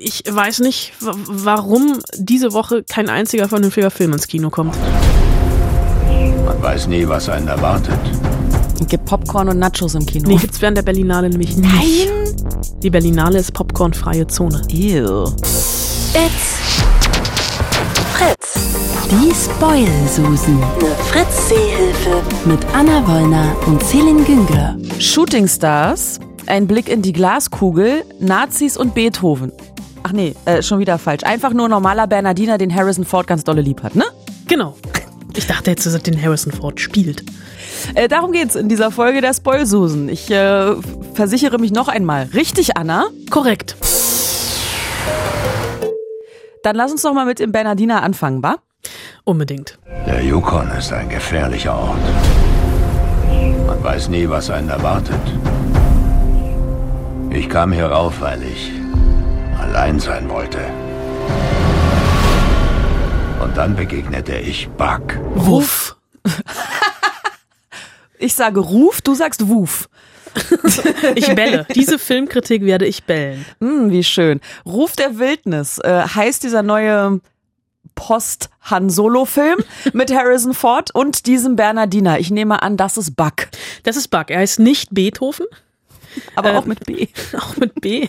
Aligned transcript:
Ich 0.00 0.22
weiß 0.28 0.60
nicht, 0.60 0.92
warum 1.00 1.98
diese 2.16 2.52
Woche 2.52 2.84
kein 2.84 3.08
einziger 3.08 3.48
vernünftiger 3.48 3.90
Film 3.90 4.12
ins 4.12 4.28
Kino 4.28 4.48
kommt. 4.48 4.76
Man 6.44 6.62
weiß 6.62 6.86
nie, 6.86 7.06
was 7.08 7.28
einen 7.28 7.48
erwartet. 7.48 7.98
Gibt 8.86 9.06
Popcorn 9.06 9.48
und 9.48 9.58
Nachos 9.58 9.94
im 9.96 10.06
Kino. 10.06 10.28
Nee, 10.28 10.36
gibt's 10.36 10.62
während 10.62 10.76
der 10.76 10.82
Berlinale 10.82 11.28
nämlich 11.28 11.56
nicht. 11.56 11.68
Nein! 11.68 12.36
Die 12.82 12.90
Berlinale 12.90 13.38
ist 13.40 13.52
popcornfreie 13.52 14.26
Zone. 14.28 14.62
Ew. 14.70 15.24
It's 16.14 16.58
Fritz. 18.14 18.54
Die 19.10 19.34
Spoil-Susen. 19.34 20.62
Eine 20.62 20.94
Fritz-Seehilfe. 21.10 22.22
Mit 22.44 22.60
Anna 22.72 23.06
Wollner 23.06 23.56
und 23.66 23.82
Celine 23.82 24.22
Güngler. 24.22 24.76
Shooting 25.00 25.48
Stars, 25.48 26.20
ein 26.46 26.66
Blick 26.68 26.88
in 26.88 27.02
die 27.02 27.12
Glaskugel, 27.12 28.04
Nazis 28.20 28.76
und 28.76 28.94
Beethoven. 28.94 29.52
Ach 30.02 30.12
nee, 30.12 30.34
äh, 30.44 30.62
schon 30.62 30.78
wieder 30.78 30.98
falsch. 30.98 31.24
Einfach 31.24 31.52
nur 31.52 31.68
normaler 31.68 32.06
Bernardiner, 32.06 32.58
den 32.58 32.74
Harrison 32.74 33.04
Ford 33.04 33.26
ganz 33.26 33.44
dolle 33.44 33.60
lieb 33.60 33.82
hat, 33.82 33.94
ne? 33.94 34.04
Genau. 34.46 34.76
Ich 35.36 35.46
dachte 35.46 35.70
jetzt, 35.70 35.86
dass 35.86 35.94
er 35.94 36.00
den 36.00 36.20
Harrison 36.20 36.52
Ford 36.52 36.80
spielt. 36.80 37.22
Äh, 37.94 38.08
darum 38.08 38.32
geht's 38.32 38.56
in 38.56 38.68
dieser 38.68 38.90
Folge 38.90 39.20
der 39.20 39.34
Spoilsusen. 39.34 40.08
Ich 40.08 40.30
äh, 40.30 40.74
versichere 41.14 41.58
mich 41.58 41.70
noch 41.72 41.88
einmal. 41.88 42.28
Richtig, 42.34 42.76
Anna? 42.76 43.06
Korrekt. 43.30 43.76
Dann 46.62 46.74
lass 46.74 46.90
uns 46.90 47.02
doch 47.02 47.14
mal 47.14 47.24
mit 47.24 47.38
dem 47.38 47.52
Bernardiner 47.52 48.02
anfangen, 48.02 48.42
wa? 48.42 48.56
Unbedingt. 49.24 49.78
Der 50.06 50.22
Yukon 50.24 50.68
ist 50.76 50.92
ein 50.92 51.08
gefährlicher 51.08 51.76
Ort. 51.78 51.98
Man 53.66 53.84
weiß 53.84 54.08
nie, 54.08 54.28
was 54.28 54.50
einen 54.50 54.70
erwartet. 54.70 55.20
Ich 57.30 57.48
kam 57.48 57.72
hier 57.72 57.86
rauf, 57.86 58.20
weil 58.20 58.42
ich 58.42 58.72
allein 59.68 60.00
sein 60.00 60.28
wollte. 60.30 60.60
Und 63.42 63.56
dann 63.56 63.76
begegnete 63.76 64.36
ich 64.36 64.68
Buck. 64.70 65.18
Wuff. 65.34 65.96
Ich 68.18 68.34
sage 68.34 68.60
Ruf, 68.60 69.00
du 69.00 69.14
sagst 69.14 69.48
Wuf. 69.48 69.88
Ich 71.14 71.34
bälle. 71.34 71.66
Diese 71.74 71.98
Filmkritik 71.98 72.64
werde 72.64 72.86
ich 72.86 73.04
bellen. 73.04 73.44
Hm, 73.60 73.90
wie 73.90 74.02
schön. 74.04 74.40
Ruf 74.66 74.96
der 74.96 75.18
Wildnis 75.18 75.78
äh, 75.78 76.02
heißt 76.02 76.42
dieser 76.42 76.62
neue 76.62 77.20
Post-Han 77.94 78.90
Solo-Film 78.90 79.58
mit 79.92 80.12
Harrison 80.12 80.54
Ford 80.54 80.94
und 80.94 81.26
diesem 81.26 81.56
Bernardiner. 81.56 82.18
Ich 82.18 82.30
nehme 82.30 82.62
an, 82.62 82.76
das 82.76 82.96
ist 82.96 83.16
Buck. 83.16 83.48
Das 83.84 83.96
ist 83.96 84.08
Buck. 84.08 84.30
Er 84.30 84.40
heißt 84.40 84.58
nicht 84.58 84.88
Beethoven. 84.92 85.46
Aber 86.34 86.52
Äh, 86.52 86.56
auch 86.56 86.66
mit 86.66 86.84
B. 86.84 87.06
Auch 87.36 87.56
mit 87.56 87.80
B. 87.80 88.08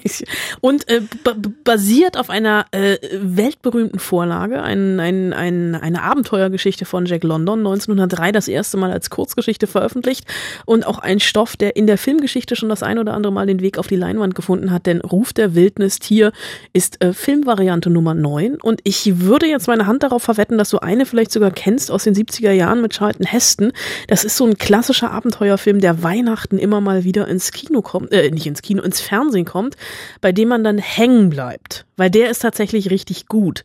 Und 0.61 0.87
äh, 0.89 1.01
ba- 1.23 1.35
basiert 1.63 2.17
auf 2.17 2.29
einer 2.29 2.65
äh, 2.71 2.97
weltberühmten 3.13 3.99
Vorlage, 3.99 4.61
ein, 4.61 4.99
ein, 4.99 5.33
ein, 5.33 5.75
eine 5.75 6.03
Abenteuergeschichte 6.03 6.85
von 6.85 7.05
Jack 7.05 7.23
London, 7.23 7.59
1903 7.59 8.31
das 8.31 8.47
erste 8.47 8.77
Mal 8.77 8.91
als 8.91 9.09
Kurzgeschichte 9.09 9.67
veröffentlicht 9.67 10.25
und 10.65 10.85
auch 10.85 10.99
ein 10.99 11.19
Stoff, 11.19 11.57
der 11.57 11.75
in 11.75 11.87
der 11.87 11.97
Filmgeschichte 11.97 12.55
schon 12.55 12.69
das 12.69 12.83
ein 12.83 12.97
oder 12.99 13.13
andere 13.13 13.33
Mal 13.33 13.45
den 13.45 13.61
Weg 13.61 13.77
auf 13.77 13.87
die 13.87 13.95
Leinwand 13.95 14.35
gefunden 14.35 14.71
hat, 14.71 14.85
denn 14.85 15.01
Ruf 15.01 15.33
der 15.33 15.55
Wildnis 15.55 15.99
Tier 15.99 16.31
ist 16.73 17.03
äh, 17.03 17.13
Filmvariante 17.13 17.89
Nummer 17.89 18.13
9 18.13 18.55
und 18.61 18.81
ich 18.83 19.19
würde 19.19 19.47
jetzt 19.47 19.67
meine 19.67 19.85
Hand 19.85 20.03
darauf 20.03 20.23
verwetten, 20.23 20.57
dass 20.57 20.69
du 20.69 20.79
eine 20.79 21.05
vielleicht 21.05 21.31
sogar 21.31 21.51
kennst 21.51 21.91
aus 21.91 22.03
den 22.03 22.15
70er 22.15 22.51
Jahren 22.51 22.81
mit 22.81 22.93
Charlton 22.93 23.25
Heston. 23.25 23.71
Das 24.07 24.23
ist 24.23 24.37
so 24.37 24.45
ein 24.45 24.57
klassischer 24.57 25.11
Abenteuerfilm, 25.11 25.79
der 25.81 26.03
Weihnachten 26.03 26.57
immer 26.57 26.81
mal 26.81 27.03
wieder 27.03 27.27
ins 27.27 27.51
Kino 27.51 27.81
kommt, 27.81 27.98
äh, 28.07 28.29
nicht 28.31 28.47
ins 28.47 28.61
Kino, 28.61 28.81
ins 28.83 28.99
Fernsehen 29.01 29.45
kommt, 29.45 29.75
bei 30.21 30.31
dem 30.31 30.49
man 30.49 30.63
dann 30.63 30.77
hängen 30.77 31.29
bleibt, 31.29 31.85
weil 31.97 32.09
der 32.09 32.29
ist 32.29 32.39
tatsächlich 32.39 32.89
richtig 32.89 33.27
gut. 33.27 33.63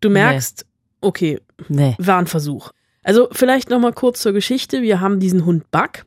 Du 0.00 0.10
merkst, 0.10 0.66
okay, 1.00 1.40
Nee. 1.68 1.94
war 1.98 2.18
ein 2.18 2.26
Versuch. 2.26 2.70
Also 3.04 3.28
vielleicht 3.32 3.68
noch 3.68 3.80
mal 3.80 3.92
kurz 3.92 4.20
zur 4.20 4.32
Geschichte. 4.32 4.80
Wir 4.80 5.00
haben 5.00 5.18
diesen 5.18 5.44
Hund 5.44 5.68
Buck, 5.72 6.04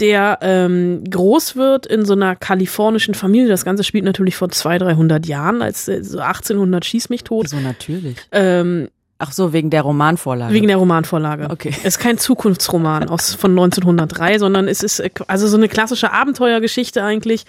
der 0.00 0.38
ähm, 0.40 1.04
groß 1.04 1.56
wird 1.56 1.84
in 1.84 2.06
so 2.06 2.14
einer 2.14 2.36
kalifornischen 2.36 3.12
Familie. 3.12 3.48
Das 3.48 3.66
Ganze 3.66 3.84
spielt 3.84 4.04
natürlich 4.04 4.34
vor 4.36 4.48
200, 4.48 4.88
300 4.88 5.26
Jahren, 5.26 5.60
als 5.60 5.88
äh, 5.88 6.02
so 6.02 6.20
1800 6.20 6.86
schieß 6.86 7.10
mich 7.10 7.22
tot. 7.24 7.50
So 7.50 7.58
natürlich. 7.60 8.16
Ähm, 8.32 8.88
Ach 9.20 9.32
so, 9.32 9.52
wegen 9.52 9.68
der 9.68 9.82
Romanvorlage. 9.82 10.54
wegen 10.54 10.68
der 10.68 10.76
Romanvorlage. 10.76 11.48
Okay. 11.50 11.70
Es 11.70 11.84
ist 11.84 11.98
kein 11.98 12.18
Zukunftsroman 12.18 13.08
aus 13.08 13.34
von 13.34 13.50
1903, 13.50 14.38
sondern 14.38 14.68
es 14.68 14.84
ist 14.84 15.02
also 15.26 15.48
so 15.48 15.56
eine 15.56 15.68
klassische 15.68 16.12
Abenteuergeschichte 16.12 17.02
eigentlich. 17.02 17.44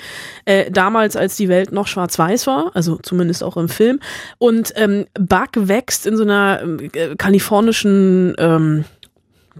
Äh, 0.45 0.71
damals, 0.71 1.15
als 1.15 1.37
die 1.37 1.47
Welt 1.47 1.71
noch 1.71 1.85
schwarz-weiß 1.85 2.47
war, 2.47 2.71
also 2.73 2.97
zumindest 3.03 3.43
auch 3.43 3.55
im 3.55 3.69
Film. 3.69 3.99
Und 4.39 4.73
ähm, 4.77 5.05
Buck 5.13 5.49
wächst 5.55 6.07
in 6.07 6.17
so 6.17 6.23
einer 6.23 6.61
ähm, 6.63 6.89
äh, 6.93 7.15
kalifornischen 7.15 8.33
ähm, 8.39 8.85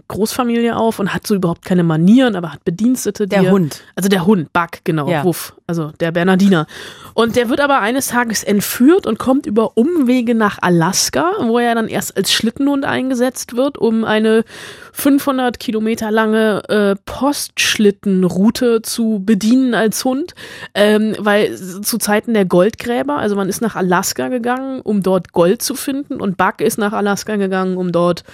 Großfamilie 0.08 0.76
auf 0.76 0.98
und 0.98 1.12
hat 1.14 1.26
so 1.26 1.34
überhaupt 1.34 1.64
keine 1.64 1.82
Manieren, 1.82 2.36
aber 2.36 2.52
hat 2.52 2.64
Bedienstete. 2.64 3.24
die 3.24 3.30
Der 3.30 3.44
er- 3.44 3.50
Hund. 3.52 3.82
Also 3.96 4.08
der 4.08 4.26
Hund, 4.26 4.52
Buck, 4.52 4.70
genau, 4.84 5.08
Ja. 5.08 5.24
Wuff, 5.24 5.54
also 5.66 5.92
der 6.00 6.12
Bernardiner. 6.12 6.66
Und 7.14 7.36
der 7.36 7.48
wird 7.48 7.60
aber 7.60 7.80
eines 7.80 8.08
Tages 8.08 8.42
entführt 8.44 9.06
und 9.06 9.18
kommt 9.18 9.46
über 9.46 9.76
Umwege 9.76 10.34
nach 10.34 10.58
Alaska, 10.62 11.32
wo 11.42 11.58
er 11.58 11.74
dann 11.74 11.88
erst 11.88 12.16
als 12.16 12.32
Schlittenhund 12.32 12.84
eingesetzt 12.84 13.56
wird, 13.56 13.78
um 13.78 14.04
eine 14.04 14.44
500 14.92 15.58
Kilometer 15.60 16.10
lange 16.10 16.62
äh, 16.68 16.96
Postschlittenroute 17.04 18.82
zu 18.82 19.22
bedienen 19.24 19.74
als 19.74 20.04
Hund, 20.04 20.34
ähm, 20.74 21.14
weil 21.18 21.56
zu 21.56 21.98
Zeiten 21.98 22.34
der 22.34 22.44
Goldgräber, 22.44 23.16
also 23.18 23.36
man 23.36 23.48
ist 23.48 23.60
nach 23.60 23.76
Alaska 23.76 24.28
gegangen, 24.28 24.80
um 24.80 25.02
dort 25.02 25.32
Gold 25.32 25.62
zu 25.62 25.74
finden 25.74 26.20
und 26.20 26.36
Buck 26.36 26.60
ist 26.60 26.78
nach 26.78 26.92
Alaska 26.92 27.36
gegangen, 27.36 27.76
um 27.76 27.92
dort 27.92 28.24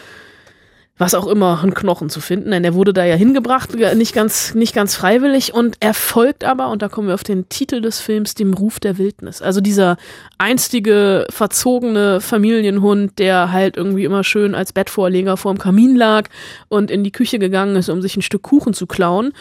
was 0.98 1.14
auch 1.14 1.26
immer, 1.26 1.62
einen 1.62 1.74
Knochen 1.74 2.08
zu 2.08 2.20
finden, 2.20 2.50
denn 2.52 2.64
er 2.64 2.74
wurde 2.74 2.92
da 2.92 3.04
ja 3.04 3.16
hingebracht, 3.16 3.74
nicht 3.74 4.14
ganz, 4.14 4.54
nicht 4.54 4.74
ganz 4.74 4.94
freiwillig 4.94 5.52
und 5.52 5.76
er 5.80 5.92
folgt 5.92 6.42
aber, 6.42 6.70
und 6.70 6.80
da 6.80 6.88
kommen 6.88 7.08
wir 7.08 7.14
auf 7.14 7.24
den 7.24 7.48
Titel 7.48 7.82
des 7.82 8.00
Films, 8.00 8.34
dem 8.34 8.54
Ruf 8.54 8.80
der 8.80 8.96
Wildnis. 8.96 9.42
Also 9.42 9.60
dieser 9.60 9.98
einstige, 10.38 11.26
verzogene 11.28 12.20
Familienhund, 12.20 13.18
der 13.18 13.52
halt 13.52 13.76
irgendwie 13.76 14.04
immer 14.04 14.24
schön 14.24 14.54
als 14.54 14.72
Bettvorleger 14.72 15.36
vorm 15.36 15.58
Kamin 15.58 15.96
lag 15.96 16.28
und 16.68 16.90
in 16.90 17.04
die 17.04 17.12
Küche 17.12 17.38
gegangen 17.38 17.76
ist, 17.76 17.90
um 17.90 18.00
sich 18.00 18.16
ein 18.16 18.22
Stück 18.22 18.42
Kuchen 18.42 18.72
zu 18.72 18.86
klauen, 18.86 19.32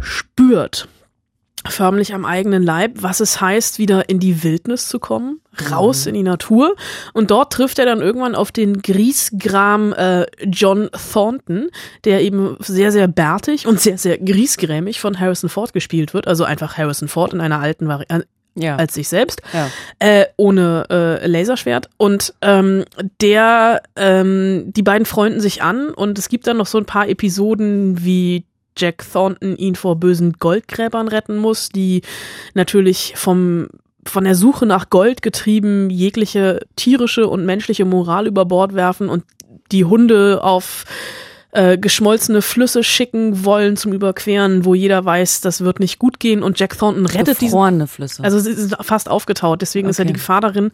spürt 0.00 0.88
förmlich 1.70 2.14
am 2.14 2.24
eigenen 2.24 2.62
Leib, 2.62 2.92
was 3.02 3.20
es 3.20 3.40
heißt, 3.40 3.78
wieder 3.78 4.08
in 4.08 4.18
die 4.18 4.42
Wildnis 4.42 4.88
zu 4.88 4.98
kommen, 4.98 5.40
raus 5.70 6.06
in 6.06 6.14
die 6.14 6.22
Natur. 6.22 6.74
Und 7.12 7.30
dort 7.30 7.52
trifft 7.52 7.78
er 7.78 7.86
dann 7.86 8.00
irgendwann 8.00 8.34
auf 8.34 8.52
den 8.52 8.80
Griesgram 8.82 9.92
äh, 9.92 10.26
John 10.44 10.88
Thornton, 11.12 11.68
der 12.04 12.22
eben 12.22 12.56
sehr, 12.60 12.92
sehr 12.92 13.08
bärtig 13.08 13.66
und 13.66 13.80
sehr, 13.80 13.98
sehr 13.98 14.18
griesgrämig 14.18 15.00
von 15.00 15.18
Harrison 15.18 15.48
Ford 15.50 15.72
gespielt 15.72 16.14
wird. 16.14 16.26
Also 16.26 16.44
einfach 16.44 16.76
Harrison 16.78 17.08
Ford 17.08 17.32
in 17.34 17.40
einer 17.40 17.60
alten 17.60 17.88
Variante 17.88 18.26
Ja. 18.54 18.74
als 18.76 18.94
sich 18.94 19.08
selbst, 19.08 19.40
Ja. 19.52 19.68
äh, 20.00 20.24
ohne 20.36 20.84
äh, 20.90 21.26
Laserschwert. 21.26 21.88
Und 21.96 22.34
ähm, 22.42 22.84
der, 23.20 23.82
ähm, 23.94 24.72
die 24.72 24.82
beiden 24.82 25.06
freunden 25.06 25.40
sich 25.40 25.62
an 25.62 25.90
und 25.90 26.18
es 26.18 26.28
gibt 26.28 26.46
dann 26.48 26.56
noch 26.56 26.66
so 26.66 26.78
ein 26.78 26.84
paar 26.86 27.08
Episoden, 27.08 28.04
wie 28.04 28.44
Jack 28.78 29.04
Thornton 29.12 29.56
ihn 29.56 29.74
vor 29.74 29.96
bösen 29.96 30.34
Goldgräbern 30.38 31.08
retten 31.08 31.36
muss, 31.36 31.68
die 31.68 32.02
natürlich 32.54 33.12
vom 33.16 33.68
von 34.06 34.24
der 34.24 34.34
Suche 34.36 34.64
nach 34.64 34.88
Gold 34.88 35.20
getrieben 35.20 35.90
jegliche 35.90 36.60
tierische 36.76 37.28
und 37.28 37.44
menschliche 37.44 37.84
Moral 37.84 38.26
über 38.26 38.46
Bord 38.46 38.74
werfen 38.74 39.10
und 39.10 39.24
die 39.70 39.84
Hunde 39.84 40.42
auf 40.42 40.86
äh, 41.52 41.76
geschmolzene 41.76 42.40
Flüsse 42.40 42.82
schicken 42.84 43.44
wollen 43.44 43.76
zum 43.76 43.92
Überqueren, 43.92 44.64
wo 44.64 44.74
jeder 44.74 45.04
weiß, 45.04 45.42
das 45.42 45.60
wird 45.62 45.80
nicht 45.80 45.98
gut 45.98 46.20
gehen 46.20 46.42
und 46.42 46.58
Jack 46.58 46.78
Thornton 46.78 47.04
rettet 47.06 47.40
diesen 47.40 47.48
Gefrorene 47.48 47.86
Flüsse. 47.86 48.22
also 48.24 48.38
sie 48.38 48.52
sind 48.54 48.76
fast 48.80 49.10
aufgetaut, 49.10 49.60
deswegen 49.60 49.88
ist 49.90 49.98
ja 49.98 50.04
Okay. 50.04 50.12
die 50.12 50.18
Gefahr 50.18 50.40
darin, 50.40 50.70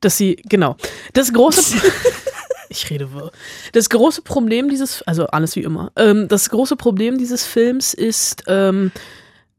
dass 0.00 0.16
sie, 0.16 0.36
genau. 0.48 0.76
Das 1.12 1.32
große, 1.32 1.76
ich 2.68 2.90
rede 2.90 3.12
wirr. 3.12 3.30
Das 3.72 3.88
große 3.88 4.22
Problem 4.22 4.68
dieses, 4.68 5.02
also 5.02 5.26
alles 5.26 5.56
wie 5.56 5.62
immer, 5.62 5.92
ähm, 5.96 6.28
das 6.28 6.50
große 6.50 6.76
Problem 6.76 7.18
dieses 7.18 7.44
Films 7.44 7.94
ist, 7.94 8.44
ähm, 8.46 8.92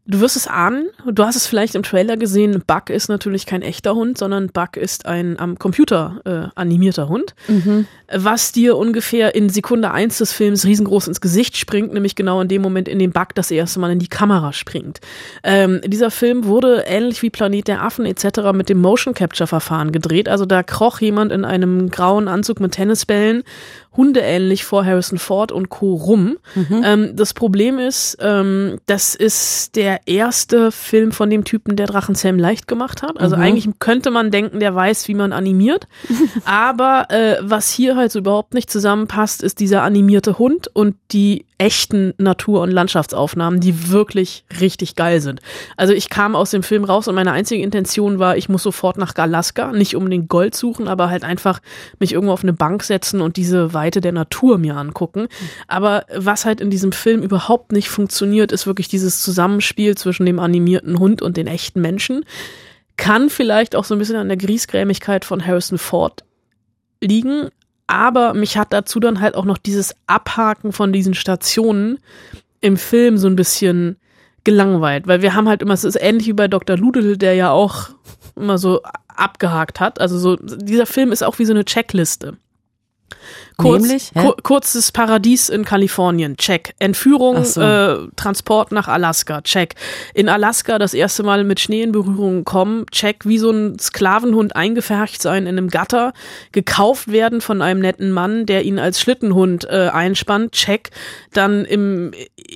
du 0.10 0.20
wirst 0.20 0.36
es 0.36 0.48
ahnen, 0.48 0.90
du 1.06 1.24
hast 1.24 1.36
es 1.36 1.46
vielleicht 1.46 1.76
im 1.76 1.84
Trailer 1.84 2.18
gesehen, 2.18 2.64
Buck 2.66 2.90
ist 2.90 3.10
natürlich 3.10 3.46
kein 3.46 3.62
echter 3.62 3.94
Hund, 3.96 4.18
sondern 4.18 4.48
Buck 4.48 4.76
ist 4.76 5.06
ein 5.06 5.40
am 5.40 5.58
Computer 5.60 6.22
äh, 6.26 6.60
animierter 6.60 7.08
Hund, 7.08 7.36
was 8.12 8.52
dir 8.52 8.76
ungefähr 8.76 9.36
in 9.36 9.50
Sekunde 9.50 9.92
eins 9.92 10.18
des 10.18 10.34
Films 10.34 10.66
riesengroß 10.66 11.08
ins 11.08 11.22
Gesicht 11.22 11.58
springt, 11.58 11.94
nämlich 11.94 12.16
genau 12.16 12.42
in 12.42 12.48
dem 12.48 12.62
Moment, 12.62 12.88
in 12.88 12.98
dem 12.98 13.12
Buck 13.12 13.36
das 13.36 13.52
erste 13.52 13.80
Mal 13.80 13.92
in 13.92 14.00
die 14.00 14.08
Kamera 14.08 14.52
springt. 14.52 15.00
Ähm, 15.44 15.82
dieser 15.86 16.10
Film 16.10 16.46
wurde 16.46 16.86
ähnlich 16.88 17.22
wie 17.22 17.30
Planet 17.30 17.68
der 17.68 17.84
Affen 17.84 18.06
etc. 18.06 18.52
mit 18.54 18.70
dem 18.70 18.82
Motion 18.82 19.14
Capture 19.14 19.48
Verfahren 19.48 19.92
gedreht. 19.92 20.28
Also 20.28 20.46
da 20.46 20.64
kroch 20.64 21.00
jemand 21.00 21.32
in 21.32 21.46
einem 21.46 21.90
grauen 21.92 22.28
Anzug 22.28 22.60
mit 22.60 22.72
Tennisbällen 22.72 23.44
hundeähnlich 24.00 24.64
vor 24.64 24.86
Harrison 24.86 25.20
Ford 25.20 25.52
und 25.52 25.68
Co. 25.68 25.94
rum. 25.94 26.38
Mhm. 26.56 26.82
Ähm, 26.86 27.16
das 27.18 27.34
Problem 27.34 27.80
ist, 27.80 28.18
ähm, 28.22 28.80
das 28.86 29.14
ist 29.14 29.76
der 29.76 30.08
erste 30.08 30.72
Film 30.72 31.12
von 31.12 31.30
dem 31.30 31.44
Typen, 31.44 31.76
der 31.76 31.86
Drachen 31.86 32.16
Sam 32.16 32.40
leicht 32.40 32.66
gemacht 32.66 33.04
hat. 33.04 33.20
Also 33.20 33.36
eigentlich 33.36 33.68
könnte 33.80 34.10
man 34.10 34.32
denken, 34.32 34.62
der 34.62 34.74
weiß, 34.74 35.10
wie 35.10 35.16
man 35.16 35.34
animiert. 35.34 35.86
Aber 36.46 37.08
äh, 37.10 37.36
was 37.42 37.70
hier 37.70 37.98
halt 37.98 38.14
so 38.14 38.20
überhaupt 38.20 38.54
nicht 38.54 38.72
zusammenpasst, 38.72 39.44
ist 39.44 39.60
dieser 39.60 39.84
animierte 39.84 40.40
Hund 40.40 40.70
und 40.74 40.96
die 41.12 41.46
echten 41.60 42.14
Natur- 42.18 42.62
und 42.62 42.72
Landschaftsaufnahmen, 42.72 43.60
die 43.60 43.90
wirklich 43.90 44.46
richtig 44.62 44.96
geil 44.96 45.20
sind. 45.20 45.42
Also 45.76 45.94
ich 45.94 46.10
kam 46.10 46.36
aus 46.36 46.52
dem 46.52 46.64
Film 46.64 46.86
raus 46.86 47.08
und 47.08 47.16
meine 47.16 47.34
einzige 47.34 47.62
Intention 47.62 48.18
war, 48.18 48.38
ich 48.38 48.48
muss 48.48 48.64
sofort 48.64 48.98
nach 48.98 49.14
Alaska, 49.16 49.74
nicht 49.74 49.96
unbedingt 49.96 50.30
Gold 50.30 50.56
suchen, 50.56 50.88
aber 50.88 51.10
halt 51.10 51.26
einfach 51.26 51.60
mich 52.00 52.14
irgendwo 52.14 52.32
auf 52.32 52.44
eine 52.44 52.54
Bank 52.54 52.84
setzen 52.84 53.20
und 53.20 53.36
diese 53.36 53.74
Weite 53.74 54.00
der 54.00 54.14
Natur 54.14 54.58
mir 54.58 54.78
angucken. 54.78 55.28
Aber 55.68 56.06
was 56.16 56.46
halt 56.46 56.62
in 56.62 56.70
diesem 56.70 56.94
Film 56.94 57.22
überhaupt 57.22 57.74
nicht 57.74 57.90
funktioniert, 57.90 58.54
ist 58.54 58.66
wirklich 58.66 58.88
dieses 58.88 59.22
Zusammenspiel 59.22 59.96
zwischen 59.96 60.26
dem 60.26 60.40
animierten 60.40 60.98
Hund 60.98 61.22
und 61.22 61.36
den 61.36 61.48
echten 61.48 61.82
Menschen. 61.82 62.24
Kann 62.96 63.30
vielleicht 63.30 63.76
auch 63.76 63.84
so 63.84 63.96
ein 63.96 64.00
bisschen 64.00 64.16
an 64.16 64.30
der 64.30 64.38
Griesgrämigkeit 64.38 65.26
von 65.26 65.46
Harrison 65.46 65.78
Ford 65.78 66.24
liegen, 67.02 67.50
aber 67.90 68.36
mich 68.36 68.56
hat 68.56 68.72
dazu 68.72 69.00
dann 69.00 69.20
halt 69.20 69.34
auch 69.34 69.46
noch 69.46 69.58
dieses 69.58 69.96
Abhaken 70.06 70.74
von 70.74 70.94
diesen 70.94 71.16
Stationen 71.16 71.98
im 72.62 72.78
Film 72.78 73.18
so 73.18 73.26
ein 73.26 73.36
bisschen 73.36 73.98
gelangweilt, 74.44 75.08
weil 75.08 75.24
wir 75.24 75.34
haben 75.34 75.50
halt 75.50 75.64
immer, 75.64 75.74
es 75.74 75.84
ist 75.84 75.96
ähnlich 76.00 76.28
wie 76.28 76.34
bei 76.34 76.48
Dr. 76.48 76.78
Ludel, 76.78 77.18
der 77.18 77.34
ja 77.34 77.50
auch 77.50 77.90
immer 78.36 78.60
so 78.60 78.84
abgehakt 79.08 79.80
hat. 79.80 80.00
Also 80.00 80.20
so, 80.20 80.36
dieser 80.36 80.86
Film 80.86 81.12
ist 81.12 81.24
auch 81.24 81.40
wie 81.40 81.46
so 81.46 81.54
eine 81.54 81.66
Checkliste. 81.66 82.38
Kurz, 83.60 83.82
Nämlich? 83.82 84.12
Kur 84.14 84.38
kurzes 84.42 84.94
Paradies 84.94 85.50
in 85.50 85.66
Kalifornien, 85.66 86.38
check. 86.38 86.74
Entführung, 86.80 87.44
so. 87.44 87.62
äh, 87.62 87.98
Transport 88.16 88.72
nach 88.72 88.88
Alaska, 88.88 89.42
check. 89.42 89.76
In 90.14 90.30
Alaska 90.30 90.80
das 90.80 90.94
erste 90.94 91.24
Mal 91.24 91.44
mit 91.44 91.60
Schnee 91.60 91.82
in 91.82 91.92
Berührung 91.92 92.46
kommen, 92.46 92.86
check. 92.92 93.26
Wie 93.26 93.38
so 93.38 93.52
ein 93.52 93.78
Sklavenhund 93.78 94.56
eingefercht 94.56 95.22
sein 95.22 95.44
in 95.44 95.58
einem 95.58 95.68
Gatter, 95.68 96.14
gekauft 96.54 97.12
werden 97.12 97.42
von 97.42 97.62
einem 97.62 97.82
netten 97.82 98.12
Mann, 98.12 98.46
der 98.46 98.64
ihn 98.64 98.80
als 98.80 99.02
Schlittenhund 99.02 99.66
äh, 99.66 99.90
einspannt, 99.92 100.54
check. 100.54 100.92
Dann 101.34 101.66
im, 101.66 102.12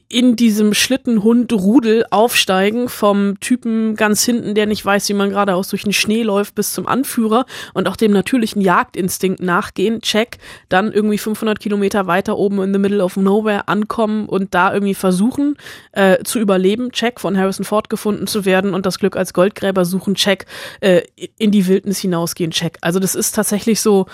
in 0.07 0.37
diesem 0.37 0.73
Schlittenhund-Rudel 0.73 2.05
aufsteigen 2.11 2.87
vom 2.87 3.41
Typen 3.41 3.97
ganz 3.97 4.23
hinten, 4.23 4.55
der 4.55 4.67
nicht 4.67 4.85
weiß, 4.85 5.09
wie 5.09 5.13
man 5.13 5.31
geradeaus 5.31 5.67
durch 5.67 5.83
den 5.83 5.91
Schnee 5.91 6.23
läuft, 6.23 6.55
bis 6.55 6.71
zum 6.71 6.87
Anführer 6.87 7.45
und 7.73 7.89
auch 7.89 7.97
dem 7.97 8.13
natürlichen 8.13 8.61
Jagdinstinkt 8.61 9.41
nachgehen, 9.41 9.99
check. 9.99 10.37
Dann 10.69 10.92
irgendwie 10.93 11.17
500 11.17 11.59
Kilometer 11.59 12.07
weiter 12.07 12.37
oben 12.37 12.61
in 12.61 12.73
the 12.73 12.79
middle 12.79 13.03
of 13.03 13.17
nowhere 13.17 13.67
ankommen 13.67 14.27
und 14.27 14.53
da 14.53 14.73
irgendwie 14.73 14.95
versuchen 14.95 15.55
äh, 15.91 16.23
zu 16.23 16.39
überleben, 16.39 16.91
check. 16.91 17.19
Von 17.19 17.37
Harrison 17.37 17.65
Ford 17.65 17.89
gefunden 17.89 18.27
zu 18.27 18.45
werden 18.45 18.73
und 18.73 18.85
das 18.85 18.99
Glück 18.99 19.15
als 19.15 19.33
Goldgräber 19.33 19.85
suchen, 19.85 20.15
check. 20.15 20.45
Äh, 20.81 21.03
in 21.37 21.51
die 21.51 21.67
Wildnis 21.67 21.99
hinausgehen, 21.99 22.51
check. 22.51 22.77
Also 22.81 22.99
das 22.99 23.15
ist 23.15 23.33
tatsächlich 23.33 23.81
so, 23.81 24.05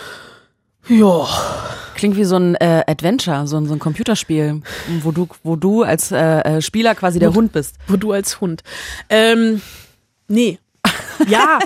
ja, 0.88 1.28
Klingt 2.00 2.16
wie 2.16 2.24
so 2.24 2.38
ein 2.38 2.56
äh, 2.56 2.86
Adventure, 2.88 3.46
so 3.46 3.58
ein, 3.58 3.66
so 3.66 3.74
ein 3.74 3.80
Computerspiel, 3.80 4.62
wo 5.02 5.12
du, 5.12 5.28
wo 5.44 5.58
du 5.58 5.84
als 5.84 6.14
äh, 6.14 6.40
äh, 6.40 6.62
Spieler 6.62 6.96
quasi 6.96 7.20
der 7.20 7.34
Hund 7.34 7.52
bist. 7.52 7.76
wo 7.90 7.98
du 7.98 8.14
als 8.14 8.40
Hund. 8.40 8.64
Ähm, 9.10 9.62
nee. 10.30 10.60
Ja, 11.28 11.60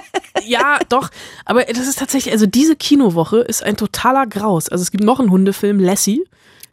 ja, 0.45 0.80
doch. 0.89 1.09
Aber 1.45 1.63
das 1.63 1.88
ist 1.88 2.00
tatsächlich, 2.00 2.33
also 2.33 2.45
diese 2.45 2.75
Kinowoche 2.75 3.38
ist 3.39 3.63
ein 3.63 3.77
totaler 3.77 4.27
Graus. 4.27 4.69
Also 4.69 4.81
es 4.81 4.91
gibt 4.91 5.03
noch 5.03 5.19
einen 5.19 5.30
Hundefilm, 5.31 5.80
Lassie. 5.80 6.24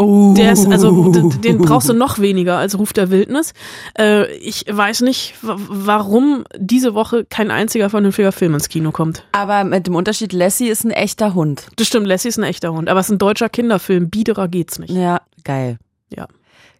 Oh. 0.02 0.32
Der 0.34 0.52
ist, 0.52 0.66
also, 0.66 1.10
den 1.44 1.58
brauchst 1.58 1.90
du 1.90 1.92
noch 1.92 2.18
weniger 2.20 2.56
als 2.56 2.78
Ruf 2.78 2.94
der 2.94 3.10
Wildnis. 3.10 3.52
Äh, 3.98 4.32
ich 4.36 4.64
weiß 4.66 5.02
nicht, 5.02 5.34
wa- 5.42 5.58
warum 5.68 6.44
diese 6.56 6.94
Woche 6.94 7.26
kein 7.26 7.50
einziger 7.50 7.90
vernünftiger 7.90 8.32
Film 8.32 8.54
ins 8.54 8.70
Kino 8.70 8.92
kommt. 8.92 9.24
Aber 9.32 9.62
mit 9.64 9.86
dem 9.86 9.94
Unterschied, 9.94 10.32
Lassie 10.32 10.68
ist 10.68 10.84
ein 10.84 10.90
echter 10.90 11.34
Hund. 11.34 11.66
Das 11.76 11.86
stimmt, 11.86 12.06
Lassie 12.06 12.28
ist 12.28 12.38
ein 12.38 12.44
echter 12.44 12.72
Hund, 12.72 12.88
aber 12.88 13.00
es 13.00 13.08
ist 13.08 13.12
ein 13.12 13.18
deutscher 13.18 13.50
Kinderfilm. 13.50 14.08
Biederer 14.08 14.48
geht's 14.48 14.78
nicht. 14.78 14.88
Ja, 14.90 15.20
geil. 15.44 15.76
Ja. 16.08 16.26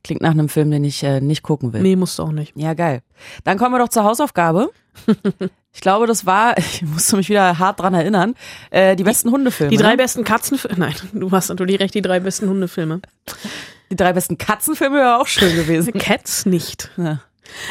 Klingt 0.03 0.23
nach 0.23 0.31
einem 0.31 0.49
Film, 0.49 0.71
den 0.71 0.85
ich 0.85 1.03
äh, 1.03 1.21
nicht 1.21 1.43
gucken 1.43 1.75
will. 1.75 1.83
Nee, 1.83 1.97
musst 1.97 2.19
du 2.19 2.23
auch 2.23 2.33
nicht. 2.33 2.55
Ja, 2.57 2.73
geil. 2.73 3.03
Dann 3.45 3.59
kommen 3.59 3.75
wir 3.75 3.81
doch 3.81 3.91
zur 3.91 4.05
Hausaufgabe. 4.05 4.71
Ich 5.73 5.81
glaube, 5.81 6.07
das 6.07 6.27
war, 6.27 6.57
ich 6.59 6.83
musste 6.83 7.17
mich 7.17 7.29
wieder 7.29 7.59
hart 7.59 7.81
dran 7.81 7.95
erinnern, 7.95 8.35
äh, 8.71 8.97
die 8.97 9.05
besten 9.05 9.31
Hundefilme. 9.31 9.71
Die 9.71 9.77
drei 9.77 9.93
ne? 9.93 9.97
besten 9.97 10.25
Katzenfilme, 10.25 10.79
nein, 10.79 10.95
du 11.13 11.31
hast 11.31 11.49
natürlich 11.49 11.81
recht, 11.81 11.95
die 11.95 12.03
drei 12.03 12.21
besten 12.21 12.49
Hundefilme. 12.49 13.01
die 13.91 13.97
drei 13.97 14.13
besten 14.13 14.39
Katzenfilme 14.39 14.97
wäre 14.97 15.19
auch 15.19 15.27
schön 15.27 15.55
gewesen. 15.55 15.93
Cats 15.99 16.47
nicht. 16.47 16.91
Ja. 16.97 17.21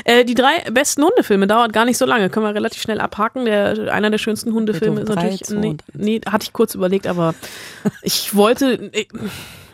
Äh, 0.03 0.25
die 0.25 0.33
drei 0.33 0.59
besten 0.71 1.03
Hundefilme 1.03 1.47
dauert 1.47 1.71
gar 1.71 1.85
nicht 1.85 1.97
so 1.97 2.05
lange, 2.05 2.29
können 2.29 2.45
wir 2.45 2.53
relativ 2.53 2.81
schnell 2.81 2.99
abhaken. 2.99 3.45
Der, 3.45 3.93
einer 3.93 4.09
der 4.09 4.17
schönsten 4.17 4.53
Hundefilme 4.53 5.01
ist 5.01 5.09
natürlich. 5.09 5.39
drei, 5.41 5.45
zwei 5.45 5.55
Nee, 5.55 5.69
und 5.69 5.83
eins. 5.93 6.03
nee, 6.05 6.21
hatte 6.29 6.43
ich 6.43 6.53
kurz 6.53 6.75
überlegt, 6.75 7.07
aber 7.07 7.33
ich 8.01 8.35
wollte. 8.35 8.89
Ich, 8.93 9.07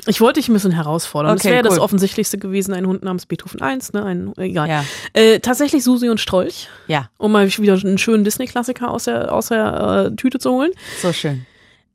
ich 0.07 0.22
wollte 0.22 0.40
dich 0.40 0.50
ein 0.50 0.54
bisschen 0.54 0.72
herausfordern. 0.72 1.31
Okay, 1.34 1.44
das 1.44 1.52
wäre 1.52 1.63
das 1.63 1.74
cool. 1.75 1.80
Offensichtlichste 1.80 2.38
gewesen, 2.38 2.74
ein 2.74 2.86
Hund 2.88 3.04
namens 3.04 3.25
Beethoven 3.25 3.62
1, 3.62 3.94
ne? 3.94 4.04
Ein, 4.04 4.34
egal. 4.38 4.69
Ja. 4.69 4.86
Äh, 5.13 5.40
tatsächlich 5.40 5.84
Susi 5.84 6.10
und 6.10 6.19
Strolch, 6.19 6.68
Ja, 6.88 7.10
um 7.18 7.31
mal 7.31 7.48
wieder 7.48 7.74
einen 7.74 7.98
schönen 7.98 8.24
Disney-Klassiker 8.24 8.92
aus 8.92 9.06
der, 9.06 9.34
aus 9.34 9.48
der 9.48 10.10
äh, 10.12 10.16
Tüte 10.16 10.40
zu 10.40 10.52
holen. 10.52 10.72
so 11.02 11.12
schön. 11.13 11.46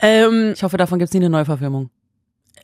Ähm, 0.00 0.52
Ich 0.54 0.62
hoffe, 0.62 0.76
davon 0.76 0.98
gibt's 0.98 1.12
nie 1.14 1.20
eine 1.20 1.30
Neuverfilmung. 1.30 1.90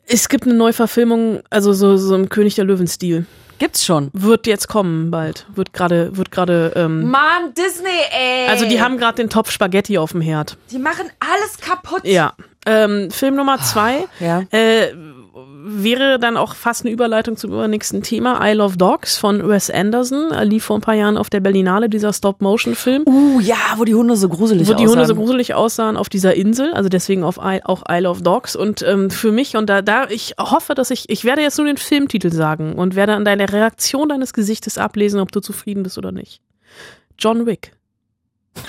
es 0.07 0.29
gibt 0.29 0.45
eine 0.45 0.53
Neuverfilmung, 0.55 1.41
also 1.49 1.73
so, 1.73 1.97
so 1.97 2.15
im 2.15 2.29
König 2.29 2.55
der 2.55 2.65
Löwen-Stil. 2.65 3.25
Gibt's 3.59 3.83
schon. 3.85 4.09
Wird 4.13 4.45
jetzt 4.45 4.67
kommen 4.67 5.09
bald. 5.09 5.47
Wird 5.55 5.73
gerade, 5.73 6.15
wird 6.15 6.29
gerade. 6.29 6.73
Ähm, 6.75 7.09
Mann, 7.09 7.53
Disney, 7.57 7.89
ey. 8.11 8.47
also 8.49 8.67
die 8.67 8.79
haben 8.81 8.97
gerade 8.99 9.15
den 9.15 9.29
Topf 9.31 9.49
Spaghetti 9.49 9.97
auf 9.97 10.11
dem 10.11 10.21
Herd. 10.21 10.57
die 10.71 10.77
machen 10.77 11.05
alles 11.19 11.57
kaputt. 11.59 12.01
Ja. 12.03 12.33
Ähm, 12.67 13.09
Film 13.09 13.35
Nummer 13.35 13.59
zwei 13.59 14.05
Ja. 14.19 14.43
äh, 14.51 14.93
wäre 15.63 16.19
dann 16.19 16.37
auch 16.37 16.55
fast 16.55 16.85
eine 16.85 16.93
Überleitung 16.93 17.37
zum 17.37 17.51
übernächsten 17.51 18.03
Thema. 18.03 18.39
I 18.47 18.53
Love 18.53 18.77
Dogs 18.77 19.17
von 19.17 19.47
Wes 19.47 19.69
Anderson. 19.69 20.31
Er 20.31 20.45
lief 20.45 20.65
vor 20.65 20.77
ein 20.77 20.81
paar 20.81 20.95
Jahren 20.95 21.17
auf 21.17 21.29
der 21.29 21.39
Berlinale, 21.39 21.89
dieser 21.89 22.13
Stop-Motion-Film. 22.13 23.03
Uh, 23.05 23.39
ja, 23.39 23.55
wo 23.75 23.85
die 23.85 23.95
Hunde 23.95 24.15
so 24.15 24.29
gruselig 24.29 24.67
wo 24.67 24.73
die 24.73 24.87
Hunde 24.87 25.05
so 25.05 25.13
aussahen. 25.13 25.17
gruselig 25.17 25.53
aussahen 25.53 25.97
auf 25.97 26.09
dieser 26.09 26.35
Insel, 26.35 26.73
also 26.73 26.89
deswegen 26.89 27.23
auf 27.23 27.37
I, 27.37 27.61
auch 27.63 27.83
I 27.89 27.99
Love 27.99 28.21
Dogs. 28.21 28.55
Und 28.55 28.81
ähm, 28.83 29.09
für 29.09 29.31
mich, 29.31 29.55
und 29.55 29.69
da, 29.69 29.81
da, 29.81 30.07
ich 30.09 30.35
hoffe, 30.39 30.73
dass 30.73 30.91
ich, 30.91 31.09
ich 31.09 31.25
werde 31.25 31.41
jetzt 31.41 31.57
nur 31.57 31.67
den 31.67 31.77
Filmtitel 31.77 32.31
sagen 32.31 32.73
und 32.73 32.95
werde 32.95 33.13
an 33.13 33.25
deiner 33.25 33.51
Reaktion 33.51 34.09
deines 34.09 34.33
Gesichtes 34.33 34.77
ablesen, 34.77 35.19
ob 35.19 35.31
du 35.31 35.39
zufrieden 35.39 35.83
bist 35.83 35.97
oder 35.97 36.11
nicht. 36.11 36.41
John 37.17 37.45
Wick. 37.45 37.73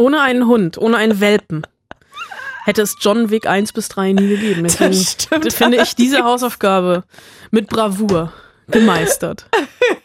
ohne 0.00 0.20
einen 0.20 0.46
Hund, 0.46 0.78
ohne 0.78 0.96
einen 0.96 1.20
Welpen. 1.20 1.66
Hätte 2.64 2.82
es 2.82 2.96
John 3.00 3.30
Wick 3.30 3.46
1 3.46 3.72
bis 3.72 3.88
3 3.88 4.12
nie 4.12 4.28
gegeben. 4.28 4.64
Deswegen 4.64 4.94
stimmt 4.94 5.52
finde 5.52 5.82
ich 5.82 5.94
diese 5.94 6.24
Hausaufgabe 6.24 7.04
mit 7.50 7.68
Bravour 7.68 8.32
gemeistert. 8.70 9.46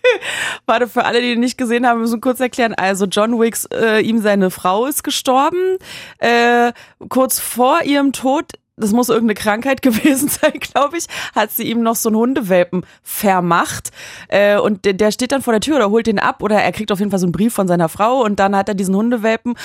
Warte, 0.65 0.87
für 0.87 1.05
alle, 1.05 1.21
die 1.21 1.33
ihn 1.33 1.39
nicht 1.39 1.57
gesehen 1.57 1.85
haben, 1.85 1.99
müssen 1.99 2.15
wir 2.15 2.21
kurz 2.21 2.39
erklären. 2.39 2.73
Also 2.73 3.05
John 3.05 3.39
Wicks, 3.39 3.65
äh, 3.65 3.99
ihm 3.99 4.21
seine 4.21 4.49
Frau 4.51 4.85
ist 4.85 5.03
gestorben. 5.03 5.77
Äh, 6.17 6.71
kurz 7.09 7.39
vor 7.39 7.83
ihrem 7.83 8.13
Tod, 8.13 8.53
das 8.77 8.91
muss 8.91 9.09
irgendeine 9.09 9.35
Krankheit 9.35 9.81
gewesen 9.81 10.29
sein, 10.29 10.53
glaube 10.59 10.97
ich, 10.97 11.05
hat 11.33 11.51
sie 11.51 11.63
ihm 11.63 11.81
noch 11.81 11.95
so 11.95 12.09
einen 12.09 12.17
Hundewelpen 12.17 12.85
vermacht. 13.03 13.91
Äh, 14.27 14.57
und 14.59 14.85
der, 14.85 14.93
der 14.93 15.11
steht 15.11 15.31
dann 15.31 15.41
vor 15.41 15.53
der 15.53 15.61
Tür 15.61 15.77
oder 15.77 15.89
holt 15.89 16.07
den 16.07 16.19
ab 16.19 16.41
oder 16.41 16.61
er 16.61 16.71
kriegt 16.71 16.91
auf 16.91 16.99
jeden 16.99 17.11
Fall 17.11 17.19
so 17.19 17.25
einen 17.25 17.31
Brief 17.31 17.53
von 17.53 17.67
seiner 17.67 17.89
Frau 17.89 18.23
und 18.23 18.39
dann 18.39 18.55
hat 18.55 18.69
er 18.69 18.75
diesen 18.75 18.95
Hundewelpen. 18.95 19.55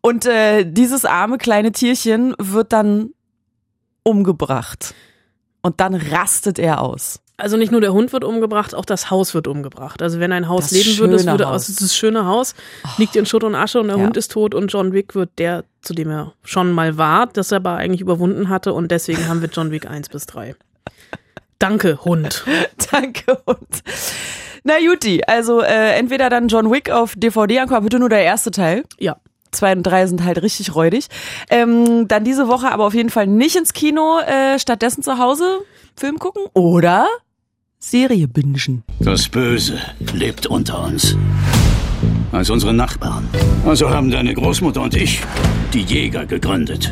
Und 0.00 0.26
äh, 0.26 0.64
dieses 0.64 1.04
arme 1.04 1.38
kleine 1.38 1.72
Tierchen 1.72 2.34
wird 2.38 2.72
dann 2.72 3.10
umgebracht. 4.02 4.94
Und 5.62 5.80
dann 5.80 5.94
rastet 5.94 6.58
er 6.58 6.80
aus. 6.80 7.21
Also 7.38 7.56
nicht 7.56 7.72
nur 7.72 7.80
der 7.80 7.92
Hund 7.92 8.12
wird 8.12 8.24
umgebracht, 8.24 8.74
auch 8.74 8.84
das 8.84 9.10
Haus 9.10 9.34
wird 9.34 9.48
umgebracht. 9.48 10.00
Also 10.02 10.20
wenn 10.20 10.32
ein 10.32 10.48
Haus 10.48 10.64
Das 10.64 10.72
leben 10.72 10.98
würde, 10.98 11.14
es 11.16 11.22
schöne 11.22 11.32
würde 11.32 11.46
Haus. 11.46 11.54
aus 11.62 11.66
dieses 11.66 11.96
schöne 11.96 12.26
Haus 12.26 12.54
liegt 12.98 13.16
in 13.16 13.26
Schutt 13.26 13.42
und 13.42 13.54
Asche 13.54 13.80
und 13.80 13.88
der 13.88 13.96
Ja. 13.96 14.04
Hund 14.04 14.16
ist 14.16 14.32
tot 14.32 14.54
und 14.54 14.68
John 14.72 14.92
Wick 14.92 15.14
wird 15.14 15.30
der, 15.38 15.64
zu 15.80 15.94
dem 15.94 16.10
er 16.10 16.34
schon 16.44 16.70
mal 16.72 16.98
war, 16.98 17.26
das 17.26 17.50
er 17.50 17.56
aber 17.56 17.76
eigentlich 17.76 18.00
überwunden 18.00 18.48
hatte 18.48 18.72
und 18.74 18.90
deswegen 18.90 19.28
haben 19.28 19.40
wir 19.40 19.48
John 19.48 19.70
Wick 19.70 19.88
1 19.90 20.08
bis 20.10 20.26
3. 20.26 20.54
Danke, 21.58 21.98
Hund. 22.04 22.44
Danke 22.90 23.38
und 23.44 23.82
na 24.64 24.78
Juti, 24.78 25.22
also 25.26 25.60
äh, 25.60 25.96
entweder 25.98 26.30
dann 26.30 26.46
John 26.46 26.70
Wick 26.70 26.90
auf 26.90 27.14
DVD 27.16 27.60
angucken, 27.60 27.82
bitte 27.82 27.98
nur 27.98 28.08
der 28.08 28.22
erste 28.22 28.52
Teil. 28.52 28.84
Ja. 29.00 29.16
Zwei 29.52 29.72
und 29.72 29.82
drei 29.82 30.06
sind 30.06 30.24
halt 30.24 30.42
richtig 30.42 30.74
räudig. 30.74 31.06
Ähm, 31.50 32.08
dann 32.08 32.24
diese 32.24 32.48
Woche 32.48 32.72
aber 32.72 32.86
auf 32.86 32.94
jeden 32.94 33.10
Fall 33.10 33.26
nicht 33.26 33.54
ins 33.54 33.72
Kino, 33.72 34.18
äh, 34.20 34.58
stattdessen 34.58 35.02
zu 35.02 35.18
Hause 35.18 35.60
Film 35.94 36.18
gucken 36.18 36.42
oder 36.54 37.06
Serie 37.78 38.28
bingen. 38.28 38.82
Das 39.00 39.28
Böse 39.28 39.78
lebt 40.14 40.46
unter 40.46 40.84
uns. 40.84 41.16
als 42.32 42.48
unsere 42.48 42.72
Nachbarn. 42.72 43.28
Also 43.66 43.90
haben 43.90 44.10
deine 44.10 44.32
Großmutter 44.34 44.80
und 44.80 44.94
ich 44.94 45.20
die 45.72 45.82
Jäger 45.82 46.24
gegründet. 46.24 46.90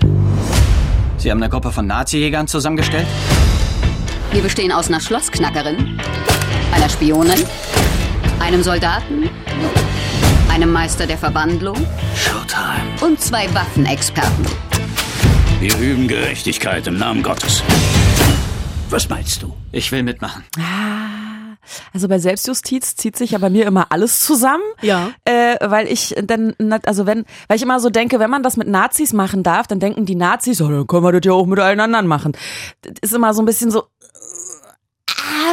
Sie 1.16 1.30
haben 1.30 1.42
eine 1.42 1.50
Gruppe 1.50 1.72
von 1.72 1.86
Nazi-Jägern 1.86 2.46
zusammengestellt? 2.46 3.06
Wir 4.32 4.42
bestehen 4.42 4.70
aus 4.70 4.88
einer 4.88 5.00
Schlossknackerin, 5.00 5.98
einer 6.72 6.88
Spionin, 6.88 7.42
einem 8.38 8.62
Soldaten, 8.62 9.28
einem 10.60 10.72
Meister 10.72 11.06
der 11.06 11.16
Verwandlung 11.16 11.76
Showtime. 12.14 12.84
und 13.00 13.18
zwei 13.18 13.46
Waffenexperten. 13.54 14.44
Wir 15.58 15.74
üben 15.78 16.06
Gerechtigkeit 16.06 16.86
im 16.86 16.98
Namen 16.98 17.22
Gottes. 17.22 17.62
Was 18.90 19.08
meinst 19.08 19.42
du? 19.42 19.54
Ich 19.72 19.90
will 19.90 20.02
mitmachen. 20.02 20.44
Also 21.94 22.08
bei 22.08 22.18
Selbstjustiz 22.18 22.96
zieht 22.96 23.16
sich 23.16 23.30
ja 23.30 23.38
bei 23.38 23.48
mir 23.48 23.66
immer 23.66 23.86
alles 23.90 24.24
zusammen. 24.24 24.62
Ja. 24.82 25.12
Äh, 25.24 25.56
weil 25.62 25.86
ich 25.86 26.14
dann, 26.22 26.54
also 26.84 27.06
wenn, 27.06 27.24
weil 27.48 27.56
ich 27.56 27.62
immer 27.62 27.80
so 27.80 27.88
denke, 27.88 28.18
wenn 28.18 28.30
man 28.30 28.42
das 28.42 28.58
mit 28.58 28.68
Nazis 28.68 29.14
machen 29.14 29.42
darf, 29.42 29.66
dann 29.66 29.80
denken 29.80 30.04
die 30.04 30.14
Nazis, 30.14 30.60
oh, 30.60 30.68
dann 30.68 30.86
können 30.86 31.04
wir 31.04 31.12
das 31.12 31.22
ja 31.24 31.32
auch 31.32 31.46
mit 31.46 31.58
allen 31.58 31.80
anderen 31.80 32.06
machen. 32.06 32.32
Das 32.82 33.10
ist 33.10 33.14
immer 33.14 33.32
so 33.32 33.40
ein 33.40 33.46
bisschen 33.46 33.70
so, 33.70 33.84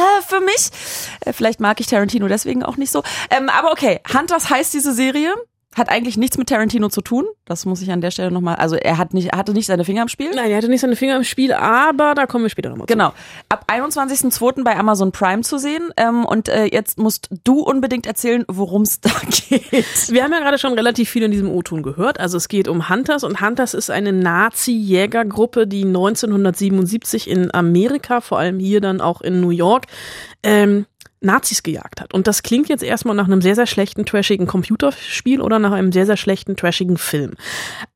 für 0.26 0.40
mich. 0.40 0.70
Äh, 1.24 1.32
Vielleicht 1.32 1.60
mag 1.60 1.80
ich 1.80 1.86
Tarantino 1.86 2.28
deswegen 2.28 2.62
auch 2.62 2.76
nicht 2.76 2.92
so. 2.92 3.02
Ähm, 3.30 3.48
aber 3.48 3.72
okay, 3.72 4.00
Hunters 4.12 4.50
heißt 4.50 4.74
diese 4.74 4.92
Serie. 4.92 5.34
Hat 5.76 5.90
eigentlich 5.90 6.16
nichts 6.16 6.38
mit 6.38 6.48
Tarantino 6.48 6.88
zu 6.88 7.02
tun. 7.02 7.26
Das 7.44 7.66
muss 7.66 7.82
ich 7.82 7.90
an 7.92 8.00
der 8.00 8.10
Stelle 8.10 8.30
nochmal, 8.30 8.56
also 8.56 8.74
er 8.76 8.98
hat 8.98 9.12
nicht, 9.14 9.28
er 9.32 9.38
hatte 9.38 9.52
nicht 9.52 9.66
seine 9.66 9.84
Finger 9.84 10.02
im 10.02 10.08
Spiel. 10.08 10.30
Nein, 10.34 10.50
er 10.50 10.56
hatte 10.56 10.68
nicht 10.68 10.80
seine 10.80 10.96
Finger 10.96 11.16
im 11.16 11.24
Spiel, 11.24 11.52
aber 11.52 12.14
da 12.14 12.26
kommen 12.26 12.44
wir 12.44 12.48
später 12.48 12.70
nochmal 12.70 12.86
zu. 12.86 12.92
Genau. 12.92 13.12
Ab 13.48 13.66
21.02. 13.68 14.64
bei 14.64 14.76
Amazon 14.76 15.12
Prime 15.12 15.42
zu 15.42 15.58
sehen. 15.58 15.90
Ähm, 15.96 16.24
und 16.24 16.48
äh, 16.48 16.64
jetzt 16.64 16.98
musst 16.98 17.28
du 17.44 17.60
unbedingt 17.60 18.06
erzählen, 18.06 18.44
worum 18.48 18.82
es 18.82 19.00
da 19.00 19.10
geht. 19.48 20.10
Wir 20.10 20.24
haben 20.24 20.32
ja 20.32 20.40
gerade 20.40 20.58
schon 20.58 20.72
relativ 20.72 21.10
viel 21.10 21.22
in 21.22 21.30
diesem 21.30 21.50
O-Ton 21.50 21.82
gehört. 21.82 22.18
Also 22.18 22.38
es 22.38 22.48
geht 22.48 22.66
um 22.66 22.88
Hunters 22.88 23.22
und 23.22 23.40
Hunters 23.40 23.74
ist 23.74 23.90
eine 23.90 24.12
Nazi-Jägergruppe, 24.12 25.66
die 25.66 25.84
1977 25.84 27.28
in 27.28 27.54
Amerika, 27.54 28.20
vor 28.20 28.38
allem 28.38 28.58
hier 28.58 28.80
dann 28.80 29.00
auch 29.00 29.20
in 29.20 29.40
New 29.40 29.50
York, 29.50 29.86
ähm, 30.42 30.86
Nazis 31.20 31.62
gejagt 31.62 32.00
hat. 32.00 32.14
Und 32.14 32.26
das 32.26 32.42
klingt 32.42 32.68
jetzt 32.68 32.82
erstmal 32.82 33.16
nach 33.16 33.26
einem 33.26 33.40
sehr, 33.40 33.54
sehr 33.54 33.66
schlechten, 33.66 34.06
trashigen 34.06 34.46
Computerspiel 34.46 35.40
oder 35.40 35.58
nach 35.58 35.72
einem 35.72 35.92
sehr, 35.92 36.06
sehr 36.06 36.16
schlechten, 36.16 36.56
trashigen 36.56 36.96
Film. 36.96 37.32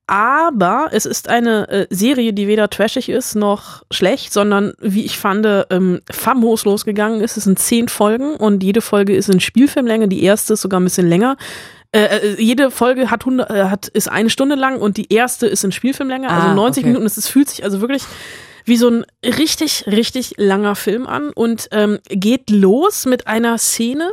Aber 0.06 0.88
es 0.90 1.06
ist 1.06 1.28
eine 1.28 1.68
äh, 1.68 1.86
Serie, 1.90 2.32
die 2.32 2.48
weder 2.48 2.68
trashig 2.68 3.08
ist 3.08 3.34
noch 3.34 3.82
schlecht, 3.90 4.32
sondern 4.32 4.74
wie 4.80 5.04
ich 5.04 5.18
fand, 5.18 5.46
ähm, 5.70 6.00
famos 6.10 6.64
losgegangen 6.64 7.20
ist. 7.20 7.36
Es 7.36 7.44
sind 7.44 7.58
zehn 7.58 7.88
Folgen 7.88 8.34
und 8.34 8.62
jede 8.62 8.80
Folge 8.82 9.14
ist 9.14 9.30
in 9.30 9.40
Spielfilmlänge. 9.40 10.08
Die 10.08 10.22
erste 10.22 10.54
ist 10.54 10.62
sogar 10.62 10.80
ein 10.80 10.84
bisschen 10.84 11.08
länger. 11.08 11.36
Äh, 11.92 12.04
äh, 12.04 12.42
jede 12.42 12.70
Folge 12.70 13.10
hat, 13.10 13.20
100, 13.22 13.50
äh, 13.50 13.64
hat 13.64 13.88
ist 13.88 14.10
eine 14.10 14.30
Stunde 14.30 14.54
lang 14.54 14.80
und 14.80 14.96
die 14.96 15.12
erste 15.12 15.46
ist 15.46 15.62
in 15.62 15.72
Spielfilmlänge, 15.72 16.28
also 16.28 16.48
Ah, 16.48 16.54
90 16.54 16.82
okay. 16.82 16.88
Minuten. 16.88 17.06
Es 17.06 17.16
es 17.18 17.28
fühlt 17.28 17.50
sich 17.50 17.64
also 17.64 17.80
wirklich 17.80 18.02
wie 18.64 18.76
so 18.76 18.88
ein 18.88 19.04
richtig, 19.24 19.84
richtig 19.86 20.34
langer 20.36 20.74
Film 20.74 21.06
an 21.06 21.30
und 21.30 21.68
ähm, 21.72 21.98
geht 22.08 22.50
los 22.50 23.06
mit 23.06 23.26
einer 23.26 23.58
Szene, 23.58 24.12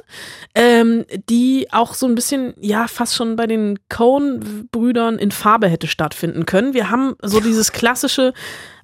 ähm, 0.55 1.05
die 1.29 1.67
auch 1.71 1.93
so 1.93 2.07
ein 2.07 2.15
bisschen, 2.15 2.53
ja, 2.59 2.87
fast 2.87 3.15
schon 3.15 3.35
bei 3.35 3.47
den 3.47 3.79
Coen-Brüdern 3.89 5.17
in 5.19 5.31
Farbe 5.31 5.67
hätte 5.67 5.87
stattfinden 5.87 6.45
können. 6.45 6.73
Wir 6.73 6.89
haben 6.89 7.15
so 7.21 7.39
dieses 7.39 7.71
klassische 7.71 8.33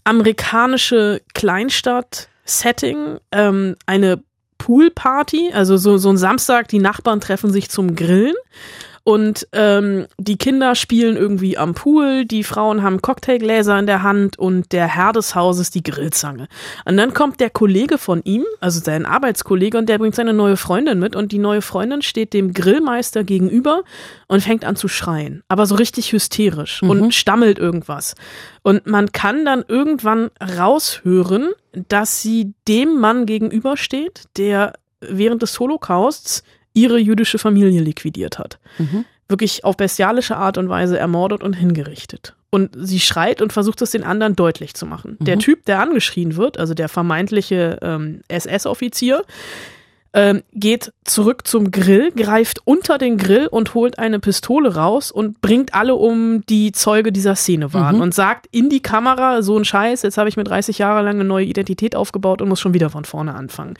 amerikanische 0.03 1.21
Kleinstadt-Setting, 1.33 3.17
ähm, 3.31 3.75
eine 3.85 4.23
Poolparty, 4.57 5.51
also 5.53 5.77
so, 5.77 5.97
so 5.97 6.09
ein 6.09 6.17
Samstag, 6.17 6.67
die 6.69 6.79
Nachbarn 6.79 7.19
treffen 7.19 7.51
sich 7.51 7.69
zum 7.69 7.95
Grillen. 7.95 8.35
Und 9.07 9.47
ähm, 9.51 10.07
die 10.17 10.35
Kinder 10.35 10.73
spielen 10.73 11.15
irgendwie 11.15 11.59
am 11.59 11.75
Pool, 11.75 12.25
die 12.25 12.43
Frauen 12.43 12.81
haben 12.81 13.03
Cocktailgläser 13.03 13.77
in 13.77 13.85
der 13.85 14.01
Hand 14.01 14.39
und 14.39 14.71
der 14.71 14.87
Herr 14.87 15.13
des 15.13 15.35
Hauses 15.35 15.69
die 15.69 15.83
Grillzange. 15.83 16.47
Und 16.85 16.97
dann 16.97 17.13
kommt 17.13 17.39
der 17.39 17.51
Kollege 17.51 17.99
von 17.99 18.23
ihm, 18.23 18.43
also 18.61 18.79
sein 18.79 19.05
Arbeitskollege, 19.05 19.77
und 19.77 19.89
der 19.89 19.99
bringt 19.99 20.15
seine 20.15 20.33
neue 20.33 20.57
Freundin 20.57 20.97
mit 20.97 21.15
und 21.15 21.31
die 21.31 21.37
neue 21.37 21.61
Freundin 21.61 22.01
steht 22.01 22.33
dem 22.33 22.51
Grillmeister 22.51 23.23
gegenüber 23.23 23.83
und 24.27 24.41
fängt 24.41 24.65
an 24.65 24.75
zu 24.75 24.87
schreien. 24.87 25.43
Aber 25.49 25.67
so 25.67 25.75
richtig 25.75 26.11
hysterisch 26.11 26.81
und 26.81 27.13
stammelt 27.13 27.59
irgendwas. 27.59 28.15
Und 28.63 28.87
man 28.87 29.11
kann 29.11 29.45
dann 29.45 29.63
irgendwann 29.67 30.31
raushören, 30.41 31.51
dass 31.73 32.23
sie 32.23 32.55
dem 32.67 32.99
Mann 32.99 33.27
gegenübersteht, 33.27 34.23
der 34.35 34.73
während 34.99 35.43
des 35.43 35.59
Holocausts 35.59 36.41
ihre 36.75 36.99
jüdische 36.99 37.39
Familie 37.39 37.81
liquidiert 37.81 38.37
hat. 38.37 38.59
Wirklich 39.27 39.63
auf 39.63 39.75
bestialische 39.75 40.37
Art 40.37 40.59
und 40.59 40.69
Weise 40.69 40.99
ermordet 40.99 41.41
und 41.41 41.53
hingerichtet. 41.53 42.35
Und 42.51 42.75
sie 42.77 42.99
schreit 42.99 43.41
und 43.41 43.51
versucht 43.51 43.81
es 43.81 43.89
den 43.91 44.03
anderen 44.03 44.35
deutlich 44.35 44.75
zu 44.75 44.85
machen. 44.85 45.17
Der 45.19 45.39
Typ, 45.39 45.65
der 45.65 45.81
angeschrien 45.81 46.35
wird, 46.35 46.59
also 46.59 46.73
der 46.75 46.87
vermeintliche 46.87 47.79
ähm, 47.81 48.21
SS-Offizier, 48.27 49.23
ähm, 50.15 50.43
geht 50.53 50.93
zurück 51.03 51.45
zum 51.45 51.71
Grill, 51.71 52.11
greift 52.11 52.61
unter 52.63 52.97
den 52.97 53.17
Grill 53.17 53.47
und 53.47 53.73
holt 53.73 53.99
eine 53.99 54.19
Pistole 54.19 54.73
raus 54.73 55.11
und 55.11 55.41
bringt 55.41 55.75
alle 55.75 55.95
um, 55.95 56.43
die 56.47 56.71
Zeuge 56.71 57.11
dieser 57.11 57.35
Szene 57.35 57.73
waren 57.73 58.01
und 58.01 58.15
sagt 58.15 58.47
in 58.51 58.69
die 58.69 58.81
Kamera, 58.81 59.41
so 59.41 59.57
ein 59.57 59.65
Scheiß, 59.65 60.01
jetzt 60.01 60.17
habe 60.17 60.29
ich 60.29 60.37
mir 60.37 60.45
30 60.45 60.77
Jahre 60.77 61.03
lang 61.03 61.15
eine 61.15 61.25
neue 61.25 61.45
Identität 61.45 61.95
aufgebaut 61.95 62.41
und 62.41 62.47
muss 62.47 62.61
schon 62.61 62.73
wieder 62.73 62.89
von 62.89 63.03
vorne 63.03 63.35
anfangen. 63.35 63.75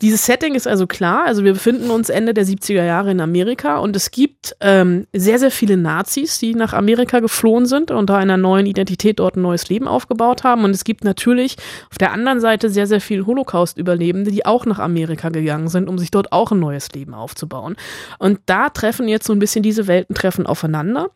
Dieses 0.00 0.24
Setting 0.24 0.54
ist 0.54 0.68
also 0.68 0.86
klar, 0.86 1.24
also 1.26 1.44
wir 1.44 1.52
befinden 1.52 1.90
uns 1.90 2.08
Ende 2.08 2.32
der 2.32 2.46
70er 2.46 2.84
Jahre 2.84 3.10
in 3.10 3.20
Amerika 3.20 3.78
und 3.78 3.94
es 3.96 4.12
gibt 4.12 4.56
ähm, 4.60 5.06
sehr, 5.12 5.40
sehr 5.40 5.50
viele 5.50 5.76
Nazis, 5.76 6.38
die 6.38 6.54
nach 6.54 6.72
Amerika 6.72 7.18
geflohen 7.18 7.66
sind 7.66 7.90
und 7.90 7.98
unter 7.98 8.16
einer 8.16 8.36
neuen 8.36 8.66
Identität 8.66 9.18
dort 9.18 9.36
ein 9.36 9.42
neues 9.42 9.68
Leben 9.68 9.88
aufgebaut 9.88 10.44
haben 10.44 10.64
und 10.64 10.70
es 10.70 10.84
gibt 10.84 11.04
natürlich 11.04 11.56
auf 11.90 11.98
der 11.98 12.12
anderen 12.12 12.40
Seite 12.40 12.70
sehr, 12.70 12.86
sehr 12.86 13.00
viele 13.00 13.26
Holocaust-Überlebende, 13.26 14.30
die 14.30 14.46
auch 14.46 14.66
nach 14.66 14.78
Amerika 14.78 15.28
gegangen 15.30 15.57
sind, 15.66 15.88
um 15.88 15.98
sich 15.98 16.12
dort 16.12 16.30
auch 16.30 16.52
ein 16.52 16.60
neues 16.60 16.92
Leben 16.92 17.14
aufzubauen. 17.14 17.74
Und 18.20 18.38
da 18.46 18.68
treffen 18.68 19.08
jetzt 19.08 19.26
so 19.26 19.32
ein 19.32 19.40
bisschen 19.40 19.64
diese 19.64 19.88
Welten 19.88 20.14
treffen 20.14 20.46
aufeinander. 20.46 21.10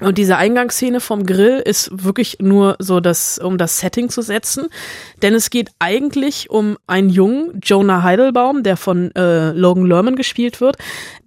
Und 0.00 0.18
diese 0.18 0.36
Eingangsszene 0.36 0.98
vom 0.98 1.24
Grill 1.24 1.62
ist 1.64 1.88
wirklich 2.04 2.38
nur 2.40 2.74
so 2.80 2.98
das, 2.98 3.38
um 3.38 3.58
das 3.58 3.78
Setting 3.78 4.08
zu 4.08 4.22
setzen. 4.22 4.66
Denn 5.22 5.34
es 5.34 5.50
geht 5.50 5.70
eigentlich 5.78 6.50
um 6.50 6.76
einen 6.88 7.10
Jungen, 7.10 7.60
Jonah 7.62 8.02
Heidelbaum, 8.02 8.64
der 8.64 8.76
von 8.76 9.14
äh, 9.14 9.52
Logan 9.52 9.86
Lerman 9.86 10.16
gespielt 10.16 10.60
wird, 10.60 10.78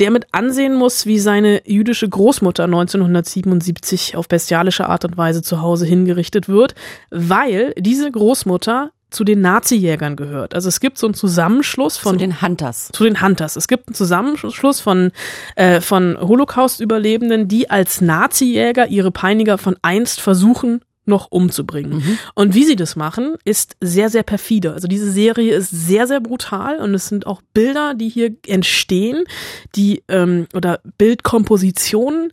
der 0.02 0.12
mit 0.12 0.28
ansehen 0.34 0.76
muss, 0.76 1.06
wie 1.06 1.18
seine 1.18 1.62
jüdische 1.66 2.10
Großmutter 2.10 2.66
1977 2.66 4.18
auf 4.18 4.28
bestialische 4.28 4.90
Art 4.90 5.06
und 5.06 5.16
Weise 5.16 5.42
zu 5.42 5.62
Hause 5.62 5.86
hingerichtet 5.86 6.50
wird, 6.50 6.76
weil 7.10 7.74
diese 7.78 8.12
Großmutter 8.12 8.92
zu 9.18 9.24
den 9.24 9.42
Nazi-Jägern 9.42 10.16
gehört. 10.16 10.54
Also 10.54 10.70
es 10.70 10.80
gibt 10.80 11.00
so 11.00 11.08
einen 11.08 11.16
Zusammenschluss 11.16 11.98
von 11.98 12.12
Von 12.12 12.20
den 12.20 12.40
Hunters. 12.40 12.90
zu 12.94 13.04
den 13.04 13.20
Hunters. 13.20 13.56
Es 13.56 13.68
gibt 13.68 13.88
einen 13.90 13.96
Zusammenschluss 13.96 14.80
von, 14.80 15.12
äh, 15.56 15.82
von 15.82 16.20
Holocaust-Überlebenden, 16.22 17.48
die 17.48 17.68
als 17.68 18.00
Nazi-Jäger 18.00 18.88
ihre 18.90 19.10
Peiniger 19.10 19.58
von 19.58 19.76
einst 19.82 20.22
versuchen, 20.22 20.82
noch 21.06 21.32
umzubringen. 21.32 22.20
Und 22.36 22.54
wie 22.54 22.66
sie 22.66 22.76
das 22.76 22.96
machen, 22.96 23.38
ist 23.44 23.76
sehr, 23.82 24.10
sehr 24.10 24.24
perfide. 24.24 24.74
Also 24.74 24.88
diese 24.88 25.10
Serie 25.10 25.56
ist 25.56 25.72
sehr, 25.72 26.06
sehr 26.06 26.20
brutal 26.20 26.78
und 26.80 26.94
es 26.94 27.08
sind 27.08 27.26
auch 27.26 27.42
Bilder, 27.56 27.96
die 27.96 28.10
hier 28.10 28.36
entstehen, 28.46 29.24
die 29.76 30.04
ähm, 30.10 30.48
oder 30.54 30.80
Bildkompositionen, 31.00 32.32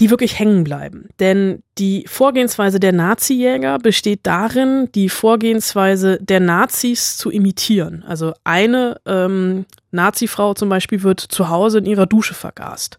die 0.00 0.10
wirklich 0.10 0.38
hängen 0.38 0.64
bleiben. 0.64 1.08
Denn 1.20 1.62
die 1.78 2.04
Vorgehensweise 2.06 2.80
der 2.80 2.92
Nazi-Jäger 2.92 3.78
besteht 3.78 4.20
darin, 4.24 4.88
die 4.94 5.08
Vorgehensweise 5.08 6.18
der 6.20 6.40
Nazis 6.40 7.16
zu 7.16 7.30
imitieren. 7.30 8.04
Also 8.06 8.32
eine 8.44 9.00
ähm, 9.06 9.66
Nazi-Frau 9.90 10.54
zum 10.54 10.68
Beispiel 10.68 11.02
wird 11.02 11.20
zu 11.20 11.48
Hause 11.48 11.78
in 11.78 11.86
ihrer 11.86 12.06
Dusche 12.06 12.34
vergast. 12.34 12.98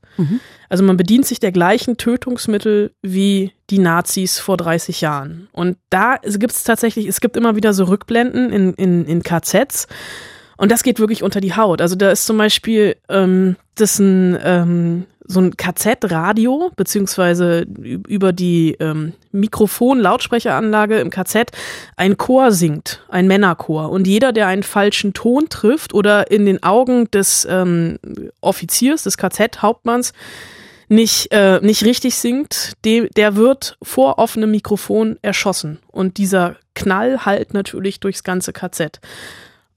Also 0.69 0.83
man 0.83 0.97
bedient 0.97 1.25
sich 1.25 1.39
der 1.39 1.51
gleichen 1.51 1.97
Tötungsmittel 1.97 2.91
wie 3.01 3.53
die 3.69 3.79
Nazis 3.79 4.39
vor 4.39 4.57
30 4.57 5.01
Jahren. 5.01 5.47
Und 5.51 5.77
da 5.89 6.17
gibt 6.23 6.53
es 6.53 6.63
tatsächlich, 6.63 7.07
es 7.07 7.21
gibt 7.21 7.37
immer 7.37 7.55
wieder 7.55 7.73
so 7.73 7.85
Rückblenden 7.85 8.51
in, 8.51 8.73
in, 8.73 9.05
in 9.05 9.23
KZs. 9.23 9.87
Und 10.57 10.71
das 10.71 10.83
geht 10.83 10.99
wirklich 10.99 11.23
unter 11.23 11.39
die 11.39 11.55
Haut. 11.55 11.81
Also 11.81 11.95
da 11.95 12.11
ist 12.11 12.25
zum 12.25 12.37
Beispiel 12.37 12.95
ähm, 13.09 13.55
das 13.75 13.99
ein, 13.99 14.37
ähm, 14.43 15.05
so 15.27 15.41
ein 15.41 15.57
KZ-Radio, 15.57 16.71
beziehungsweise 16.75 17.61
über 17.61 18.31
die 18.31 18.77
ähm, 18.79 19.13
Mikrofon-Lautsprecheranlage 19.31 20.99
im 20.99 21.09
KZ 21.09 21.51
ein 21.97 22.17
Chor 22.17 22.51
singt, 22.51 23.03
ein 23.09 23.27
Männerchor. 23.27 23.89
Und 23.89 24.07
jeder, 24.07 24.31
der 24.31 24.47
einen 24.47 24.63
falschen 24.63 25.13
Ton 25.13 25.49
trifft 25.49 25.93
oder 25.93 26.31
in 26.31 26.45
den 26.45 26.63
Augen 26.63 27.11
des 27.11 27.45
ähm, 27.49 27.99
Offiziers, 28.41 29.03
des 29.03 29.17
KZ-Hauptmanns, 29.17 30.13
nicht, 30.89 31.31
äh, 31.31 31.59
nicht 31.61 31.83
richtig 31.83 32.15
singt, 32.15 32.73
de, 32.85 33.09
der 33.15 33.35
wird 33.35 33.77
vor 33.81 34.19
offenem 34.19 34.51
Mikrofon 34.51 35.17
erschossen. 35.21 35.79
Und 35.87 36.17
dieser 36.17 36.55
Knall 36.75 37.25
halt 37.25 37.53
natürlich 37.53 37.99
durchs 37.99 38.23
ganze 38.23 38.53
KZ. 38.53 39.01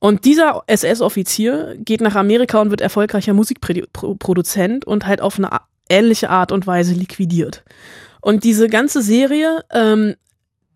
Und 0.01 0.25
dieser 0.25 0.63
SS-Offizier 0.67 1.77
geht 1.79 2.01
nach 2.01 2.17
Amerika 2.17 2.61
und 2.61 2.71
wird 2.71 2.81
erfolgreicher 2.81 3.35
Musikproduzent 3.35 4.87
und 4.87 5.07
halt 5.07 5.21
auf 5.21 5.39
eine 5.39 5.51
ähnliche 5.89 6.31
Art 6.31 6.53
und 6.53 6.67
Weise 6.67 6.95
liquidiert. 6.95 7.63
Und 8.21 8.45
diese 8.45 8.69
ganze 8.69 9.03
Serie 9.03 9.63
ähm, 9.71 10.17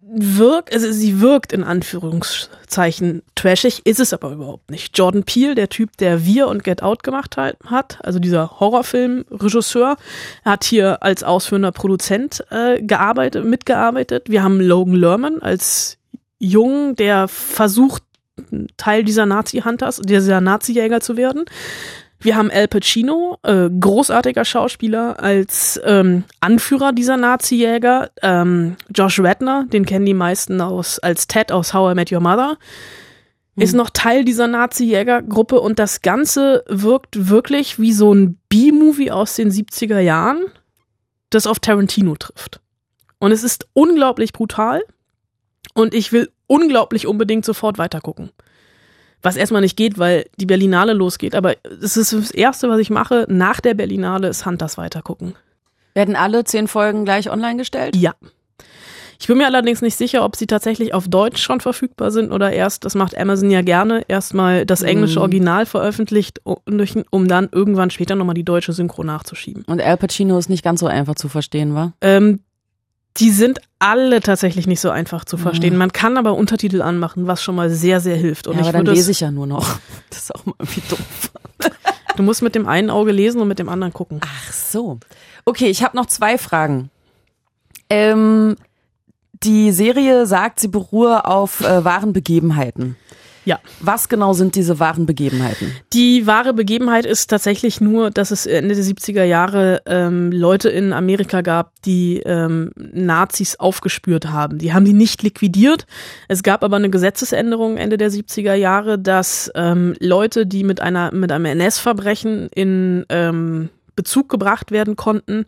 wirkt, 0.02 0.72
also 0.74 0.92
sie 0.92 1.20
wirkt 1.20 1.54
in 1.54 1.64
Anführungszeichen 1.64 3.22
trashig, 3.34 3.80
ist 3.86 4.00
es 4.00 4.12
aber 4.12 4.32
überhaupt 4.32 4.70
nicht. 4.70 4.96
Jordan 4.96 5.24
Peele, 5.24 5.54
der 5.54 5.70
Typ, 5.70 5.96
der 5.96 6.26
Wir 6.26 6.48
und 6.48 6.62
Get 6.62 6.82
Out 6.82 7.02
gemacht 7.02 7.36
hat, 7.38 7.98
also 8.02 8.18
dieser 8.18 8.60
Horrorfilm-Regisseur, 8.60 9.96
hat 10.44 10.64
hier 10.64 11.02
als 11.02 11.22
ausführender 11.22 11.72
Produzent 11.72 12.44
äh, 12.50 12.82
gearbeitet, 12.82 13.46
mitgearbeitet. 13.46 14.28
Wir 14.28 14.42
haben 14.42 14.60
Logan 14.60 14.94
Lerman 14.94 15.40
als 15.40 15.96
Jungen, 16.38 16.96
der 16.96 17.28
versucht, 17.28 18.02
Teil 18.76 19.04
dieser 19.04 19.26
Nazi-Hunters, 19.26 20.00
dieser 20.04 20.40
Nazi-Jäger 20.40 21.00
zu 21.00 21.16
werden. 21.16 21.44
Wir 22.20 22.36
haben 22.36 22.50
Al 22.50 22.68
Pacino, 22.68 23.38
äh, 23.42 23.68
großartiger 23.68 24.44
Schauspieler, 24.46 25.20
als 25.22 25.78
ähm, 25.84 26.24
Anführer 26.40 26.92
dieser 26.92 27.18
Nazi-Jäger. 27.18 28.10
Ähm, 28.22 28.76
Josh 28.94 29.20
Radner, 29.20 29.66
den 29.70 29.84
kennen 29.84 30.06
die 30.06 30.14
meisten 30.14 30.60
aus, 30.60 30.98
als 30.98 31.26
Ted 31.26 31.52
aus 31.52 31.74
How 31.74 31.92
I 31.92 31.94
Met 31.94 32.10
Your 32.10 32.20
Mother, 32.20 32.56
mhm. 33.56 33.62
ist 33.62 33.74
noch 33.74 33.90
Teil 33.90 34.24
dieser 34.24 34.46
Nazi-Jäger-Gruppe 34.46 35.60
und 35.60 35.78
das 35.78 36.00
Ganze 36.00 36.64
wirkt 36.66 37.28
wirklich 37.28 37.78
wie 37.78 37.92
so 37.92 38.14
ein 38.14 38.38
B-Movie 38.48 39.10
aus 39.10 39.36
den 39.36 39.50
70er 39.50 39.98
Jahren, 39.98 40.44
das 41.28 41.46
auf 41.46 41.58
Tarantino 41.58 42.16
trifft. 42.16 42.60
Und 43.18 43.32
es 43.32 43.44
ist 43.44 43.68
unglaublich 43.74 44.32
brutal 44.32 44.82
und 45.74 45.94
ich 45.94 46.12
will 46.12 46.30
unglaublich 46.46 47.06
unbedingt 47.06 47.44
sofort 47.44 47.78
weitergucken. 47.78 48.30
Was 49.22 49.36
erstmal 49.36 49.62
nicht 49.62 49.76
geht, 49.76 49.98
weil 49.98 50.26
die 50.38 50.46
Berlinale 50.46 50.92
losgeht. 50.92 51.34
Aber 51.34 51.54
es 51.82 51.96
ist 51.96 52.12
das 52.12 52.30
Erste, 52.30 52.68
was 52.68 52.78
ich 52.78 52.90
mache 52.90 53.26
nach 53.28 53.60
der 53.60 53.74
Berlinale, 53.74 54.28
ist 54.28 54.44
Hunters 54.44 54.76
weitergucken. 54.76 55.34
Werden 55.94 56.16
alle 56.16 56.44
zehn 56.44 56.68
Folgen 56.68 57.04
gleich 57.04 57.30
online 57.30 57.56
gestellt? 57.56 57.96
Ja. 57.96 58.14
Ich 59.18 59.28
bin 59.28 59.38
mir 59.38 59.46
allerdings 59.46 59.80
nicht 59.80 59.96
sicher, 59.96 60.24
ob 60.24 60.36
sie 60.36 60.46
tatsächlich 60.46 60.92
auf 60.92 61.08
Deutsch 61.08 61.40
schon 61.40 61.60
verfügbar 61.60 62.10
sind 62.10 62.32
oder 62.32 62.52
erst, 62.52 62.84
das 62.84 62.94
macht 62.94 63.16
Amazon 63.16 63.50
ja 63.50 63.62
gerne, 63.62 64.02
erstmal 64.08 64.66
das 64.66 64.82
englische 64.82 65.20
mhm. 65.20 65.22
Original 65.22 65.66
veröffentlicht, 65.66 66.40
um 66.44 67.28
dann 67.28 67.48
irgendwann 67.50 67.90
später 67.90 68.16
nochmal 68.16 68.34
die 68.34 68.44
deutsche 68.44 68.72
Synchro 68.72 69.04
nachzuschieben. 69.04 69.64
Und 69.66 69.80
Al 69.80 69.96
Pacino 69.96 70.36
ist 70.36 70.50
nicht 70.50 70.64
ganz 70.64 70.80
so 70.80 70.86
einfach 70.86 71.14
zu 71.14 71.28
verstehen, 71.28 71.74
wa? 71.74 71.94
Ähm, 72.00 72.40
die 73.18 73.30
sind 73.30 73.60
alle 73.78 74.20
tatsächlich 74.20 74.66
nicht 74.66 74.80
so 74.80 74.90
einfach 74.90 75.24
zu 75.24 75.36
verstehen. 75.36 75.74
Mhm. 75.74 75.78
Man 75.78 75.92
kann 75.92 76.16
aber 76.16 76.34
Untertitel 76.34 76.82
anmachen, 76.82 77.26
was 77.26 77.42
schon 77.42 77.54
mal 77.54 77.70
sehr, 77.70 78.00
sehr 78.00 78.16
hilft. 78.16 78.46
Und 78.46 78.56
ja, 78.56 78.62
aber 78.62 78.72
dann 78.72 78.86
lese 78.86 79.12
ich 79.12 79.20
ja 79.20 79.30
nur 79.30 79.46
noch. 79.46 79.78
Das 80.10 80.18
ist 80.24 80.34
auch 80.34 80.46
mal 80.46 80.54
irgendwie 80.58 80.82
doof. 80.88 81.32
Du 82.16 82.22
musst 82.22 82.42
mit 82.42 82.54
dem 82.54 82.68
einen 82.68 82.90
Auge 82.90 83.10
lesen 83.10 83.40
und 83.40 83.48
mit 83.48 83.58
dem 83.58 83.68
anderen 83.68 83.92
gucken. 83.92 84.20
Ach 84.24 84.52
so. 84.52 84.98
Okay, 85.44 85.66
ich 85.66 85.82
habe 85.82 85.96
noch 85.96 86.06
zwei 86.06 86.38
Fragen. 86.38 86.90
Ähm, 87.90 88.56
die 89.42 89.72
Serie 89.72 90.26
sagt, 90.26 90.60
sie 90.60 90.68
beruhe 90.68 91.26
auf 91.26 91.60
äh, 91.60 91.84
wahren 91.84 92.12
Begebenheiten. 92.12 92.96
Ja. 93.44 93.60
Was 93.80 94.08
genau 94.08 94.32
sind 94.32 94.54
diese 94.54 94.78
wahren 94.78 95.06
Begebenheiten? 95.06 95.72
Die 95.92 96.26
wahre 96.26 96.54
Begebenheit 96.54 97.06
ist 97.06 97.28
tatsächlich 97.28 97.80
nur, 97.80 98.10
dass 98.10 98.30
es 98.30 98.46
Ende 98.46 98.74
der 98.74 98.84
70er 98.84 99.24
Jahre 99.24 99.82
ähm, 99.86 100.32
Leute 100.32 100.68
in 100.68 100.92
Amerika 100.92 101.42
gab, 101.42 101.72
die 101.82 102.20
ähm, 102.24 102.70
Nazis 102.76 103.56
aufgespürt 103.56 104.30
haben. 104.30 104.58
Die 104.58 104.72
haben 104.72 104.84
die 104.84 104.92
nicht 104.92 105.22
liquidiert. 105.22 105.86
Es 106.28 106.42
gab 106.42 106.64
aber 106.64 106.76
eine 106.76 106.90
Gesetzesänderung 106.90 107.76
Ende 107.76 107.98
der 107.98 108.10
70er 108.10 108.54
Jahre, 108.54 108.98
dass 108.98 109.50
ähm, 109.54 109.94
Leute, 110.00 110.46
die 110.46 110.64
mit 110.64 110.80
einer 110.80 111.12
mit 111.12 111.30
einem 111.30 111.44
NS-Verbrechen 111.44 112.48
in 112.54 113.04
ähm, 113.08 113.68
Bezug 113.96 114.28
gebracht 114.28 114.70
werden 114.70 114.96
konnten, 114.96 115.46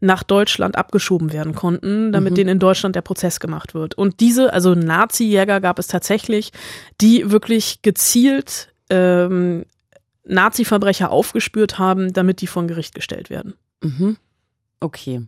nach 0.00 0.22
Deutschland 0.22 0.76
abgeschoben 0.76 1.32
werden 1.32 1.54
konnten, 1.54 2.12
damit 2.12 2.32
mhm. 2.32 2.36
denen 2.36 2.50
in 2.50 2.58
Deutschland 2.58 2.96
der 2.96 3.02
Prozess 3.02 3.38
gemacht 3.38 3.74
wird. 3.74 3.94
Und 3.94 4.20
diese, 4.20 4.52
also 4.52 4.74
Nazi-Jäger 4.74 5.60
gab 5.60 5.78
es 5.78 5.86
tatsächlich, 5.86 6.52
die 7.00 7.30
wirklich 7.30 7.82
gezielt 7.82 8.72
ähm, 8.88 9.66
Nazi-Verbrecher 10.24 11.10
aufgespürt 11.10 11.78
haben, 11.78 12.12
damit 12.12 12.40
die 12.40 12.46
vor 12.46 12.66
Gericht 12.66 12.94
gestellt 12.94 13.30
werden. 13.30 13.54
Mhm. 13.82 14.16
Okay. 14.80 15.22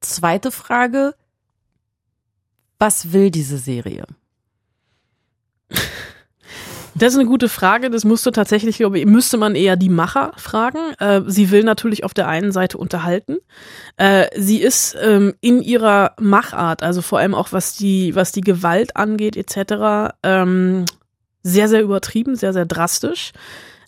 Zweite 0.00 0.50
Frage. 0.50 1.14
Was 2.78 3.12
will 3.12 3.30
diese 3.30 3.58
Serie? 3.58 4.04
Das 7.02 7.14
ist 7.14 7.18
eine 7.18 7.28
gute 7.28 7.48
Frage. 7.48 7.90
Das 7.90 8.04
musste 8.04 8.30
tatsächlich, 8.30 8.76
glaube 8.76 9.00
ich, 9.00 9.06
müsste 9.06 9.36
man 9.36 9.56
eher 9.56 9.74
die 9.74 9.88
Macher 9.88 10.30
fragen. 10.36 10.78
Äh, 11.00 11.22
sie 11.26 11.50
will 11.50 11.64
natürlich 11.64 12.04
auf 12.04 12.14
der 12.14 12.28
einen 12.28 12.52
Seite 12.52 12.78
unterhalten. 12.78 13.38
Äh, 13.96 14.26
sie 14.36 14.62
ist 14.62 14.96
ähm, 15.02 15.34
in 15.40 15.62
ihrer 15.62 16.12
Machart, 16.20 16.84
also 16.84 17.02
vor 17.02 17.18
allem 17.18 17.34
auch 17.34 17.50
was 17.50 17.74
die, 17.74 18.14
was 18.14 18.30
die 18.30 18.40
Gewalt 18.40 18.94
angeht, 18.96 19.36
etc., 19.36 20.14
ähm, 20.22 20.84
sehr, 21.42 21.68
sehr 21.68 21.82
übertrieben, 21.82 22.36
sehr, 22.36 22.52
sehr 22.52 22.66
drastisch. 22.66 23.32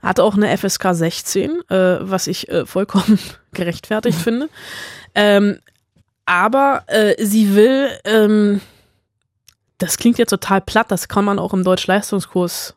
Hat 0.02 0.18
auch 0.18 0.34
eine 0.34 0.48
FSK 0.58 0.88
16, 0.92 1.52
äh, 1.68 1.98
was 2.00 2.26
ich 2.26 2.48
äh, 2.48 2.66
vollkommen 2.66 3.20
gerechtfertigt 3.52 4.18
finde. 4.18 4.48
Ähm, 5.14 5.60
aber 6.26 6.82
äh, 6.88 7.14
sie 7.24 7.54
will, 7.54 7.90
ähm, 8.06 8.60
das 9.78 9.98
klingt 9.98 10.18
jetzt 10.18 10.30
total 10.30 10.60
platt, 10.60 10.90
das 10.90 11.06
kann 11.06 11.24
man 11.24 11.38
auch 11.38 11.54
im 11.54 11.62
Deutsch-Leistungskurs 11.62 12.74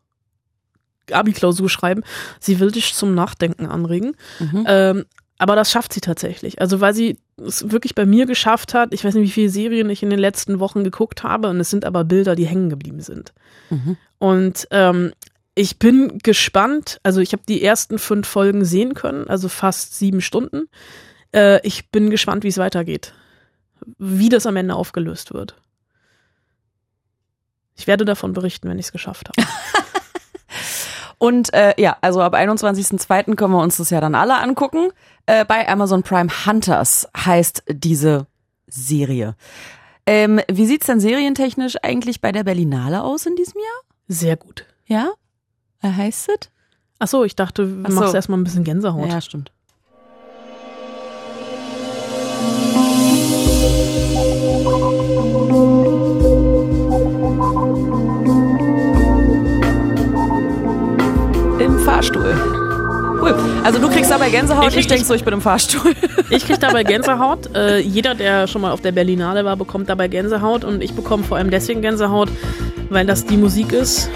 Abi-Klausur 1.12 1.70
schreiben, 1.70 2.04
sie 2.40 2.60
will 2.60 2.72
dich 2.72 2.94
zum 2.94 3.16
Nachdenken 3.16 3.66
anregen. 3.66 4.16
Mhm. 4.40 4.66
Ähm, 4.68 5.06
aber 5.40 5.56
das 5.56 5.72
schafft 5.72 5.94
sie 5.94 6.02
tatsächlich. 6.02 6.62
Also 6.62 6.82
weil 6.82 6.94
sie 6.94 7.20
es 7.38 7.70
wirklich 7.70 7.94
bei 7.94 8.06
mir 8.06 8.26
geschafft 8.26 8.74
hat. 8.74 8.94
Ich 8.94 9.04
weiß 9.04 9.14
nicht, 9.14 9.24
wie 9.24 9.32
viele 9.32 9.50
Serien 9.50 9.90
ich 9.90 10.02
in 10.02 10.10
den 10.10 10.20
letzten 10.20 10.60
Wochen 10.60 10.84
geguckt 10.84 11.24
habe. 11.24 11.50
Und 11.50 11.60
es 11.60 11.70
sind 11.70 11.86
aber 11.86 12.04
Bilder, 12.04 12.36
die 12.36 12.48
hängen 12.48 12.70
geblieben 12.70 13.02
sind. 13.02 13.34
Mhm. 13.70 13.98
Und 14.18 14.68
ähm, 14.72 15.14
ich 15.54 15.78
bin 15.78 16.18
gespannt. 16.20 17.00
Also 17.04 17.22
ich 17.22 17.34
habe 17.34 17.44
die 17.48 17.64
ersten 17.64 18.00
fünf 18.00 18.28
Folgen 18.28 18.66
sehen 18.66 18.96
können, 18.96 19.28
also 19.28 19.48
fast 19.48 19.98
sieben 19.98 20.22
Stunden. 20.22 20.70
Äh, 21.34 21.66
ich 21.66 21.92
bin 21.92 22.10
gespannt, 22.10 22.44
wie 22.44 22.50
es 22.50 22.58
weitergeht. 22.58 23.14
Wie 24.00 24.30
das 24.30 24.48
am 24.48 24.56
Ende 24.56 24.76
aufgelöst 24.76 25.34
wird. 25.34 25.56
Ich 27.76 27.86
werde 27.86 28.06
davon 28.06 28.34
berichten, 28.34 28.70
wenn 28.70 28.80
ich 28.80 28.88
es 28.88 28.92
geschafft 28.92 29.30
habe. 29.30 29.48
Und 31.20 31.54
äh, 31.54 31.74
ja, 31.78 31.98
also 32.02 32.22
ab 32.22 32.36
21.02. 32.36 33.36
können 33.36 33.54
wir 33.54 33.62
uns 33.62 33.78
das 33.78 33.90
ja 33.90 34.00
dann 34.02 34.16
alle 34.16 34.38
angucken. 34.38 34.90
Äh, 35.26 35.46
bei 35.46 35.68
Amazon 35.68 36.04
Prime 36.04 36.30
Hunters 36.46 37.08
heißt 37.18 37.64
diese 37.70 38.28
Serie. 38.68 39.36
Ähm, 40.06 40.40
wie 40.50 40.68
sieht's 40.68 40.86
denn 40.86 41.00
serientechnisch 41.00 41.76
eigentlich 41.82 42.22
bei 42.22 42.32
der 42.32 42.44
Berlinale 42.44 43.04
aus 43.04 43.26
in 43.26 43.36
diesem 43.36 43.60
Jahr? 43.60 43.82
Sehr 44.08 44.38
gut. 44.38 44.66
Ja? 44.86 45.12
Wie 45.82 45.90
heißt 45.90 46.30
es? 46.30 46.50
Ach 47.00 47.08
so, 47.08 47.24
ich 47.24 47.36
dachte, 47.36 47.66
du 47.68 47.84
Ach 47.86 47.90
machst 47.90 48.10
so. 48.10 48.16
erstmal 48.16 48.40
ein 48.40 48.44
bisschen 48.44 48.64
Gänsehaut. 48.64 49.10
Ja, 49.10 49.22
stimmt. 49.22 49.52
Fahrstuhl. 61.88 62.36
Cool. 63.22 63.34
Also 63.64 63.80
du 63.80 63.88
kriegst 63.88 64.12
dabei 64.12 64.30
Gänsehaut, 64.30 64.74
ich, 64.74 64.80
ich 64.80 64.88
denk 64.88 65.06
so, 65.06 65.14
ich 65.14 65.24
bin 65.24 65.34
im 65.34 65.40
Fahrstuhl. 65.40 65.94
Ich 66.30 66.46
krieg 66.46 66.60
dabei 66.60 66.84
Gänsehaut. 66.84 67.50
Äh, 67.56 67.80
jeder, 67.80 68.14
der 68.14 68.48
schon 68.48 68.62
mal 68.62 68.72
auf 68.72 68.82
der 68.82 68.92
Berlinale 68.92 69.46
war, 69.46 69.56
bekommt 69.56 69.88
dabei 69.88 70.10
Gänsehaut 70.10 70.66
und 70.66 70.84
ich 70.84 70.94
bekomme 70.94 71.24
vor 71.24 71.38
allem 71.38 71.50
deswegen 71.50 71.82
Gänsehaut, 71.82 72.28
weil 72.90 73.06
das 73.06 73.26
die 73.26 73.38
Musik 73.38 73.72
ist, 73.72 74.10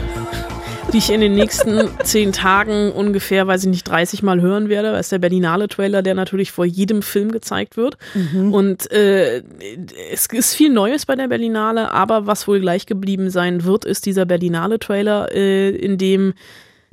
die 0.92 0.98
ich 0.98 1.10
in 1.14 1.22
den 1.22 1.34
nächsten 1.34 1.88
zehn 2.04 2.34
Tagen 2.34 2.92
ungefähr, 2.92 3.48
weiß 3.48 3.64
ich 3.64 3.70
nicht, 3.70 3.88
30 3.88 4.22
Mal 4.22 4.42
hören 4.42 4.68
werde. 4.68 4.92
Das 4.92 5.06
ist 5.06 5.14
der 5.14 5.20
Berlinale-Trailer, 5.20 6.02
der 6.02 6.14
natürlich 6.14 6.52
vor 6.52 6.66
jedem 6.66 7.02
Film 7.02 7.32
gezeigt 7.32 7.78
wird. 7.78 7.98
Mhm. 8.14 8.54
Und 8.54 8.92
äh, 8.92 9.44
es 10.12 10.28
ist 10.28 10.56
viel 10.56 10.74
Neues 10.74 11.06
bei 11.06 11.16
der 11.16 11.30
Berlinale, 11.30 11.92
aber 11.92 12.28
was 12.28 12.50
wohl 12.50 12.60
gleich 12.60 12.86
geblieben 12.86 13.30
sein 13.30 13.64
wird, 13.64 13.86
ist 13.86 14.06
dieser 14.06 14.26
Berlinale-Trailer, 14.26 15.34
äh, 15.34 15.70
in 15.70 15.98
dem 15.98 16.34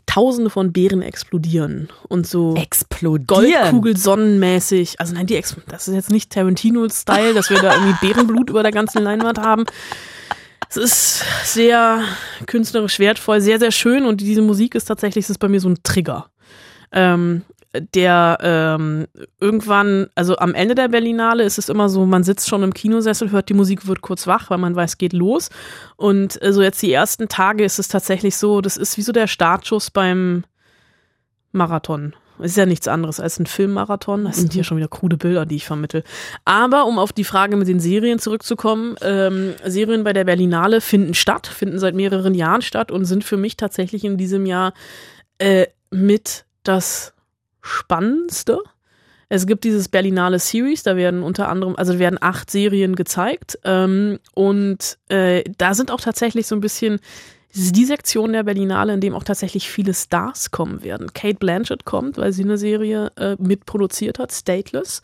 Tausende 0.08 0.48
von 0.48 0.72
Beeren 0.72 1.02
explodieren 1.02 1.90
und 2.08 2.26
so 2.26 2.54
explodieren. 2.54 3.26
Goldkugelsonnenmäßig. 3.26 4.98
Also 4.98 5.12
nein, 5.12 5.26
die 5.26 5.36
Ex 5.36 5.54
das 5.68 5.86
ist 5.86 5.94
jetzt 5.94 6.10
nicht 6.10 6.32
Tarantino-Style, 6.32 7.34
dass 7.34 7.50
wir 7.50 7.60
da 7.60 7.74
irgendwie 7.74 7.94
Bärenblut 8.06 8.48
über 8.48 8.62
der 8.62 8.72
ganzen 8.72 9.02
Leinwand 9.02 9.38
haben. 9.38 9.66
Es 10.70 10.78
ist 10.78 11.24
sehr 11.44 12.02
künstlerisch 12.46 12.98
wertvoll, 12.98 13.42
sehr, 13.42 13.58
sehr 13.58 13.70
schön 13.70 14.06
und 14.06 14.22
diese 14.22 14.40
Musik 14.40 14.74
ist 14.74 14.86
tatsächlich, 14.86 15.28
ist 15.28 15.38
bei 15.38 15.48
mir 15.48 15.60
so 15.60 15.68
ein 15.68 15.78
Trigger. 15.82 16.30
Ähm, 16.90 17.42
der 17.72 18.38
ähm, 18.40 19.06
irgendwann, 19.40 20.08
also 20.14 20.36
am 20.38 20.54
Ende 20.54 20.74
der 20.74 20.88
Berlinale 20.88 21.44
ist 21.44 21.58
es 21.58 21.68
immer 21.68 21.88
so, 21.88 22.06
man 22.06 22.24
sitzt 22.24 22.48
schon 22.48 22.62
im 22.62 22.72
Kinosessel, 22.72 23.30
hört 23.30 23.48
die 23.48 23.54
Musik, 23.54 23.86
wird 23.86 24.00
kurz 24.00 24.26
wach, 24.26 24.48
weil 24.50 24.58
man 24.58 24.74
weiß, 24.74 24.98
geht 24.98 25.12
los. 25.12 25.50
Und 25.96 26.40
äh, 26.42 26.52
so 26.52 26.62
jetzt 26.62 26.80
die 26.80 26.92
ersten 26.92 27.28
Tage 27.28 27.64
ist 27.64 27.78
es 27.78 27.88
tatsächlich 27.88 28.36
so, 28.36 28.60
das 28.60 28.76
ist 28.76 28.96
wie 28.96 29.02
so 29.02 29.12
der 29.12 29.26
Startschuss 29.26 29.90
beim 29.90 30.44
Marathon. 31.52 32.14
Es 32.40 32.52
ist 32.52 32.56
ja 32.56 32.66
nichts 32.66 32.88
anderes 32.88 33.20
als 33.20 33.38
ein 33.38 33.46
Filmmarathon. 33.46 34.24
Das 34.24 34.36
sind 34.36 34.52
hier 34.52 34.62
schon 34.62 34.76
wieder 34.76 34.88
krude 34.88 35.16
Bilder, 35.16 35.44
die 35.44 35.56
ich 35.56 35.66
vermittel. 35.66 36.04
Aber 36.44 36.86
um 36.86 36.98
auf 36.98 37.12
die 37.12 37.24
Frage 37.24 37.56
mit 37.56 37.66
den 37.66 37.80
Serien 37.80 38.20
zurückzukommen, 38.20 38.94
ähm, 39.02 39.54
Serien 39.64 40.04
bei 40.04 40.12
der 40.12 40.24
Berlinale 40.24 40.80
finden 40.80 41.14
statt, 41.14 41.48
finden 41.48 41.80
seit 41.80 41.96
mehreren 41.96 42.34
Jahren 42.34 42.62
statt 42.62 42.92
und 42.92 43.06
sind 43.06 43.24
für 43.24 43.36
mich 43.36 43.56
tatsächlich 43.56 44.04
in 44.04 44.16
diesem 44.16 44.46
Jahr 44.46 44.72
äh, 45.38 45.66
mit 45.90 46.44
das 46.62 47.12
Spannendste. 47.68 48.58
Es 49.28 49.46
gibt 49.46 49.64
dieses 49.64 49.88
Berlinale 49.88 50.38
Series, 50.38 50.82
da 50.82 50.96
werden 50.96 51.22
unter 51.22 51.48
anderem, 51.48 51.76
also 51.76 51.98
werden 51.98 52.18
acht 52.20 52.50
Serien 52.50 52.96
gezeigt 52.96 53.58
ähm, 53.64 54.18
und 54.34 54.98
äh, 55.08 55.44
da 55.58 55.74
sind 55.74 55.90
auch 55.90 56.00
tatsächlich 56.00 56.46
so 56.46 56.54
ein 56.54 56.60
bisschen 56.60 56.98
die 57.54 57.84
Sektion 57.84 58.32
der 58.32 58.42
Berlinale, 58.42 58.94
in 58.94 59.00
dem 59.00 59.14
auch 59.14 59.24
tatsächlich 59.24 59.70
viele 59.70 59.92
Stars 59.94 60.50
kommen 60.50 60.82
werden. 60.82 61.12
Kate 61.12 61.38
Blanchett 61.38 61.84
kommt, 61.84 62.16
weil 62.16 62.32
sie 62.32 62.44
eine 62.44 62.58
Serie 62.58 63.10
äh, 63.16 63.36
mitproduziert 63.38 64.18
hat, 64.18 64.32
Stateless. 64.32 65.02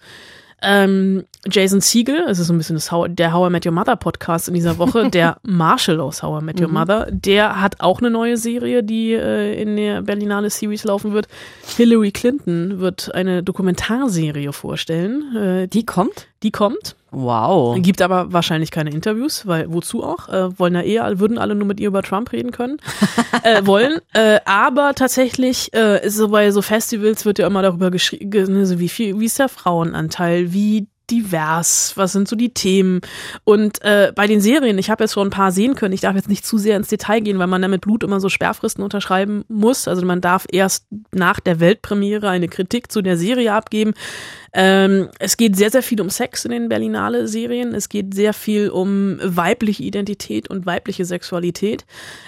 Ähm, 0.64 1.24
Jason 1.50 1.81
Siegel, 1.81 2.24
es 2.29 2.38
ist 2.38 2.46
so 2.46 2.55
ein 2.55 2.59
bisschen 2.59 2.77
das 2.77 2.90
How, 2.90 3.07
der 3.09 3.33
How 3.35 3.48
I 3.48 3.53
Met 3.53 3.66
Your 3.66 3.72
Mother 3.72 3.96
Podcast 3.96 4.48
in 4.48 4.55
dieser 4.55 4.79
Woche, 4.79 5.11
der 5.11 5.37
Marshall 5.42 6.00
aus 6.00 6.22
How 6.22 6.40
I 6.40 6.44
Met 6.44 6.61
Your 6.61 6.68
Mother, 6.68 7.07
der 7.11 7.61
hat 7.61 7.81
auch 7.81 8.00
eine 8.00 8.11
neue 8.11 8.37
Serie, 8.37 8.83
die 8.83 9.12
äh, 9.12 9.61
in 9.61 9.77
der 9.77 10.03
Berlinale 10.03 10.48
Series 10.48 10.85
laufen 10.85 11.12
wird. 11.12 11.29
Hillary 11.77 12.12
Clinton 12.12 12.81
wird 12.81 13.14
eine 13.14 13.42
Dokumentarserie 13.42 14.53
vorstellen. 14.53 15.37
Äh, 15.37 15.68
Die 15.68 15.85
kommt? 15.85 16.29
die 16.42 16.50
kommt. 16.50 16.94
Wow. 17.14 17.77
Gibt 17.81 18.03
aber 18.03 18.33
wahrscheinlich 18.33 18.70
keine 18.70 18.90
Interviews, 18.90 19.46
weil 19.46 19.72
wozu 19.72 20.03
auch? 20.03 20.29
Äh, 20.29 20.59
wollen 20.59 20.74
ja 20.74 20.83
eh, 20.83 20.98
alle- 20.98 21.18
würden 21.20 21.38
alle 21.38 21.55
nur 21.55 21.66
mit 21.66 21.81
ihr 21.81 21.88
über 21.88 22.03
Trump 22.03 22.33
reden 22.33 22.50
können. 22.50 22.79
äh, 23.42 23.64
wollen. 23.66 23.98
Äh, 24.12 24.40
aber 24.44 24.94
tatsächlich, 24.94 25.72
äh, 25.74 26.05
ist 26.05 26.16
so 26.16 26.29
bei 26.29 26.50
so 26.50 26.61
Festivals 26.62 27.24
wird 27.24 27.38
ja 27.38 27.46
immer 27.46 27.62
darüber 27.62 27.90
geschrieben, 27.90 28.66
so 28.66 28.79
wie 28.81 28.88
viel, 28.88 29.18
wie 29.20 29.27
ist 29.27 29.38
der 29.38 29.48
Frauenanteil, 29.48 30.53
wie 30.53 30.88
divers, 31.11 31.93
was 31.97 32.12
sind 32.12 32.29
so 32.29 32.37
die 32.37 32.55
Themen 32.55 33.01
und 33.45 33.83
äh, 33.83 34.12
bei 34.14 34.27
den 34.27 34.40
Serien, 34.40 34.79
ich 34.79 34.90
habe 34.90 35.05
jetzt 35.05 35.14
schon 35.14 35.29
ein 35.29 35.31
paar 35.31 35.53
sehen 35.53 35.75
können, 35.75 35.95
ich 35.95 36.01
darf 36.01 36.17
jetzt 36.17 36.29
nicht 36.29 36.47
zu 36.47 36.59
sehr 36.59 36.77
ins 36.77 36.88
Detail 36.88 37.21
gehen, 37.21 37.38
weil 37.38 37.47
man 37.47 37.62
da 37.62 37.69
mit 37.69 37.83
Blut 37.83 38.03
immer 38.03 38.21
so 38.21 38.29
Sperrfristen 38.29 38.83
unterschreiben 38.83 39.45
muss, 39.49 39.88
also 39.88 40.05
man 40.05 40.21
darf 40.21 40.47
erst 40.51 40.87
nach 41.12 41.40
der 41.40 41.61
Weltpremiere 41.61 42.29
eine 42.29 42.49
Kritik 42.49 42.90
zu 42.90 43.03
der 43.03 43.17
Serie 43.17 43.53
abgeben, 43.53 43.95
ähm, 44.57 45.09
es 45.19 45.37
geht 45.37 45.57
sehr, 45.57 45.71
sehr 45.71 45.83
viel 45.83 46.01
um 46.01 46.09
Sex 46.11 46.45
in 46.45 46.53
den 46.53 46.69
Berlinale-Serien. 46.69 47.75
Es 47.75 47.88
geht 47.88 48.14
sehr 48.14 48.33
viel 48.33 48.71
um 48.71 49.19
weibliche 49.21 49.83
Identität 49.83 50.49
und 50.49 50.64
weibliche 50.64 51.05
Sexualität. 51.05 51.85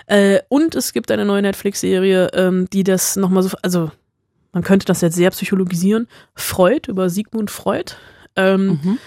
Äh, 0.08 0.40
und 0.48 0.74
es 0.74 0.92
gibt 0.92 1.12
eine 1.12 1.24
neue 1.24 1.42
Netflix-Serie, 1.42 2.30
ähm, 2.34 2.68
die 2.72 2.82
das 2.82 3.14
nochmal 3.14 3.44
so, 3.44 3.56
also 3.62 3.92
man 4.52 4.64
könnte 4.64 4.86
das 4.86 5.02
jetzt 5.02 5.14
sehr 5.14 5.30
psychologisieren. 5.30 6.08
Freud, 6.34 6.90
über 6.90 7.10
Sigmund 7.10 7.50
Freud. 7.50 7.94
Ähm, 8.36 8.98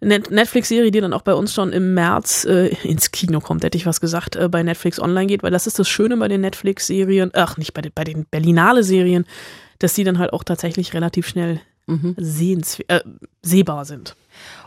Net 0.00 0.30
Netflix-Serie, 0.30 0.90
die 0.90 1.00
dann 1.00 1.14
auch 1.14 1.22
bei 1.22 1.34
uns 1.34 1.54
schon 1.54 1.72
im 1.72 1.94
März 1.94 2.44
äh, 2.44 2.68
ins 2.82 3.10
Kino 3.10 3.40
kommt, 3.40 3.64
hätte 3.64 3.78
ich 3.78 3.86
was 3.86 4.00
gesagt, 4.00 4.36
äh, 4.36 4.48
bei 4.48 4.62
Netflix 4.62 5.00
online 5.00 5.26
geht, 5.26 5.42
weil 5.42 5.50
das 5.50 5.66
ist 5.66 5.78
das 5.78 5.88
Schöne 5.88 6.16
bei 6.18 6.28
den 6.28 6.42
Netflix-Serien, 6.42 7.30
ach, 7.32 7.56
nicht 7.56 7.72
bei 7.72 7.80
den, 7.80 7.92
bei 7.94 8.04
den 8.04 8.26
Berlinale-Serien, 8.26 9.24
dass 9.78 9.94
die 9.94 10.04
dann 10.04 10.18
halt 10.18 10.32
auch 10.32 10.44
tatsächlich 10.44 10.92
relativ 10.92 11.26
schnell 11.26 11.60
sehens 12.16 12.80
äh, 12.88 13.00
sehbar 13.42 13.84
sind. 13.84 14.16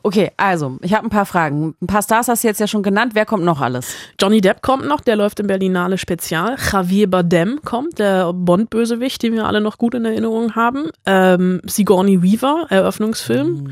Okay, 0.04 0.32
also, 0.38 0.78
ich 0.82 0.94
habe 0.94 1.08
ein 1.08 1.10
paar 1.10 1.26
Fragen. 1.26 1.76
Ein 1.82 1.88
paar 1.88 2.04
Stars 2.04 2.28
hast 2.28 2.44
du 2.44 2.48
jetzt 2.48 2.60
ja 2.60 2.68
schon 2.68 2.84
genannt. 2.84 3.14
Wer 3.16 3.26
kommt 3.26 3.44
noch 3.44 3.60
alles? 3.60 3.96
Johnny 4.22 4.40
Depp 4.40 4.62
kommt 4.62 4.86
noch, 4.86 5.02
der 5.02 5.16
läuft 5.16 5.40
im 5.40 5.48
Berlinale 5.48 5.98
Spezial. 5.98 6.56
Javier 6.72 7.10
Bardem 7.10 7.60
kommt, 7.66 8.00
der 8.00 8.32
Bond-Bösewicht, 8.34 9.24
den 9.24 9.34
wir 9.34 9.46
alle 9.46 9.62
noch 9.62 9.78
gut 9.78 9.96
in 9.96 10.06
Erinnerung 10.06 10.56
haben. 10.56 10.90
Ähm, 11.06 11.62
Sigourney 11.66 12.22
Weaver, 12.22 12.68
Eröffnungsfilm. 12.70 13.72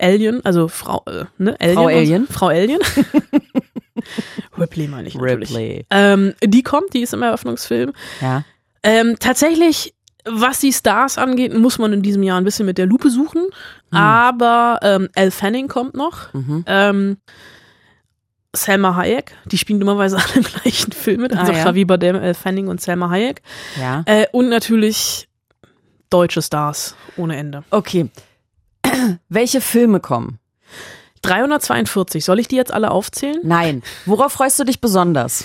Alien, 0.00 0.44
also 0.44 0.68
Frau, 0.68 1.02
äh, 1.06 1.24
ne? 1.38 1.56
Alien 1.60 1.74
Frau 1.76 1.86
Alien. 1.88 2.26
Frau 2.26 2.46
Alien. 2.48 2.80
Ripley 4.58 4.88
meine 4.88 5.08
ich 5.08 5.14
natürlich. 5.14 5.50
Ripley. 5.50 5.86
Ähm, 5.90 6.34
die 6.42 6.62
kommt, 6.62 6.92
die 6.94 7.00
ist 7.02 7.14
im 7.14 7.22
Eröffnungsfilm. 7.22 7.92
Ja. 8.20 8.44
Ähm, 8.82 9.16
tatsächlich, 9.18 9.94
was 10.24 10.60
die 10.60 10.72
Stars 10.72 11.18
angeht, 11.18 11.54
muss 11.56 11.78
man 11.78 11.92
in 11.92 12.02
diesem 12.02 12.22
Jahr 12.22 12.40
ein 12.40 12.44
bisschen 12.44 12.66
mit 12.66 12.78
der 12.78 12.86
Lupe 12.86 13.10
suchen. 13.10 13.46
Aber 13.90 14.78
ähm, 14.82 15.08
Elle 15.14 15.30
Fanning 15.30 15.68
kommt 15.68 15.94
noch. 15.94 16.28
Ähm, 16.66 17.18
Selma 18.54 18.96
Hayek, 18.96 19.32
die 19.46 19.56
spielen 19.58 19.80
dummerweise 19.80 20.16
alle 20.22 20.34
im 20.36 20.42
gleichen 20.42 20.92
Film 20.92 21.22
mit. 21.22 21.36
Also 21.36 21.52
Ah, 21.52 21.56
ja. 21.56 21.64
Javier 21.66 21.86
Bardem, 21.86 22.16
Elle 22.16 22.34
Fanning 22.34 22.68
und 22.68 22.80
Selma 22.80 23.08
Hayek. 23.10 23.42
Ja. 23.80 24.02
Äh, 24.06 24.26
und 24.32 24.48
natürlich 24.48 25.28
deutsche 26.10 26.42
Stars 26.42 26.94
ohne 27.16 27.36
Ende. 27.36 27.64
Okay. 27.70 28.10
Welche 29.28 29.60
Filme 29.60 30.00
kommen? 30.00 30.38
342, 31.22 32.24
soll 32.24 32.40
ich 32.40 32.48
die 32.48 32.56
jetzt 32.56 32.72
alle 32.72 32.90
aufzählen? 32.90 33.40
Nein. 33.44 33.82
Worauf 34.06 34.32
freust 34.32 34.58
du 34.58 34.64
dich 34.64 34.80
besonders? 34.80 35.44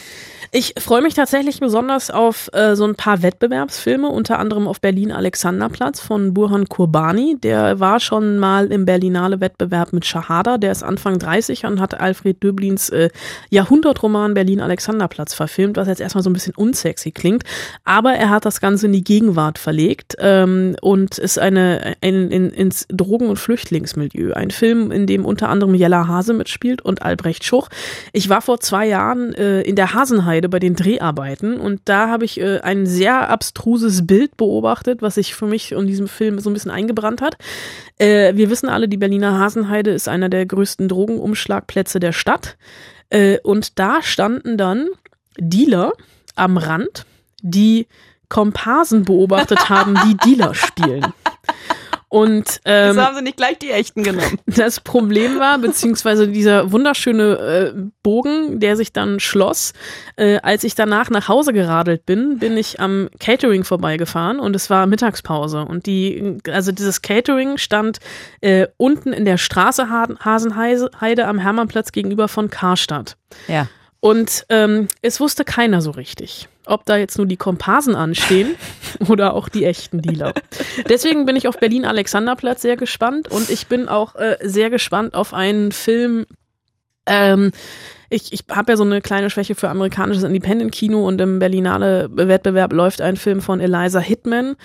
Ich 0.51 0.73
freue 0.79 1.01
mich 1.01 1.13
tatsächlich 1.13 1.59
besonders 1.59 2.09
auf 2.09 2.49
äh, 2.53 2.75
so 2.75 2.85
ein 2.85 2.95
paar 2.95 3.21
Wettbewerbsfilme, 3.21 4.07
unter 4.07 4.39
anderem 4.39 4.67
auf 4.67 4.79
Berlin 4.81 5.11
Alexanderplatz 5.11 5.99
von 5.99 6.33
Burhan 6.33 6.69
Kurbani. 6.69 7.37
Der 7.41 7.79
war 7.79 7.99
schon 7.99 8.39
mal 8.39 8.71
im 8.71 8.85
Berlinale 8.85 9.41
Wettbewerb 9.41 9.93
mit 9.93 10.05
Shahada. 10.05 10.57
Der 10.57 10.71
ist 10.71 10.83
Anfang 10.83 11.19
30 11.19 11.65
und 11.65 11.81
hat 11.81 11.99
Alfred 11.99 12.41
Döblins 12.43 12.89
äh, 12.89 13.09
Jahrhundertroman 13.49 14.33
Berlin 14.33 14.61
Alexanderplatz 14.61 15.33
verfilmt, 15.33 15.77
was 15.77 15.87
jetzt 15.87 16.01
erstmal 16.01 16.23
so 16.23 16.29
ein 16.29 16.33
bisschen 16.33 16.55
unsexy 16.55 17.11
klingt. 17.11 17.43
Aber 17.83 18.13
er 18.13 18.29
hat 18.29 18.45
das 18.45 18.61
Ganze 18.61 18.87
in 18.87 18.93
die 18.93 19.03
Gegenwart 19.03 19.57
verlegt 19.57 20.15
ähm, 20.19 20.75
und 20.81 21.17
ist 21.17 21.39
eine 21.39 21.95
ein, 22.01 22.31
in, 22.31 22.49
ins 22.51 22.87
Drogen- 22.89 23.29
und 23.29 23.37
Flüchtlingsmilieu. 23.37 24.33
Ein 24.33 24.51
Film, 24.51 24.91
in 24.91 25.07
dem 25.07 25.25
unter 25.25 25.49
anderem 25.49 25.75
Jella 25.75 26.07
Hase 26.07 26.33
mitspielt 26.33 26.81
und 26.81 27.01
Albrecht 27.01 27.43
Schuch. 27.43 27.69
Ich 28.13 28.29
war 28.29 28.41
vor 28.41 28.59
zwei 28.59 28.87
Jahren 28.87 29.33
äh, 29.33 29.61
in 29.61 29.75
der 29.75 29.93
Hasenheide 29.93 30.46
bei 30.49 30.59
den 30.59 30.75
Dreharbeiten 30.75 31.59
und 31.59 31.81
da 31.85 32.09
habe 32.09 32.25
ich 32.25 32.39
äh, 32.39 32.59
ein 32.59 32.85
sehr 32.85 33.29
abstruses 33.29 34.05
Bild 34.05 34.37
beobachtet, 34.37 35.01
was 35.01 35.15
sich 35.15 35.35
für 35.35 35.45
mich 35.45 35.71
in 35.71 35.87
diesem 35.87 36.07
Film 36.07 36.39
so 36.39 36.49
ein 36.49 36.53
bisschen 36.53 36.71
eingebrannt 36.71 37.21
hat. 37.21 37.37
Äh, 37.97 38.35
wir 38.35 38.49
wissen 38.49 38.69
alle, 38.69 38.87
die 38.87 38.97
Berliner 38.97 39.37
Hasenheide 39.37 39.91
ist 39.91 40.07
einer 40.07 40.29
der 40.29 40.45
größten 40.45 40.87
Drogenumschlagplätze 40.87 41.99
der 41.99 42.11
Stadt. 42.11 42.57
Äh, 43.09 43.39
und 43.39 43.79
da 43.79 44.01
standen 44.01 44.57
dann 44.57 44.87
Dealer 45.37 45.93
am 46.35 46.57
Rand, 46.57 47.05
die 47.41 47.87
Komparsen 48.29 49.03
beobachtet 49.03 49.69
haben, 49.69 49.97
die 50.05 50.17
Dealer 50.25 50.53
spielen. 50.53 51.05
Und 52.09 52.61
ähm, 52.63 52.91
Wieso 52.91 53.01
haben 53.01 53.15
sie 53.17 53.21
nicht 53.21 53.35
gleich 53.35 53.57
die 53.59 53.71
echten 53.71 54.01
genommen? 54.01 54.39
das 54.45 54.79
Problem 54.79 55.39
war, 55.39 55.57
beziehungsweise 55.57 56.29
dieser 56.29 56.71
wunderschöne 56.71 57.73
äh, 57.75 57.81
Bogen, 58.01 58.61
der 58.61 58.77
sich 58.77 58.93
dann 58.93 59.19
schloss, 59.19 59.73
äh, 60.15 60.37
als 60.37 60.63
ich 60.63 60.73
danach 60.73 61.09
nach 61.09 61.27
Hause 61.27 61.51
geradelt 61.51 62.05
bin, 62.05 62.39
bin 62.39 62.55
ich 62.55 62.79
am 62.79 63.09
Catering 63.19 63.65
vorbeigefahren 63.65 64.39
und 64.39 64.55
es 64.55 64.69
war 64.69 64.87
Mittagspause. 64.87 65.65
Und 65.65 65.85
die, 65.85 66.37
also 66.49 66.71
dieses 66.71 67.01
Catering 67.01 67.57
stand 67.57 67.97
äh, 68.39 68.67
unten 68.77 69.11
in 69.11 69.25
der 69.25 69.37
Straße 69.37 69.89
Ha- 69.89 70.07
Hasenheide 70.19 71.27
am 71.27 71.39
Hermannplatz 71.39 71.91
gegenüber 71.91 72.29
von 72.29 72.49
Karstadt. 72.49 73.17
Ja. 73.49 73.67
Und 73.99 74.45
ähm, 74.49 74.87
es 75.01 75.19
wusste 75.19 75.43
keiner 75.43 75.81
so 75.81 75.91
richtig, 75.91 76.47
ob 76.67 76.85
da 76.85 76.97
jetzt 76.97 77.17
nur 77.17 77.27
die 77.27 77.37
Komparsen 77.37 77.95
anstehen 77.95 78.55
oder 79.07 79.33
auch 79.33 79.49
die 79.49 79.65
echten 79.65 80.01
Dealer. 80.01 80.33
Deswegen 80.89 81.25
bin 81.25 81.35
ich 81.35 81.47
auf 81.47 81.59
Berlin 81.59 81.85
Alexanderplatz 81.85 82.61
sehr 82.61 82.77
gespannt 82.77 83.29
und 83.29 83.49
ich 83.49 83.67
bin 83.67 83.87
auch 83.87 84.15
äh, 84.15 84.37
sehr 84.41 84.69
gespannt 84.69 85.15
auf 85.15 85.33
einen 85.33 85.71
Film. 85.71 86.25
Ähm, 87.05 87.51
ich 88.09 88.31
ich 88.31 88.43
habe 88.49 88.71
ja 88.71 88.77
so 88.77 88.83
eine 88.83 89.01
kleine 89.01 89.29
Schwäche 89.29 89.55
für 89.55 89.69
amerikanisches 89.69 90.23
Independent-Kino 90.23 91.05
und 91.05 91.19
im 91.19 91.39
Berlinale 91.39 92.09
Wettbewerb 92.11 92.73
läuft 92.73 93.01
ein 93.01 93.17
Film 93.17 93.41
von 93.41 93.59
Eliza 93.59 93.99
Hitman. 93.99 94.55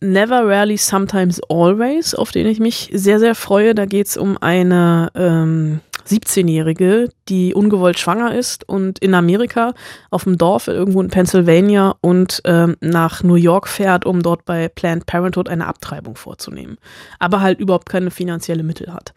Never, 0.00 0.46
Rarely, 0.46 0.76
Sometimes, 0.76 1.40
Always, 1.48 2.14
auf 2.14 2.30
den 2.30 2.46
ich 2.46 2.60
mich 2.60 2.88
sehr, 2.92 3.18
sehr 3.18 3.34
freue. 3.34 3.74
Da 3.74 3.84
geht's 3.84 4.16
um 4.16 4.38
eine 4.38 5.10
ähm, 5.16 5.80
17-Jährige, 6.08 7.10
die 7.28 7.54
ungewollt 7.54 7.98
schwanger 7.98 8.34
ist 8.34 8.68
und 8.68 8.98
in 8.98 9.14
Amerika 9.14 9.74
auf 10.10 10.24
dem 10.24 10.38
Dorf 10.38 10.66
irgendwo 10.68 11.00
in 11.00 11.08
Pennsylvania 11.08 11.94
und 12.00 12.40
ähm, 12.44 12.76
nach 12.80 13.22
New 13.22 13.34
York 13.34 13.68
fährt, 13.68 14.06
um 14.06 14.22
dort 14.22 14.44
bei 14.44 14.68
Planned 14.68 15.06
Parenthood 15.06 15.48
eine 15.48 15.66
Abtreibung 15.66 16.16
vorzunehmen. 16.16 16.78
Aber 17.18 17.40
halt 17.40 17.60
überhaupt 17.60 17.88
keine 17.88 18.10
finanzielle 18.10 18.62
Mittel 18.62 18.92
hat. 18.92 19.12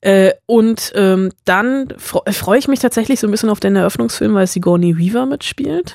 Äh, 0.00 0.32
und 0.46 0.92
ähm, 0.94 1.32
dann 1.44 1.88
fre- 1.88 2.32
freue 2.32 2.58
ich 2.58 2.68
mich 2.68 2.78
tatsächlich 2.78 3.20
so 3.20 3.26
ein 3.26 3.30
bisschen 3.32 3.50
auf 3.50 3.60
den 3.60 3.76
Eröffnungsfilm, 3.76 4.34
weil 4.34 4.46
Sigourney 4.46 4.96
Weaver 4.96 5.26
mitspielt. 5.26 5.94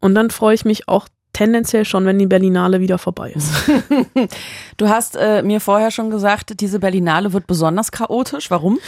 Und 0.00 0.14
dann 0.14 0.30
freue 0.30 0.54
ich 0.54 0.64
mich 0.64 0.88
auch 0.88 1.08
tendenziell 1.32 1.84
schon, 1.84 2.04
wenn 2.06 2.18
die 2.18 2.26
Berlinale 2.26 2.80
wieder 2.80 2.98
vorbei 2.98 3.32
ist. 3.34 3.50
Du 4.76 4.88
hast 4.88 5.16
äh, 5.16 5.42
mir 5.42 5.60
vorher 5.60 5.90
schon 5.90 6.10
gesagt, 6.10 6.60
diese 6.60 6.78
Berlinale 6.78 7.34
wird 7.34 7.46
besonders 7.46 7.92
chaotisch. 7.92 8.50
Warum? 8.50 8.78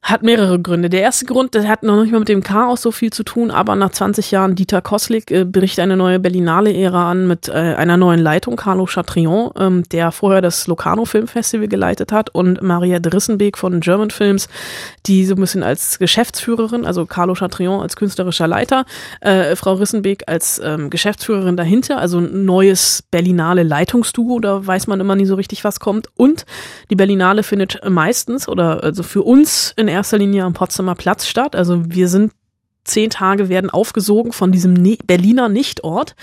Hat 0.00 0.22
mehrere 0.22 0.60
Gründe. 0.60 0.88
Der 0.88 1.02
erste 1.02 1.26
Grund, 1.26 1.54
der 1.54 1.66
hat 1.68 1.82
noch 1.82 2.00
nicht 2.00 2.12
mal 2.12 2.20
mit 2.20 2.28
dem 2.28 2.42
Chaos 2.42 2.82
so 2.82 2.92
viel 2.92 3.12
zu 3.12 3.24
tun, 3.24 3.50
aber 3.50 3.74
nach 3.74 3.90
20 3.90 4.30
Jahren 4.30 4.54
Dieter 4.54 4.80
Koslik 4.80 5.30
äh, 5.30 5.44
bricht 5.44 5.80
eine 5.80 5.96
neue 5.96 6.20
Berlinale-Ära 6.20 7.10
an 7.10 7.26
mit 7.26 7.48
äh, 7.48 7.52
einer 7.52 7.96
neuen 7.96 8.20
Leitung, 8.20 8.56
Carlo 8.56 8.86
Chatrion, 8.86 9.50
ähm, 9.58 9.82
der 9.90 10.12
vorher 10.12 10.40
das 10.40 10.68
Locarno 10.68 11.04
Filmfestival 11.04 11.66
geleitet 11.66 12.12
hat 12.12 12.30
und 12.30 12.62
Maria 12.62 13.00
Drissenbeek 13.00 13.58
von 13.58 13.80
German 13.80 14.10
Films, 14.10 14.48
die 15.06 15.26
so 15.26 15.34
ein 15.34 15.40
bisschen 15.40 15.64
als 15.64 15.98
Geschäftsführerin, 15.98 16.86
also 16.86 17.04
Carlo 17.04 17.34
Chatrion 17.34 17.82
als 17.82 17.96
künstlerischer 17.96 18.46
Leiter, 18.46 18.86
äh, 19.20 19.56
Frau 19.56 19.74
Rissenbeek 19.74 20.22
als 20.26 20.60
ähm, 20.64 20.90
Geschäftsführerin 20.90 21.56
dahinter, 21.56 21.98
also 21.98 22.18
ein 22.18 22.44
neues 22.44 23.02
Berlinale 23.10 23.64
Leitungsduo, 23.64 24.38
da 24.38 24.64
weiß 24.64 24.86
man 24.86 25.00
immer 25.00 25.16
nie 25.16 25.26
so 25.26 25.34
richtig, 25.34 25.64
was 25.64 25.80
kommt. 25.80 26.08
Und 26.16 26.46
die 26.88 26.96
Berlinale 26.96 27.42
findet 27.42 27.80
meistens 27.86 28.48
oder 28.48 28.84
also 28.84 29.02
für 29.02 29.22
uns 29.22 29.74
in 29.76 29.88
erster 29.98 30.18
Linie 30.18 30.44
am 30.44 30.54
Potsdamer 30.54 30.94
Platz 30.94 31.26
statt. 31.26 31.54
Also 31.56 31.82
wir 31.90 32.08
sind 32.08 32.32
zehn 32.84 33.10
Tage 33.10 33.48
werden 33.48 33.70
aufgesogen 33.70 34.32
von 34.32 34.50
diesem 34.52 34.72
ne 34.72 34.96
Berliner 35.06 35.48
Nichtort. 35.48 36.14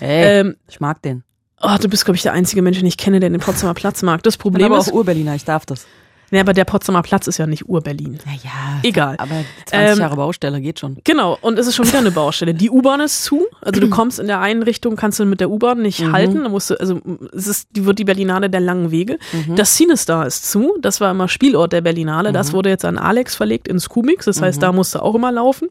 Ey, 0.00 0.40
Ähm, 0.40 0.56
ich 0.68 0.80
mag 0.80 1.00
den. 1.02 1.22
oh, 1.62 1.76
du 1.80 1.88
bist, 1.88 2.04
glaube 2.04 2.16
ich, 2.16 2.22
der 2.22 2.32
einzige 2.32 2.60
Mensch, 2.62 2.78
den 2.78 2.86
ich 2.86 2.96
kenne, 2.98 3.20
der 3.20 3.30
den 3.30 3.40
Potsdamer 3.40 3.74
Platz 3.74 4.02
mag. 4.02 4.22
Das 4.22 4.36
Bin 4.36 4.42
Problem 4.42 4.66
aber 4.66 4.78
auch 4.78 4.86
ist, 4.86 4.92
Ur-Berliner, 4.92 5.34
ich 5.34 5.44
darf 5.44 5.64
das. 5.66 5.86
Nee, 6.30 6.40
aber 6.40 6.52
der 6.52 6.64
Potsdamer 6.64 7.02
Platz 7.02 7.26
ist 7.26 7.38
ja 7.38 7.46
nicht 7.46 7.68
Ur-Berlin. 7.68 8.18
Naja, 8.26 8.80
Egal. 8.82 9.16
aber 9.18 9.44
20 9.66 9.72
Ähm, 9.72 9.98
Jahre 9.98 10.16
Baustelle 10.16 10.60
geht 10.60 10.78
schon. 10.78 10.98
Genau, 11.04 11.38
und 11.40 11.58
es 11.58 11.66
ist 11.66 11.76
schon 11.76 11.86
wieder 11.86 11.98
eine 11.98 12.10
Baustelle. 12.10 12.54
Die 12.54 12.70
U-Bahn 12.70 13.00
ist 13.00 13.24
zu, 13.24 13.46
also 13.60 13.80
du 13.80 13.88
kommst 13.90 14.18
in 14.18 14.26
der 14.26 14.40
einen 14.40 14.62
Richtung, 14.62 14.96
kannst 14.96 15.18
du 15.18 15.24
mit 15.24 15.40
der 15.40 15.50
U-Bahn 15.50 15.82
nicht 15.82 16.04
halten, 16.12 16.42
da 16.44 16.48
musst 16.48 16.70
du, 16.70 16.78
also 16.78 17.00
es 17.34 17.46
ist, 17.46 17.68
die 17.72 17.86
wird 17.86 17.98
die 17.98 18.04
Berlinale 18.04 18.50
der 18.50 18.60
langen 18.60 18.90
Wege. 18.90 19.18
Das 19.56 19.74
Cinestar 19.76 20.26
ist 20.26 20.50
zu, 20.50 20.76
das 20.80 21.00
war 21.00 21.10
immer 21.10 21.28
Spielort 21.28 21.72
der 21.72 21.80
Berlinale, 21.80 22.32
das 22.32 22.52
wurde 22.52 22.68
jetzt 22.68 22.84
an 22.84 22.98
Alex 22.98 23.34
verlegt 23.34 23.66
ins 23.68 23.88
Kumix, 23.88 24.26
das 24.26 24.42
heißt, 24.42 24.62
da 24.62 24.72
musst 24.72 24.94
du 24.94 25.00
auch 25.02 25.14
immer 25.14 25.32
laufen. 25.32 25.69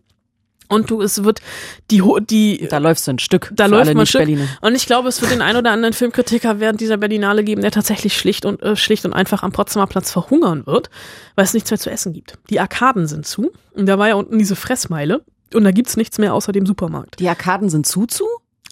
Und 0.69 0.91
du, 0.91 1.01
es 1.01 1.23
wird 1.23 1.41
die, 1.89 2.01
Ho- 2.03 2.19
die, 2.19 2.67
Da 2.69 2.77
läufst 2.77 3.07
du 3.07 3.11
ein 3.11 3.19
Stück. 3.19 3.51
da 3.55 3.65
läuft 3.65 3.93
man 3.95 4.05
Stück. 4.05 4.21
Nicht-Berliner. 4.21 4.47
Und 4.61 4.75
ich 4.75 4.85
glaube, 4.85 5.09
es 5.09 5.19
wird 5.19 5.31
den 5.31 5.41
ein 5.41 5.55
oder 5.57 5.71
anderen 5.71 5.93
Filmkritiker 5.93 6.59
während 6.59 6.79
dieser 6.79 6.97
Berlinale 6.97 7.43
geben, 7.43 7.61
der 7.63 7.71
tatsächlich 7.71 8.15
schlicht 8.15 8.45
und, 8.45 8.61
äh, 8.61 8.75
schlicht 8.75 9.03
und 9.05 9.13
einfach 9.13 9.41
am 9.43 9.51
Potsdamer 9.51 9.87
Platz 9.87 10.11
verhungern 10.11 10.65
wird, 10.67 10.89
weil 11.35 11.43
es 11.45 11.53
nichts 11.55 11.71
mehr 11.71 11.79
zu 11.79 11.89
essen 11.89 12.13
gibt. 12.13 12.37
Die 12.51 12.59
Arkaden 12.59 13.07
sind 13.07 13.25
zu. 13.25 13.51
Und 13.73 13.87
da 13.87 13.97
war 13.97 14.07
ja 14.09 14.13
unten 14.15 14.37
diese 14.37 14.55
Fressmeile. 14.55 15.23
Und 15.55 15.63
da 15.63 15.71
gibt's 15.71 15.97
nichts 15.97 16.19
mehr 16.19 16.35
außer 16.35 16.51
dem 16.51 16.67
Supermarkt. 16.67 17.19
Die 17.19 17.27
Arkaden 17.27 17.69
sind 17.71 17.87
zu 17.87 18.05
zu? 18.05 18.25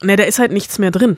Ne, 0.04 0.16
da 0.16 0.24
ist 0.24 0.38
halt 0.38 0.52
nichts 0.52 0.78
mehr 0.78 0.92
drin. 0.92 1.18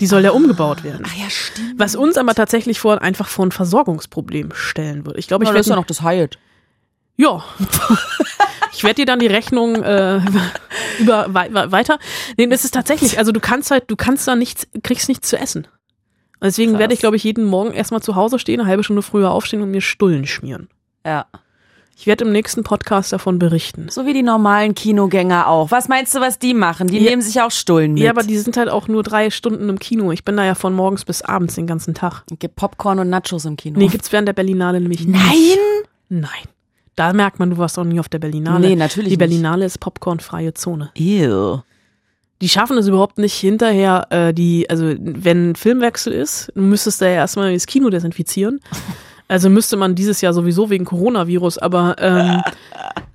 Die 0.00 0.06
soll 0.06 0.24
ja 0.24 0.32
umgebaut 0.32 0.82
werden. 0.82 1.04
Ah 1.06 1.16
ja, 1.22 1.30
stimmt. 1.30 1.74
Was 1.78 1.94
uns 1.94 2.16
aber 2.16 2.34
tatsächlich 2.34 2.80
vor, 2.80 3.00
einfach 3.02 3.28
vor 3.28 3.46
ein 3.46 3.52
Versorgungsproblem 3.52 4.48
stellen 4.52 5.06
wird. 5.06 5.16
Ich 5.18 5.28
glaube, 5.28 5.44
ich 5.44 5.50
ja 5.50 5.54
werde 5.54 5.70
noch 5.70 5.84
das 5.86 6.02
Hyatt. 6.02 6.38
Ja. 7.16 7.42
ich 8.72 8.82
werde 8.84 8.96
dir 8.96 9.06
dann 9.06 9.18
die 9.18 9.26
Rechnung 9.26 9.82
äh, 9.82 10.20
über 10.98 11.26
wei 11.28 11.48
wei- 11.52 11.70
weiter. 11.72 11.98
Nee, 12.36 12.46
das 12.46 12.64
ist 12.64 12.74
tatsächlich, 12.74 13.18
also 13.18 13.32
du 13.32 13.40
kannst 13.40 13.70
halt, 13.70 13.84
du 13.90 13.96
kannst 13.96 14.26
da 14.28 14.34
nichts, 14.36 14.66
kriegst 14.82 15.08
nichts 15.08 15.28
zu 15.28 15.38
essen. 15.38 15.66
Und 16.40 16.46
Deswegen 16.46 16.72
Krass. 16.72 16.80
werde 16.80 16.94
ich, 16.94 17.00
glaube 17.00 17.16
ich, 17.16 17.24
jeden 17.24 17.44
Morgen 17.44 17.72
erstmal 17.72 18.02
zu 18.02 18.16
Hause 18.16 18.38
stehen, 18.38 18.60
eine 18.60 18.68
halbe 18.68 18.82
Stunde 18.82 19.02
früher 19.02 19.30
aufstehen 19.30 19.62
und 19.62 19.70
mir 19.70 19.80
Stullen 19.80 20.26
schmieren. 20.26 20.68
Ja. 21.06 21.26
Ich 21.94 22.06
werde 22.06 22.24
im 22.24 22.32
nächsten 22.32 22.64
Podcast 22.64 23.12
davon 23.12 23.38
berichten. 23.38 23.86
So 23.90 24.06
wie 24.06 24.12
die 24.14 24.24
normalen 24.24 24.74
Kinogänger 24.74 25.46
auch. 25.46 25.70
Was 25.70 25.86
meinst 25.88 26.12
du, 26.16 26.20
was 26.20 26.40
die 26.40 26.52
machen? 26.54 26.88
Die 26.88 26.98
Ja. 26.98 27.10
nehmen 27.10 27.22
sich 27.22 27.40
auch 27.40 27.52
Stullen 27.52 27.92
mit. 27.92 28.02
Ja, 28.02 28.10
aber 28.10 28.24
die 28.24 28.38
sind 28.38 28.56
halt 28.56 28.70
auch 28.70 28.88
nur 28.88 29.04
drei 29.04 29.30
Stunden 29.30 29.68
im 29.68 29.78
Kino. 29.78 30.10
Ich 30.10 30.24
bin 30.24 30.36
da 30.36 30.44
ja 30.44 30.56
von 30.56 30.72
morgens 30.74 31.04
bis 31.04 31.22
abends 31.22 31.54
den 31.54 31.68
ganzen 31.68 31.94
Tag. 31.94 32.24
Gibt 32.40 32.56
Popcorn 32.56 32.98
und 32.98 33.08
Nachos 33.10 33.44
im 33.44 33.56
Kino. 33.56 33.78
Nee, 33.78 33.86
gibt's 33.86 34.10
während 34.10 34.26
der 34.26 34.32
Berlinale 34.32 34.80
nämlich 34.80 35.06
nicht. 35.06 35.22
Nein? 35.22 35.58
Nein. 36.08 36.48
Da 36.96 37.12
merkt 37.12 37.38
man, 37.38 37.50
du 37.50 37.58
warst 37.58 37.78
auch 37.78 37.84
nie 37.84 37.98
auf 38.00 38.08
der 38.08 38.18
Berlinale. 38.18 38.68
Nee, 38.68 38.76
natürlich 38.76 39.08
Die 39.08 39.16
nicht. 39.16 39.18
Berlinale 39.18 39.64
ist 39.64 39.80
popcornfreie 39.80 40.52
Zone. 40.54 40.90
Ew. 40.96 41.60
Die 42.42 42.48
schaffen 42.48 42.76
es 42.76 42.88
überhaupt 42.88 43.18
nicht 43.18 43.34
hinterher, 43.34 44.06
äh, 44.10 44.34
die, 44.34 44.68
also 44.68 44.94
wenn 44.98 45.54
Filmwechsel 45.54 46.12
ist, 46.12 46.50
du 46.54 46.62
müsstest 46.62 47.00
da 47.00 47.06
ja 47.06 47.12
erstmal 47.12 47.52
das 47.54 47.66
Kino 47.66 47.90
desinfizieren. 47.90 48.60
Also 49.28 49.48
müsste 49.48 49.78
man 49.78 49.94
dieses 49.94 50.20
Jahr 50.20 50.34
sowieso 50.34 50.68
wegen 50.68 50.84
Coronavirus, 50.84 51.56
aber 51.56 51.96
ähm, 52.00 52.42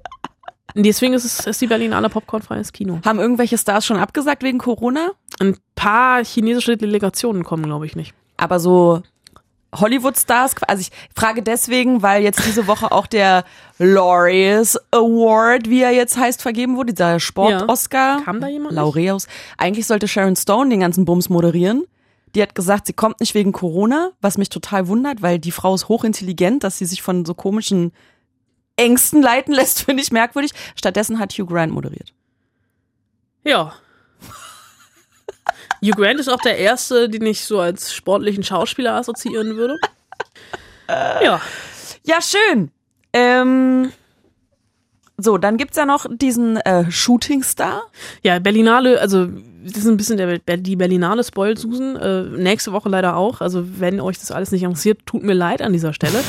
deswegen 0.73 1.13
ist 1.13 1.25
es 1.25 1.45
ist 1.45 1.61
die 1.61 1.67
Berlinale 1.67 2.09
popcornfreies 2.09 2.73
Kino. 2.73 2.99
Haben 3.05 3.19
irgendwelche 3.19 3.55
Stars 3.55 3.85
schon 3.85 3.97
abgesagt 3.97 4.41
wegen 4.41 4.57
Corona? 4.57 5.11
Ein 5.39 5.57
paar 5.75 6.25
chinesische 6.25 6.75
Delegationen 6.75 7.43
kommen, 7.43 7.65
glaube 7.65 7.85
ich, 7.85 7.95
nicht. 7.95 8.15
Aber 8.37 8.59
so 8.59 9.03
Hollywood-Stars, 9.75 10.55
also 10.67 10.81
ich 10.81 10.91
frage 11.15 11.43
deswegen, 11.43 12.01
weil 12.01 12.23
jetzt 12.23 12.45
diese 12.45 12.67
Woche 12.67 12.91
auch 12.91 13.07
der 13.07 13.43
Laureus 13.77 14.77
Award, 14.91 15.69
wie 15.69 15.81
er 15.81 15.91
jetzt 15.91 16.17
heißt, 16.17 16.41
vergeben 16.41 16.77
wurde, 16.77 16.93
dieser 16.93 17.19
Sport-Oscar. 17.19 18.23
Kam 18.23 18.39
da 18.39 18.47
jemand? 18.47 18.73
Laureus. 18.73 19.27
Eigentlich 19.57 19.85
sollte 19.85 20.07
Sharon 20.07 20.35
Stone 20.35 20.69
den 20.69 20.79
ganzen 20.79 21.05
Bums 21.05 21.29
moderieren. 21.29 21.83
Die 22.35 22.41
hat 22.41 22.55
gesagt, 22.55 22.87
sie 22.87 22.93
kommt 22.93 23.19
nicht 23.19 23.33
wegen 23.33 23.51
Corona, 23.51 24.11
was 24.21 24.37
mich 24.37 24.49
total 24.49 24.87
wundert, 24.87 25.21
weil 25.21 25.39
die 25.39 25.51
Frau 25.51 25.75
ist 25.75 25.89
hochintelligent, 25.89 26.63
dass 26.63 26.77
sie 26.77 26.85
sich 26.85 27.01
von 27.01 27.25
so 27.25 27.33
komischen 27.33 27.91
Ängsten 28.75 29.21
leiten 29.21 29.53
lässt, 29.53 29.81
finde 29.85 30.03
ich 30.03 30.11
merkwürdig. 30.11 30.51
Stattdessen 30.75 31.19
hat 31.19 31.33
Hugh 31.33 31.45
Grant 31.45 31.73
moderiert. 31.73 32.13
Ja. 33.43 33.73
Hugh 35.81 35.95
Grant 35.95 36.19
ist 36.19 36.29
auch 36.29 36.41
der 36.41 36.57
erste, 36.57 37.09
den 37.09 37.25
ich 37.25 37.45
so 37.45 37.59
als 37.59 37.93
sportlichen 37.93 38.43
Schauspieler 38.43 38.95
assoziieren 38.95 39.55
würde. 39.55 39.77
Ja. 40.89 41.41
Ja, 42.03 42.19
schön. 42.21 42.71
Ähm, 43.11 43.91
so, 45.17 45.37
dann 45.37 45.57
gibt's 45.57 45.75
ja 45.75 45.85
noch 45.85 46.05
diesen 46.09 46.57
äh, 46.57 46.89
Shooting 46.89 47.43
Star. 47.43 47.83
Ja, 48.23 48.39
Berlinale, 48.39 49.01
also 49.01 49.27
das 49.27 49.77
ist 49.77 49.87
ein 49.87 49.97
bisschen 49.97 50.17
der, 50.17 50.37
die 50.57 50.75
Berlinale 50.75 51.23
Spoil 51.23 51.57
Susan. 51.57 51.97
Äh, 51.97 52.23
nächste 52.41 52.71
Woche 52.71 52.87
leider 52.87 53.17
auch. 53.17 53.41
Also 53.41 53.79
wenn 53.79 53.99
euch 53.99 54.17
das 54.19 54.31
alles 54.31 54.51
nicht 54.51 54.63
interessiert, 54.63 55.05
tut 55.05 55.23
mir 55.23 55.33
leid 55.33 55.61
an 55.61 55.73
dieser 55.73 55.93
Stelle. 55.93 56.23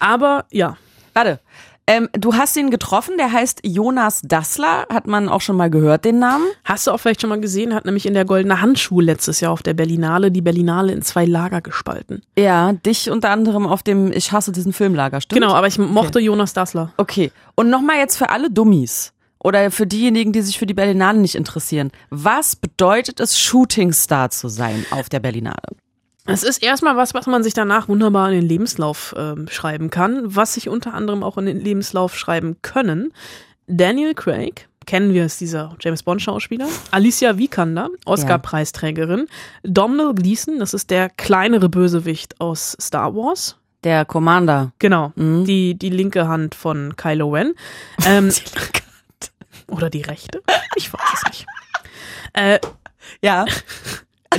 Aber 0.00 0.46
ja, 0.50 0.76
Warte. 1.14 1.38
Ähm, 1.86 2.08
du 2.12 2.34
hast 2.34 2.56
ihn 2.56 2.70
getroffen, 2.70 3.18
der 3.18 3.30
heißt 3.30 3.60
Jonas 3.62 4.22
Dassler, 4.22 4.86
hat 4.90 5.06
man 5.06 5.28
auch 5.28 5.42
schon 5.42 5.56
mal 5.56 5.68
gehört, 5.68 6.06
den 6.06 6.18
Namen. 6.18 6.46
hast 6.64 6.86
du 6.86 6.90
auch 6.92 6.98
vielleicht 6.98 7.20
schon 7.20 7.28
mal 7.28 7.40
gesehen, 7.40 7.74
hat 7.74 7.84
nämlich 7.84 8.06
in 8.06 8.14
der 8.14 8.24
Goldene 8.24 8.62
Handschuh 8.62 9.00
letztes 9.00 9.40
Jahr 9.40 9.52
auf 9.52 9.62
der 9.62 9.74
Berlinale 9.74 10.30
die 10.30 10.40
Berlinale 10.40 10.92
in 10.92 11.02
zwei 11.02 11.26
Lager 11.26 11.60
gespalten. 11.60 12.22
Ja, 12.38 12.72
dich 12.72 13.10
unter 13.10 13.30
anderem 13.30 13.66
auf 13.66 13.82
dem 13.82 14.12
Ich 14.12 14.32
hasse 14.32 14.50
diesen 14.50 14.72
Filmlager, 14.72 15.20
stimmt? 15.20 15.42
Genau, 15.42 15.52
aber 15.52 15.66
ich 15.66 15.78
mochte 15.78 16.20
Jonas 16.20 16.54
Dassler. 16.54 16.92
Okay. 16.96 17.30
Und 17.54 17.68
nochmal 17.68 17.98
jetzt 17.98 18.16
für 18.16 18.30
alle 18.30 18.50
Dummies 18.50 19.12
oder 19.38 19.70
für 19.70 19.86
diejenigen, 19.86 20.32
die 20.32 20.40
sich 20.40 20.58
für 20.58 20.66
die 20.66 20.74
Berlinale 20.74 21.18
nicht 21.18 21.34
interessieren. 21.34 21.90
Was 22.08 22.56
bedeutet 22.56 23.20
es, 23.20 23.38
Shooting 23.38 23.92
Star 23.92 24.30
zu 24.30 24.48
sein 24.48 24.86
auf 24.90 25.10
der 25.10 25.20
Berlinale? 25.20 25.76
Es 26.26 26.42
ist 26.42 26.62
erstmal 26.62 26.96
was, 26.96 27.12
was 27.12 27.26
man 27.26 27.42
sich 27.42 27.52
danach 27.52 27.88
wunderbar 27.88 28.30
in 28.30 28.40
den 28.40 28.48
Lebenslauf 28.48 29.14
ähm, 29.16 29.46
schreiben 29.50 29.90
kann, 29.90 30.22
was 30.24 30.54
sich 30.54 30.70
unter 30.70 30.94
anderem 30.94 31.22
auch 31.22 31.36
in 31.36 31.44
den 31.46 31.60
Lebenslauf 31.60 32.16
schreiben 32.16 32.56
können. 32.62 33.12
Daniel 33.66 34.14
Craig, 34.14 34.68
kennen 34.86 35.12
wir 35.12 35.26
es, 35.26 35.36
dieser 35.36 35.76
James 35.80 36.02
Bond 36.02 36.22
Schauspieler. 36.22 36.66
Alicia 36.90 37.36
Vikander, 37.36 37.90
Oscar-Preisträgerin. 38.06 39.26
Domhnall 39.64 40.14
Gleeson, 40.14 40.58
das 40.60 40.72
ist 40.72 40.90
der 40.90 41.10
kleinere 41.10 41.68
Bösewicht 41.68 42.40
aus 42.40 42.74
Star 42.80 43.14
Wars. 43.14 43.56
Der 43.82 44.06
Commander. 44.06 44.72
Genau, 44.78 45.12
die, 45.16 45.74
die 45.74 45.90
linke 45.90 46.26
Hand 46.26 46.54
von 46.54 46.96
Kylo 46.96 47.28
Ren. 47.28 47.52
Ähm, 48.06 48.32
oder 49.68 49.90
die 49.90 50.00
rechte? 50.00 50.42
Ich 50.76 50.90
weiß 50.90 51.00
es 51.12 51.24
nicht. 51.26 51.46
Äh, 52.32 52.58
Ja. 53.20 53.44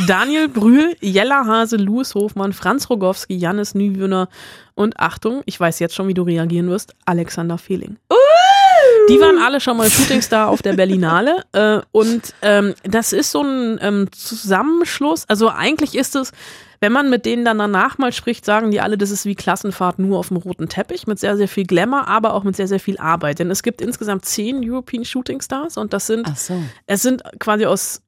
Daniel 0.08 0.50
Brühl, 0.50 0.96
Jella 1.02 1.46
Hase, 1.46 1.78
Louis 1.78 2.14
Hofmann, 2.16 2.54
Franz 2.54 2.90
Rogowski, 2.90 3.36
Jannis 3.36 3.76
Nüwöhner 3.76 4.30
und 4.76 5.00
Achtung, 5.00 5.42
ich 5.46 5.60
weiß 5.60 5.80
jetzt 5.80 5.96
schon, 5.96 6.08
wie 6.08 6.14
du 6.14 6.24
reagieren 6.24 6.70
wirst, 6.70 6.96
Alexander 7.06 7.58
Fehling. 7.58 7.98
Die 9.10 9.20
waren 9.20 9.38
alle 9.38 9.62
schon 9.62 9.78
mal 9.78 9.90
Shootingstar 9.90 10.50
auf 10.50 10.62
der 10.62 10.74
Berlinale 10.74 11.44
äh, 11.52 11.80
und 11.92 12.34
ähm, 12.42 12.74
das 12.84 13.14
ist 13.14 13.32
so 13.32 13.42
ein 13.44 13.78
ähm, 13.82 14.12
Zusammenschluss. 14.12 15.26
Also 15.28 15.50
eigentlich 15.50 15.96
ist 15.96 16.16
es, 16.16 16.32
wenn 16.80 16.92
man 16.92 17.10
mit 17.10 17.26
denen 17.26 17.46
dann 17.46 17.60
danach 17.60 17.98
mal 17.98 18.12
spricht, 18.12 18.46
sagen 18.46 18.72
die 18.72 18.82
alle, 18.82 18.98
das 18.98 19.12
ist 19.12 19.26
wie 19.26 19.36
Klassenfahrt 19.36 20.00
nur 20.00 20.18
auf 20.18 20.30
dem 20.30 20.38
roten 20.38 20.70
Teppich 20.70 21.06
mit 21.08 21.20
sehr, 21.20 21.38
sehr 21.38 21.48
viel 21.48 21.66
Glamour, 21.66 22.08
aber 22.08 22.34
auch 22.34 22.44
mit 22.44 22.56
sehr, 22.56 22.68
sehr 22.68 22.80
viel 22.80 22.98
Arbeit. 22.98 23.40
Denn 23.40 23.52
es 23.52 23.64
gibt 23.64 23.82
insgesamt 23.82 24.26
zehn 24.26 24.68
European 24.68 25.06
Shooting 25.06 25.42
Stars 25.42 25.78
und 25.78 25.94
das 25.94 26.08
sind 26.08 26.28
so. 26.38 26.62
es 26.88 27.02
sind 27.02 27.24
quasi 27.40 27.66
aus 27.66 28.02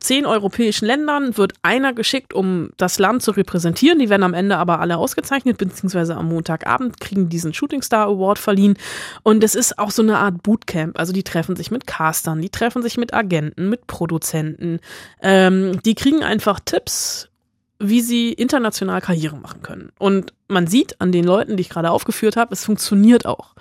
zehn 0.00 0.26
europäischen 0.26 0.86
Ländern 0.86 1.36
wird 1.36 1.54
einer 1.62 1.92
geschickt, 1.92 2.32
um 2.32 2.70
das 2.76 2.98
Land 2.98 3.22
zu 3.22 3.32
repräsentieren. 3.32 3.98
Die 3.98 4.08
werden 4.08 4.22
am 4.22 4.34
Ende 4.34 4.56
aber 4.56 4.80
alle 4.80 4.96
ausgezeichnet, 4.96 5.58
beziehungsweise 5.58 6.16
am 6.16 6.28
Montagabend 6.28 7.00
kriegen 7.00 7.28
diesen 7.28 7.54
Shooting 7.54 7.82
Star 7.82 8.06
Award 8.06 8.38
verliehen. 8.38 8.76
Und 9.22 9.44
es 9.44 9.54
ist 9.54 9.78
auch 9.78 9.90
so 9.90 10.02
eine 10.02 10.18
Art 10.18 10.42
Bootcamp. 10.42 10.98
Also 10.98 11.12
die 11.12 11.22
treffen 11.22 11.56
sich 11.56 11.70
mit 11.70 11.86
Castern, 11.86 12.40
die 12.40 12.50
treffen 12.50 12.82
sich 12.82 12.96
mit 12.96 13.14
Agenten, 13.14 13.68
mit 13.68 13.86
Produzenten. 13.86 14.80
Ähm, 15.20 15.80
die 15.84 15.94
kriegen 15.94 16.22
einfach 16.22 16.60
Tipps, 16.60 17.28
wie 17.78 18.00
sie 18.00 18.32
international 18.32 19.00
Karriere 19.00 19.36
machen 19.36 19.62
können. 19.62 19.90
Und 19.98 20.32
man 20.48 20.66
sieht 20.66 21.00
an 21.00 21.12
den 21.12 21.24
Leuten, 21.24 21.56
die 21.56 21.62
ich 21.62 21.68
gerade 21.68 21.90
aufgeführt 21.90 22.36
habe, 22.36 22.54
es 22.54 22.64
funktioniert 22.64 23.26
auch. 23.26 23.54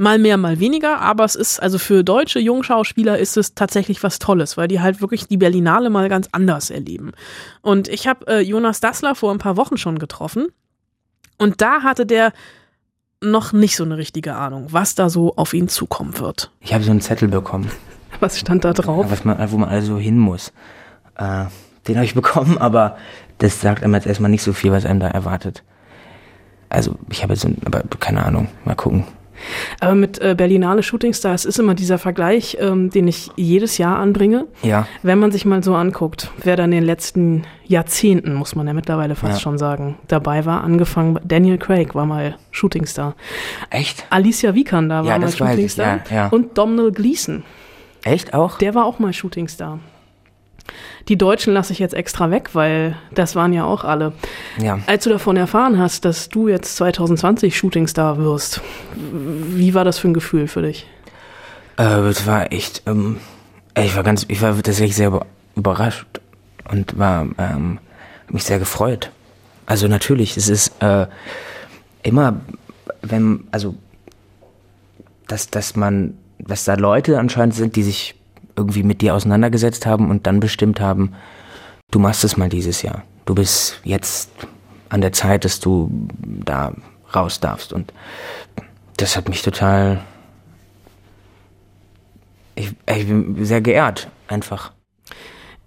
Mal 0.00 0.18
mehr, 0.18 0.36
mal 0.36 0.60
weniger, 0.60 1.00
aber 1.00 1.24
es 1.24 1.34
ist, 1.34 1.60
also 1.60 1.76
für 1.76 2.04
deutsche 2.04 2.38
Jungschauspieler 2.38 3.18
ist 3.18 3.36
es 3.36 3.54
tatsächlich 3.54 4.02
was 4.04 4.20
Tolles, 4.20 4.56
weil 4.56 4.68
die 4.68 4.80
halt 4.80 5.00
wirklich 5.00 5.26
die 5.26 5.36
Berlinale 5.36 5.90
mal 5.90 6.08
ganz 6.08 6.28
anders 6.30 6.70
erleben. 6.70 7.12
Und 7.62 7.88
ich 7.88 8.06
habe 8.06 8.26
äh, 8.28 8.40
Jonas 8.40 8.78
Dassler 8.78 9.16
vor 9.16 9.32
ein 9.32 9.38
paar 9.38 9.56
Wochen 9.56 9.76
schon 9.76 9.98
getroffen 9.98 10.46
und 11.36 11.60
da 11.60 11.82
hatte 11.82 12.06
der 12.06 12.32
noch 13.20 13.52
nicht 13.52 13.76
so 13.76 13.84
eine 13.84 13.96
richtige 13.96 14.34
Ahnung, 14.34 14.68
was 14.70 14.94
da 14.94 15.10
so 15.10 15.34
auf 15.36 15.52
ihn 15.52 15.68
zukommen 15.68 16.18
wird. 16.18 16.52
Ich 16.60 16.72
habe 16.72 16.84
so 16.84 16.90
einen 16.90 17.00
Zettel 17.00 17.28
bekommen. 17.28 17.70
Was 18.20 18.38
stand 18.38 18.64
da 18.64 18.72
drauf? 18.72 19.06
Was 19.10 19.24
man, 19.24 19.52
wo 19.52 19.58
man 19.58 19.68
also 19.68 19.96
hin 19.98 20.18
muss. 20.18 20.52
Äh, 21.16 21.44
den 21.86 21.96
habe 21.96 22.04
ich 22.04 22.14
bekommen, 22.16 22.58
aber 22.58 22.96
das 23.38 23.60
sagt 23.60 23.84
einem 23.84 23.94
jetzt 23.94 24.06
erstmal 24.06 24.30
nicht 24.30 24.42
so 24.42 24.52
viel, 24.52 24.72
was 24.72 24.84
einem 24.84 24.98
da 24.98 25.08
erwartet. 25.08 25.62
Also 26.68 26.96
ich 27.10 27.22
habe 27.22 27.34
jetzt, 27.34 27.42
so, 27.42 27.50
aber 27.64 27.82
keine 28.00 28.24
Ahnung, 28.24 28.48
mal 28.64 28.74
gucken. 28.74 29.04
Aber 29.80 29.94
mit 29.94 30.20
äh, 30.20 30.34
Berlinale 30.36 30.82
Shootingstars 30.82 31.44
ist 31.44 31.58
immer 31.58 31.74
dieser 31.74 31.98
Vergleich, 31.98 32.56
ähm, 32.60 32.90
den 32.90 33.08
ich 33.08 33.30
jedes 33.36 33.78
Jahr 33.78 33.98
anbringe. 33.98 34.46
Ja. 34.62 34.86
Wenn 35.02 35.18
man 35.18 35.30
sich 35.32 35.44
mal 35.44 35.62
so 35.62 35.74
anguckt, 35.74 36.30
wer 36.42 36.56
da 36.56 36.64
in 36.64 36.70
den 36.70 36.84
letzten 36.84 37.44
Jahrzehnten, 37.66 38.34
muss 38.34 38.54
man 38.54 38.66
ja 38.66 38.72
mittlerweile 38.72 39.14
fast 39.14 39.34
Ja. 39.34 39.40
schon 39.40 39.58
sagen, 39.58 39.96
dabei 40.08 40.44
war, 40.46 40.64
angefangen, 40.64 41.18
Daniel 41.24 41.58
Craig 41.58 41.94
war 41.94 42.06
mal 42.06 42.36
Shootingstar. 42.50 43.14
Echt? 43.70 44.06
Alicia 44.10 44.54
Vikander 44.54 45.04
war 45.04 45.12
Ja, 45.12 45.18
mal 45.18 45.26
das 45.26 45.40
weiß 45.40 45.58
ich, 45.58 45.72
Shootingstar. 45.72 46.00
ja, 46.10 46.16
ja. 46.16 46.28
Und 46.28 46.56
Domhnall 46.58 46.92
Gleeson, 46.92 47.44
Echt 48.04 48.32
auch? 48.34 48.58
der 48.58 48.74
war 48.74 48.84
auch 48.86 48.98
mal 48.98 49.12
Shootingstar. 49.12 49.78
Die 51.08 51.16
Deutschen 51.16 51.52
lasse 51.54 51.72
ich 51.72 51.78
jetzt 51.78 51.94
extra 51.94 52.30
weg, 52.30 52.50
weil 52.52 52.96
das 53.14 53.34
waren 53.34 53.52
ja 53.52 53.64
auch 53.64 53.84
alle. 53.84 54.12
Ja. 54.60 54.78
Als 54.86 55.04
du 55.04 55.10
davon 55.10 55.36
erfahren 55.36 55.78
hast, 55.78 56.04
dass 56.04 56.28
du 56.28 56.48
jetzt 56.48 56.76
2020 56.76 57.56
Shootingstar 57.56 58.18
wirst, 58.18 58.60
wie 58.94 59.74
war 59.74 59.84
das 59.84 59.98
für 59.98 60.08
ein 60.08 60.14
Gefühl 60.14 60.48
für 60.48 60.62
dich? 60.62 60.86
Äh, 61.76 61.84
das 61.84 62.26
war 62.26 62.52
echt, 62.52 62.82
ähm, 62.86 63.18
ich 63.76 63.94
war 63.96 64.02
ganz, 64.02 64.24
ich 64.28 64.42
war 64.42 64.54
tatsächlich 64.54 64.96
sehr 64.96 65.08
über- 65.08 65.26
überrascht 65.56 66.06
und 66.70 66.98
war, 66.98 67.26
ähm, 67.38 67.78
mich 68.28 68.44
sehr 68.44 68.58
gefreut. 68.58 69.10
Also 69.66 69.88
natürlich, 69.88 70.36
es 70.36 70.48
ist 70.48 70.72
äh, 70.82 71.06
immer, 72.02 72.40
wenn, 73.02 73.44
also, 73.50 73.74
dass, 75.26 75.48
dass 75.50 75.76
man, 75.76 76.16
dass 76.38 76.64
da 76.64 76.74
Leute 76.74 77.18
anscheinend 77.18 77.54
sind, 77.54 77.76
die 77.76 77.82
sich 77.82 78.14
irgendwie 78.58 78.82
mit 78.82 79.00
dir 79.00 79.14
auseinandergesetzt 79.14 79.86
haben 79.86 80.10
und 80.10 80.26
dann 80.26 80.40
bestimmt 80.40 80.80
haben, 80.80 81.14
du 81.90 81.98
machst 81.98 82.24
es 82.24 82.36
mal 82.36 82.48
dieses 82.48 82.82
Jahr. 82.82 83.04
Du 83.24 83.34
bist 83.34 83.80
jetzt 83.84 84.30
an 84.90 85.00
der 85.00 85.12
Zeit, 85.12 85.44
dass 85.44 85.60
du 85.60 85.90
da 86.20 86.72
raus 87.14 87.40
darfst. 87.40 87.72
Und 87.72 87.92
das 88.96 89.16
hat 89.16 89.28
mich 89.28 89.42
total 89.42 90.02
ich, 92.58 92.74
ich 92.86 93.06
bin 93.06 93.44
sehr 93.44 93.60
geehrt, 93.60 94.08
einfach. 94.26 94.72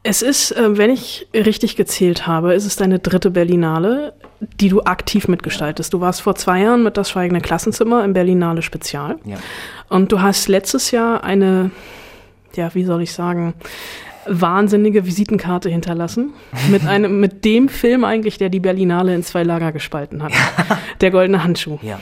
Es 0.03 0.21
ist, 0.21 0.51
äh, 0.51 0.77
wenn 0.77 0.89
ich 0.89 1.27
richtig 1.33 1.75
gezählt 1.75 2.27
habe, 2.27 2.53
ist 2.53 2.65
es 2.65 2.75
deine 2.75 2.99
dritte 2.99 3.31
Berlinale, 3.31 4.13
die 4.59 4.69
du 4.69 4.81
aktiv 4.81 5.27
mitgestaltest. 5.27 5.93
Du 5.93 6.01
warst 6.01 6.21
vor 6.21 6.35
zwei 6.35 6.61
Jahren 6.61 6.83
mit 6.83 6.97
das 6.97 7.11
Schweigende 7.11 7.39
Klassenzimmer 7.39 8.03
im 8.03 8.13
Berlinale 8.13 8.61
Spezial. 8.61 9.19
Ja. 9.25 9.37
Und 9.89 10.11
du 10.11 10.21
hast 10.21 10.47
letztes 10.47 10.91
Jahr 10.91 11.23
eine, 11.23 11.71
ja, 12.57 12.73
wie 12.73 12.83
soll 12.83 13.01
ich 13.01 13.11
sagen, 13.11 13.53
wahnsinnige 14.27 15.05
Visitenkarte 15.05 15.69
hinterlassen. 15.69 16.33
Mit 16.69 16.85
einem, 16.85 17.19
mit 17.19 17.43
dem 17.45 17.69
Film 17.69 18.03
eigentlich, 18.03 18.37
der 18.37 18.49
die 18.49 18.59
Berlinale 18.59 19.15
in 19.15 19.23
zwei 19.23 19.43
Lager 19.43 19.71
gespalten 19.71 20.23
hat. 20.23 20.31
Der 21.01 21.09
Goldene 21.09 21.43
Handschuh. 21.43 21.79
Ja. 21.81 21.99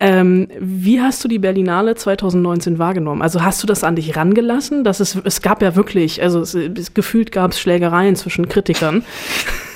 Ähm, 0.00 0.48
wie 0.58 1.00
hast 1.00 1.22
du 1.22 1.28
die 1.28 1.38
Berlinale 1.38 1.94
2019 1.94 2.80
wahrgenommen? 2.80 3.22
Also 3.22 3.44
hast 3.44 3.62
du 3.62 3.66
das 3.68 3.84
an 3.84 3.94
dich 3.94 4.16
rangelassen? 4.16 4.82
Dass 4.82 4.98
es, 4.98 5.14
es 5.14 5.40
gab 5.40 5.62
ja 5.62 5.76
wirklich, 5.76 6.20
also 6.20 6.40
es, 6.40 6.54
es, 6.54 6.94
gefühlt 6.94 7.30
gab 7.30 7.52
es 7.52 7.60
Schlägereien 7.60 8.16
zwischen 8.16 8.48
Kritikern 8.48 9.04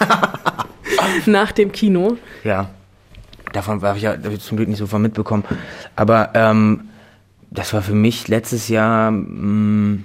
nach 1.26 1.52
dem 1.52 1.70
Kino. 1.70 2.16
Ja. 2.42 2.70
Davon 3.52 3.80
habe 3.80 3.96
ich 3.96 4.02
ja 4.02 4.16
zum 4.40 4.56
Glück 4.56 4.68
nicht 4.68 4.78
so 4.78 4.86
von 4.86 5.00
mitbekommen. 5.00 5.44
Aber 5.94 6.30
ähm, 6.34 6.88
das 7.50 7.72
war 7.72 7.82
für 7.82 7.94
mich 7.94 8.28
letztes 8.28 8.68
Jahr, 8.68 9.10
mh, 9.10 10.00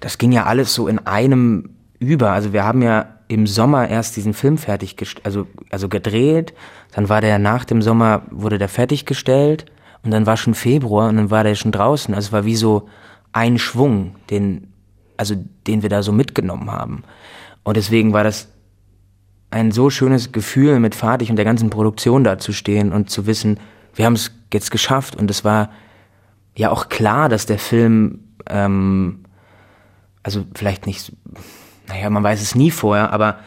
das 0.00 0.18
ging 0.18 0.32
ja 0.32 0.44
alles 0.44 0.74
so 0.74 0.88
in 0.88 0.98
einem 1.06 1.70
über. 1.98 2.30
Also 2.30 2.52
wir 2.52 2.64
haben 2.64 2.82
ja 2.82 3.06
im 3.28 3.46
Sommer 3.46 3.88
erst 3.88 4.16
diesen 4.16 4.34
Film 4.34 4.58
fertig, 4.58 4.96
also, 5.22 5.46
also 5.70 5.88
gedreht. 5.88 6.54
Dann 6.92 7.08
war 7.08 7.20
der 7.20 7.38
nach 7.38 7.64
dem 7.64 7.82
Sommer, 7.82 8.22
wurde 8.30 8.58
der 8.58 8.68
fertiggestellt. 8.68 9.66
Und 10.02 10.10
dann 10.10 10.26
war 10.26 10.36
schon 10.36 10.54
Februar 10.54 11.08
und 11.10 11.16
dann 11.16 11.30
war 11.30 11.44
der 11.44 11.54
schon 11.54 11.72
draußen. 11.72 12.14
Also 12.14 12.28
es 12.28 12.32
war 12.32 12.44
wie 12.44 12.56
so 12.56 12.88
ein 13.32 13.58
Schwung, 13.58 14.16
den, 14.30 14.72
also 15.16 15.34
den 15.66 15.82
wir 15.82 15.90
da 15.90 16.02
so 16.02 16.10
mitgenommen 16.12 16.70
haben. 16.70 17.04
Und 17.62 17.76
deswegen 17.76 18.12
war 18.12 18.24
das 18.24 18.48
ein 19.50 19.72
so 19.72 19.90
schönes 19.90 20.32
Gefühl, 20.32 20.80
mit 20.80 20.94
Fatih 20.94 21.28
und 21.28 21.36
der 21.36 21.44
ganzen 21.44 21.70
Produktion 21.70 22.24
da 22.24 22.38
zu 22.38 22.52
stehen 22.52 22.92
und 22.92 23.10
zu 23.10 23.26
wissen, 23.26 23.60
wir 23.94 24.06
haben 24.06 24.14
es 24.14 24.32
jetzt 24.52 24.70
geschafft. 24.70 25.16
Und 25.16 25.30
es 25.30 25.44
war 25.44 25.70
ja 26.60 26.70
auch 26.70 26.88
klar, 26.88 27.28
dass 27.28 27.46
der 27.46 27.58
Film, 27.58 28.20
ähm, 28.48 29.24
also 30.22 30.44
vielleicht 30.54 30.86
nicht, 30.86 31.12
naja, 31.88 32.10
man 32.10 32.22
weiß 32.22 32.42
es 32.42 32.54
nie 32.54 32.70
vorher, 32.70 33.12
aber 33.12 33.38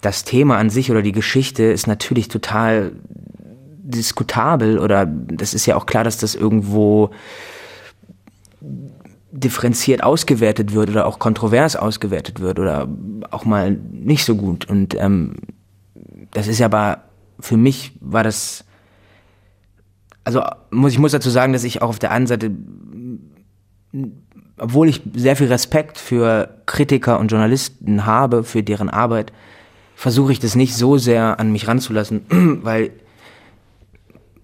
das 0.00 0.24
Thema 0.24 0.58
an 0.58 0.70
sich 0.70 0.90
oder 0.90 1.02
die 1.02 1.12
Geschichte 1.12 1.64
ist 1.64 1.86
natürlich 1.86 2.28
total 2.28 2.92
diskutabel 3.82 4.78
oder 4.78 5.06
das 5.06 5.54
ist 5.54 5.66
ja 5.66 5.76
auch 5.76 5.86
klar, 5.86 6.04
dass 6.04 6.18
das 6.18 6.34
irgendwo 6.34 7.10
differenziert 9.32 10.04
ausgewertet 10.04 10.72
wird 10.72 10.90
oder 10.90 11.06
auch 11.06 11.18
kontrovers 11.18 11.74
ausgewertet 11.74 12.38
wird 12.38 12.60
oder 12.60 12.88
auch 13.30 13.44
mal 13.44 13.72
nicht 13.72 14.24
so 14.24 14.36
gut. 14.36 14.68
Und 14.68 14.94
ähm, 14.94 15.34
das 16.30 16.46
ist 16.46 16.62
aber 16.62 17.04
für 17.40 17.56
mich 17.56 17.92
war 18.00 18.22
das 18.22 18.64
also 20.24 20.42
muss 20.70 20.92
ich 20.92 20.98
muss 20.98 21.12
dazu 21.12 21.30
sagen, 21.30 21.52
dass 21.52 21.64
ich 21.64 21.82
auch 21.82 21.88
auf 21.88 21.98
der 21.98 22.10
einen 22.10 22.26
Seite 22.26 22.50
obwohl 24.58 24.88
ich 24.88 25.02
sehr 25.14 25.36
viel 25.36 25.48
Respekt 25.48 25.98
für 25.98 26.48
Kritiker 26.66 27.18
und 27.18 27.30
Journalisten 27.30 28.06
habe, 28.06 28.44
für 28.44 28.62
deren 28.62 28.88
Arbeit, 28.88 29.32
versuche 29.96 30.32
ich 30.32 30.38
das 30.38 30.54
nicht 30.54 30.74
so 30.74 30.98
sehr 30.98 31.40
an 31.40 31.52
mich 31.52 31.68
ranzulassen, 31.68 32.22
weil 32.62 32.90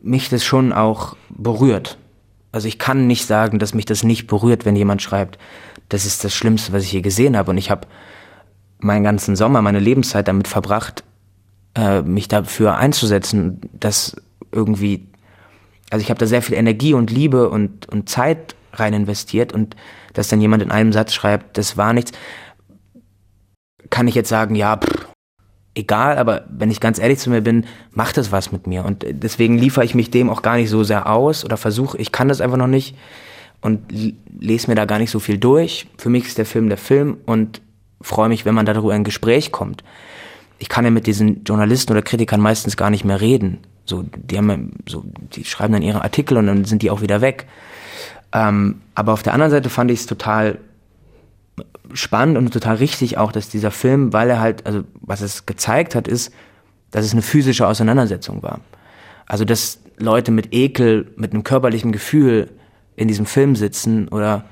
mich 0.02 0.28
das 0.28 0.44
schon 0.44 0.72
auch 0.72 1.16
berührt. 1.30 1.98
Also 2.52 2.68
ich 2.68 2.78
kann 2.78 3.06
nicht 3.06 3.26
sagen, 3.26 3.58
dass 3.58 3.74
mich 3.74 3.84
das 3.84 4.02
nicht 4.02 4.26
berührt, 4.26 4.64
wenn 4.64 4.76
jemand 4.76 5.02
schreibt, 5.02 5.38
das 5.88 6.06
ist 6.06 6.24
das 6.24 6.34
Schlimmste, 6.34 6.72
was 6.72 6.82
ich 6.84 6.92
je 6.92 7.00
gesehen 7.00 7.36
habe. 7.36 7.50
Und 7.50 7.58
ich 7.58 7.70
habe 7.70 7.86
meinen 8.78 9.04
ganzen 9.04 9.36
Sommer, 9.36 9.62
meine 9.62 9.80
Lebenszeit 9.80 10.28
damit 10.28 10.48
verbracht, 10.48 11.04
äh, 11.74 12.02
mich 12.02 12.28
dafür 12.28 12.76
einzusetzen, 12.76 13.60
dass 13.72 14.16
irgendwie, 14.52 15.08
also 15.90 16.02
ich 16.02 16.10
habe 16.10 16.18
da 16.18 16.26
sehr 16.26 16.42
viel 16.42 16.56
Energie 16.56 16.94
und 16.94 17.10
Liebe 17.10 17.48
und, 17.48 17.88
und 17.88 18.08
Zeit 18.08 18.54
rein 18.72 18.92
investiert 18.92 19.52
und 19.52 19.76
dass 20.12 20.28
dann 20.28 20.40
jemand 20.40 20.62
in 20.62 20.70
einem 20.70 20.92
Satz 20.92 21.12
schreibt, 21.12 21.58
das 21.58 21.76
war 21.76 21.92
nichts, 21.92 22.12
kann 23.90 24.08
ich 24.08 24.14
jetzt 24.14 24.28
sagen, 24.28 24.54
ja, 24.54 24.76
pff, 24.76 25.08
egal, 25.74 26.18
aber 26.18 26.44
wenn 26.50 26.70
ich 26.70 26.80
ganz 26.80 26.98
ehrlich 26.98 27.18
zu 27.18 27.30
mir 27.30 27.40
bin, 27.40 27.64
macht 27.92 28.16
das 28.16 28.32
was 28.32 28.52
mit 28.52 28.66
mir 28.66 28.84
und 28.84 29.04
deswegen 29.08 29.56
liefere 29.56 29.84
ich 29.84 29.94
mich 29.94 30.10
dem 30.10 30.28
auch 30.28 30.42
gar 30.42 30.56
nicht 30.56 30.70
so 30.70 30.84
sehr 30.84 31.10
aus 31.10 31.44
oder 31.44 31.56
versuche, 31.56 31.96
ich 31.98 32.12
kann 32.12 32.28
das 32.28 32.40
einfach 32.40 32.56
noch 32.56 32.66
nicht 32.66 32.96
und 33.60 33.80
lese 34.38 34.68
mir 34.68 34.74
da 34.74 34.84
gar 34.84 34.98
nicht 34.98 35.10
so 35.10 35.18
viel 35.18 35.38
durch. 35.38 35.86
Für 35.96 36.10
mich 36.10 36.26
ist 36.26 36.38
der 36.38 36.46
Film 36.46 36.68
der 36.68 36.78
Film 36.78 37.18
und 37.26 37.60
freue 38.00 38.28
mich, 38.28 38.44
wenn 38.44 38.54
man 38.54 38.66
darüber 38.66 38.94
in 38.94 39.00
ein 39.00 39.04
Gespräch 39.04 39.50
kommt. 39.50 39.82
Ich 40.58 40.68
kann 40.68 40.84
ja 40.84 40.90
mit 40.90 41.06
diesen 41.06 41.44
Journalisten 41.44 41.92
oder 41.92 42.02
Kritikern 42.02 42.40
meistens 42.40 42.76
gar 42.76 42.90
nicht 42.90 43.04
mehr 43.04 43.20
reden. 43.20 43.58
So, 43.88 44.04
die 44.16 44.36
haben 44.36 44.72
so, 44.86 45.04
die 45.34 45.44
schreiben 45.44 45.72
dann 45.72 45.82
ihre 45.82 46.02
Artikel 46.02 46.36
und 46.36 46.46
dann 46.46 46.64
sind 46.64 46.82
die 46.82 46.90
auch 46.90 47.00
wieder 47.00 47.20
weg. 47.20 47.46
Ähm, 48.32 48.82
aber 48.94 49.12
auf 49.12 49.22
der 49.22 49.32
anderen 49.32 49.50
Seite 49.50 49.70
fand 49.70 49.90
ich 49.90 50.00
es 50.00 50.06
total 50.06 50.58
spannend 51.94 52.36
und 52.36 52.52
total 52.52 52.76
richtig 52.76 53.16
auch, 53.16 53.32
dass 53.32 53.48
dieser 53.48 53.70
Film, 53.70 54.12
weil 54.12 54.28
er 54.28 54.40
halt, 54.40 54.66
also 54.66 54.84
was 55.00 55.20
es 55.22 55.46
gezeigt 55.46 55.94
hat, 55.94 56.06
ist, 56.06 56.32
dass 56.90 57.04
es 57.04 57.12
eine 57.12 57.22
physische 57.22 57.66
Auseinandersetzung 57.66 58.42
war. 58.42 58.60
Also 59.26 59.44
dass 59.44 59.80
Leute 59.98 60.30
mit 60.30 60.52
Ekel, 60.52 61.10
mit 61.16 61.32
einem 61.32 61.44
körperlichen 61.44 61.92
Gefühl 61.92 62.50
in 62.96 63.08
diesem 63.08 63.26
Film 63.26 63.56
sitzen 63.56 64.08
oder 64.08 64.44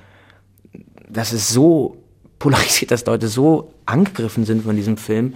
dass 1.09 1.33
es 1.33 1.49
so 1.49 1.99
polarisiert, 2.39 2.91
dass 2.91 3.07
Leute 3.07 3.29
so 3.29 3.73
angegriffen 3.87 4.45
sind 4.45 4.65
von 4.65 4.77
diesem 4.77 4.97
Film. 4.97 5.35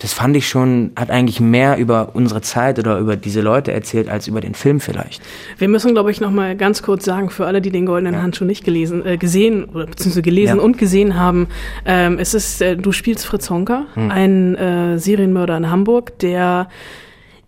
Das 0.00 0.12
fand 0.14 0.34
ich 0.36 0.48
schon, 0.48 0.92
hat 0.96 1.10
eigentlich 1.10 1.40
mehr 1.40 1.76
über 1.76 2.10
unsere 2.14 2.40
Zeit 2.40 2.78
oder 2.78 2.98
über 2.98 3.16
diese 3.16 3.40
Leute 3.42 3.72
erzählt, 3.72 4.08
als 4.08 4.26
über 4.28 4.40
den 4.40 4.54
Film 4.54 4.80
vielleicht. 4.80 5.22
Wir 5.58 5.68
müssen, 5.68 5.92
glaube 5.92 6.10
ich, 6.10 6.20
noch 6.20 6.30
mal 6.30 6.56
ganz 6.56 6.82
kurz 6.82 7.04
sagen, 7.04 7.28
für 7.30 7.46
alle, 7.46 7.60
die 7.60 7.70
den 7.70 7.84
Goldenen 7.86 8.14
Ja. 8.14 8.22
Handschuh 8.22 8.44
nicht 8.46 8.64
gelesen, 8.64 9.04
äh, 9.04 9.18
gesehen 9.18 9.64
oder 9.64 9.86
beziehungsweise 9.86 10.22
gelesen 10.22 10.56
Ja. 10.56 10.62
und 10.62 10.78
gesehen 10.78 11.18
haben, 11.18 11.48
ähm, 11.84 12.18
es 12.18 12.32
ist, 12.34 12.62
äh, 12.62 12.76
du 12.76 12.92
spielst 12.92 13.26
Fritz 13.26 13.50
Honka, 13.50 13.84
Hm. 13.94 14.10
ein 14.10 14.54
äh, 14.56 14.98
Serienmörder 14.98 15.56
in 15.58 15.70
Hamburg, 15.70 16.18
der 16.20 16.68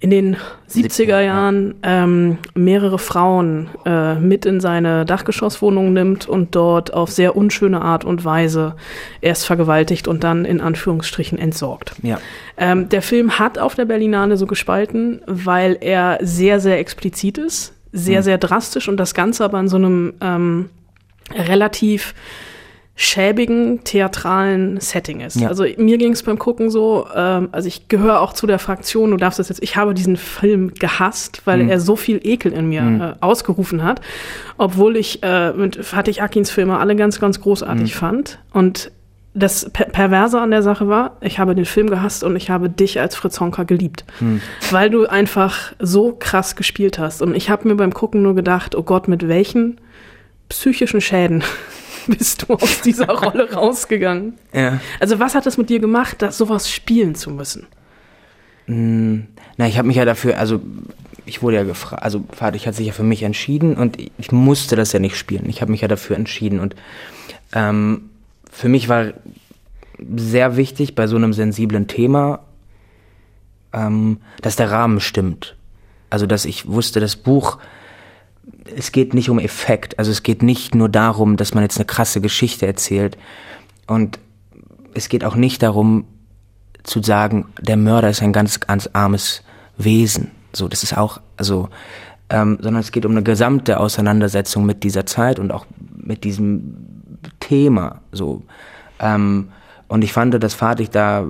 in 0.03 0.11
den 0.11 0.37
70er 0.69 1.21
Jahren 1.21 1.75
ähm, 1.85 2.39
mehrere 2.55 2.99
Frauen 2.99 3.69
äh, 3.87 4.17
mit 4.17 4.45
in 4.47 4.61
seine 4.61 5.05
Dachgeschosswohnung 5.07 5.93
nimmt 5.93 6.29
und 6.29 6.57
dort 6.57 6.93
auf 6.93 7.09
sehr 7.09 7.37
unschöne 7.37 7.81
Art 7.81 8.05
und 8.05 8.25
Weise 8.25 8.75
erst 9.21 9.47
vergewaltigt 9.47 10.09
und 10.09 10.25
dann 10.25 10.45
in 10.45 10.61
Anführungsstrichen 10.61 11.39
entsorgt. 11.39 11.95
Ja. 12.03 12.19
Ähm, 12.57 12.89
der 12.89 13.01
Film 13.01 13.39
hat 13.39 13.59
auf 13.59 13.77
der 13.77 13.85
Berlinale 13.85 14.37
so 14.37 14.47
gespalten, 14.49 15.21
weil 15.27 15.79
er 15.81 16.19
sehr, 16.21 16.59
sehr 16.59 16.81
explizit 16.81 17.39
ist, 17.39 17.73
sehr, 17.93 18.19
Mhm. 18.21 18.25
sehr 18.25 18.39
drastisch 18.39 18.89
und 18.89 18.97
das 18.97 19.15
Ganze 19.15 19.45
aber 19.45 19.61
in 19.61 19.69
so 19.69 19.77
einem 19.77 20.15
ähm, 20.21 20.69
relativ 21.33 22.13
schäbigen, 22.95 23.83
theatralen 23.85 24.79
Setting 24.79 25.21
ist. 25.21 25.41
Ja. 25.41 25.49
Also 25.49 25.65
mir 25.79 25.97
ging 25.99 26.13
es 26.13 26.23
beim 26.23 26.39
Gucken 26.39 26.71
so, 26.71 27.07
ähm, 27.17 27.49
also 27.51 27.67
ich 27.67 27.89
gehöre 27.89 28.21
auch 28.21 28.35
zu 28.35 28.47
der 28.47 28.59
Fraktion, 28.59 29.11
du 29.11 29.17
darfst 29.17 29.39
das 29.39 29.49
jetzt, 29.49 29.63
ich 29.63 29.77
habe 29.77 29.95
diesen 29.95 30.17
Film 30.19 30.75
gehasst, 30.75 31.43
weil 31.47 31.63
Mhm. 31.65 31.71
er 31.71 31.81
so 31.81 31.97
viel 31.97 32.21
Ekel 32.23 32.53
in 32.53 32.69
mir 32.69 32.83
Mhm. 32.83 33.01
äh, 33.01 33.13
ausgerufen 33.21 33.83
hat, 33.83 34.03
obwohl 34.59 34.97
ich 34.97 35.23
äh, 35.23 35.53
mit 35.53 35.83
Fatih 35.85 36.21
Akins 36.21 36.51
Filme 36.51 36.79
alle 36.79 36.95
ganz, 36.95 37.19
ganz 37.19 37.41
großartig 37.41 37.95
Mhm. 37.95 37.99
fand 37.99 38.39
und 38.53 38.93
das 39.35 39.71
Per- 39.73 39.87
Perverse 39.87 40.39
an 40.39 40.51
der 40.51 40.63
Sache 40.63 40.89
war, 40.89 41.17
ich 41.23 41.39
habe 41.39 41.55
den 41.55 41.65
Film 41.65 41.89
gehasst 41.89 42.23
und 42.23 42.37
ich 42.37 42.51
habe 42.51 42.69
dich 42.69 43.01
als 43.01 43.17
Fritz 43.17 43.41
Honka 43.41 43.63
geliebt. 43.63 44.05
Hm. 44.19 44.43
Weil 44.71 44.91
du 44.91 45.07
einfach 45.07 45.73
so 45.79 46.13
krass 46.13 46.55
gespielt 46.55 46.99
hast. 46.99 47.23
Und 47.23 47.35
ich 47.35 47.49
habe 47.49 47.67
mir 47.67 47.77
beim 47.77 47.95
Gucken 47.95 48.21
nur 48.21 48.35
gedacht, 48.35 48.75
oh 48.75 48.83
Gott, 48.83 49.09
mit 49.09 49.27
welchen 49.29 49.81
psychischen 50.51 51.01
Schäden 51.01 51.43
bist 52.19 52.47
du 52.49 52.55
aus 52.55 52.81
dieser 52.81 53.09
Rolle 53.09 53.53
rausgegangen? 53.53 54.35
Ja. 54.53 54.81
Also 55.01 55.19
was 55.19 55.35
hat 55.35 55.47
das 55.47 55.59
mit 55.59 55.71
dir 55.71 55.81
gemacht, 55.81 56.23
das 56.23 56.39
sowas 56.39 56.71
spielen 56.71 57.15
zu 57.15 57.31
müssen? 57.31 57.67
Mm, 58.67 59.21
Na, 59.57 59.67
ich 59.67 59.79
habe 59.79 59.89
mich 59.89 59.97
ja 59.97 60.05
dafür, 60.05 60.39
also 60.39 60.61
ich 61.27 61.43
wurde 61.43 61.57
ja 61.57 61.63
gefragt, 61.65 62.03
also 62.03 62.25
Vater, 62.33 62.57
ich 62.57 62.67
hat 62.67 62.75
sich 62.75 62.87
ja 62.87 62.93
für 62.93 63.03
mich 63.03 63.23
entschieden 63.23 63.77
und 63.77 63.99
ich, 64.01 64.11
ich 64.19 64.33
musste 64.33 64.77
das 64.77 64.93
ja 64.93 64.99
nicht 64.99 65.17
spielen. 65.17 65.49
Ich 65.49 65.61
habe 65.61 65.71
mich 65.71 65.81
ja 65.81 65.89
dafür 65.89 66.17
entschieden 66.17 66.61
und 66.61 66.75
ähm, 67.53 68.11
für 68.51 68.69
mich 68.69 68.89
war 68.89 69.13
sehr 70.17 70.57
wichtig 70.57 70.95
bei 70.95 71.07
so 71.07 71.17
einem 71.17 71.33
sensiblen 71.33 71.87
Thema, 71.87 72.41
ähm, 73.73 74.19
dass 74.41 74.57
der 74.57 74.71
Rahmen 74.71 75.01
stimmt. 75.01 75.57
Also 76.11 76.27
dass 76.27 76.45
ich 76.45 76.69
wusste, 76.69 77.01
das 77.01 77.17
Buch, 77.17 77.59
es 78.77 78.93
geht 78.93 79.15
nicht 79.15 79.31
um 79.31 79.39
Effekt, 79.39 79.99
also 79.99 80.11
es 80.11 80.23
geht 80.23 80.43
nicht 80.43 80.75
nur 80.75 80.89
darum, 80.89 81.37
dass 81.37 81.55
man 81.55 81.63
jetzt 81.63 81.77
eine 81.77 81.87
krasse 81.87 82.21
Geschichte 82.21 82.67
erzählt 82.67 83.17
und 83.87 84.19
es 84.95 85.09
geht 85.09 85.25
auch 85.25 85.37
nicht 85.37 85.63
darum, 85.63 86.05
zu 86.83 87.03
sagen, 87.03 87.47
der 87.61 87.77
Mörder 87.77 88.11
ist 88.11 88.23
ein 88.23 88.33
ganz, 88.33 88.61
ganz 88.61 88.91
armes 88.93 89.43
Wesen. 89.77 90.33
So, 90.53 90.69
das 90.69 90.83
ist 90.83 90.97
auch, 90.97 91.21
also, 91.37 91.69
ähm, 92.29 92.59
sondern 92.61 92.81
es 92.81 92.93
geht 92.93 93.07
um 93.07 93.13
eine 93.13 93.23
gesamte 93.23 93.79
Auseinandersetzung 93.79 94.67
mit 94.67 94.83
dieser 94.83 95.07
Zeit 95.07 95.39
und 95.39 95.53
auch 95.53 95.67
mit 95.97 96.25
diesem 96.25 96.77
Thema. 97.41 98.01
So, 98.11 98.43
ähm, 98.99 99.49
und 99.89 100.03
ich 100.03 100.13
fand, 100.13 100.43
dass 100.43 100.55
Fatih 100.55 100.89
da 100.89 101.27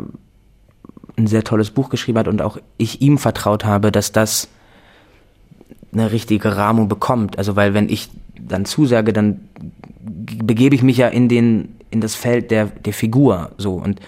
ein 1.16 1.26
sehr 1.26 1.44
tolles 1.44 1.70
Buch 1.70 1.90
geschrieben 1.90 2.18
hat 2.18 2.28
und 2.28 2.40
auch 2.40 2.58
ich 2.78 3.02
ihm 3.02 3.18
vertraut 3.18 3.64
habe, 3.64 3.92
dass 3.92 4.12
das 4.12 4.48
eine 5.92 6.12
richtige 6.12 6.56
Rahmung 6.56 6.88
bekommt. 6.88 7.38
Also, 7.38 7.56
weil 7.56 7.74
wenn 7.74 7.88
ich 7.88 8.08
dann 8.40 8.64
zusage, 8.64 9.12
dann 9.12 9.40
begebe 10.02 10.74
ich 10.74 10.82
mich 10.82 10.96
ja 10.96 11.08
in 11.08 11.28
den, 11.28 11.76
in 11.90 12.00
das 12.00 12.14
Feld 12.14 12.50
der, 12.50 12.66
der 12.66 12.92
Figur, 12.92 13.50
so. 13.58 13.74
Und 13.74 14.00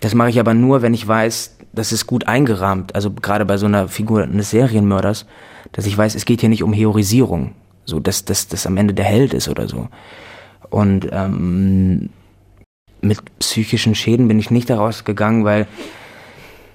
das 0.00 0.14
mache 0.14 0.30
ich 0.30 0.40
aber 0.40 0.54
nur, 0.54 0.82
wenn 0.82 0.94
ich 0.94 1.06
weiß, 1.06 1.56
das 1.72 1.92
ist 1.92 2.06
gut 2.06 2.26
eingerahmt. 2.26 2.94
Also 2.94 3.10
gerade 3.10 3.44
bei 3.44 3.56
so 3.56 3.66
einer 3.66 3.88
Figur 3.88 4.22
eines 4.22 4.50
Serienmörders, 4.50 5.26
dass 5.72 5.86
ich 5.86 5.96
weiß, 5.96 6.14
es 6.14 6.24
geht 6.24 6.40
hier 6.40 6.48
nicht 6.48 6.62
um 6.62 6.72
Heroisierung, 6.72 7.52
so 7.84 8.00
dass 8.00 8.24
das 8.24 8.48
dass 8.48 8.66
am 8.66 8.76
Ende 8.76 8.94
der 8.94 9.04
Held 9.04 9.34
ist 9.34 9.48
oder 9.48 9.68
so. 9.68 9.88
Und 10.70 11.08
ähm, 11.12 12.10
mit 13.00 13.20
psychischen 13.38 13.94
Schäden 13.94 14.28
bin 14.28 14.38
ich 14.38 14.50
nicht 14.50 14.70
daraus 14.70 15.04
gegangen, 15.04 15.44
weil 15.44 15.66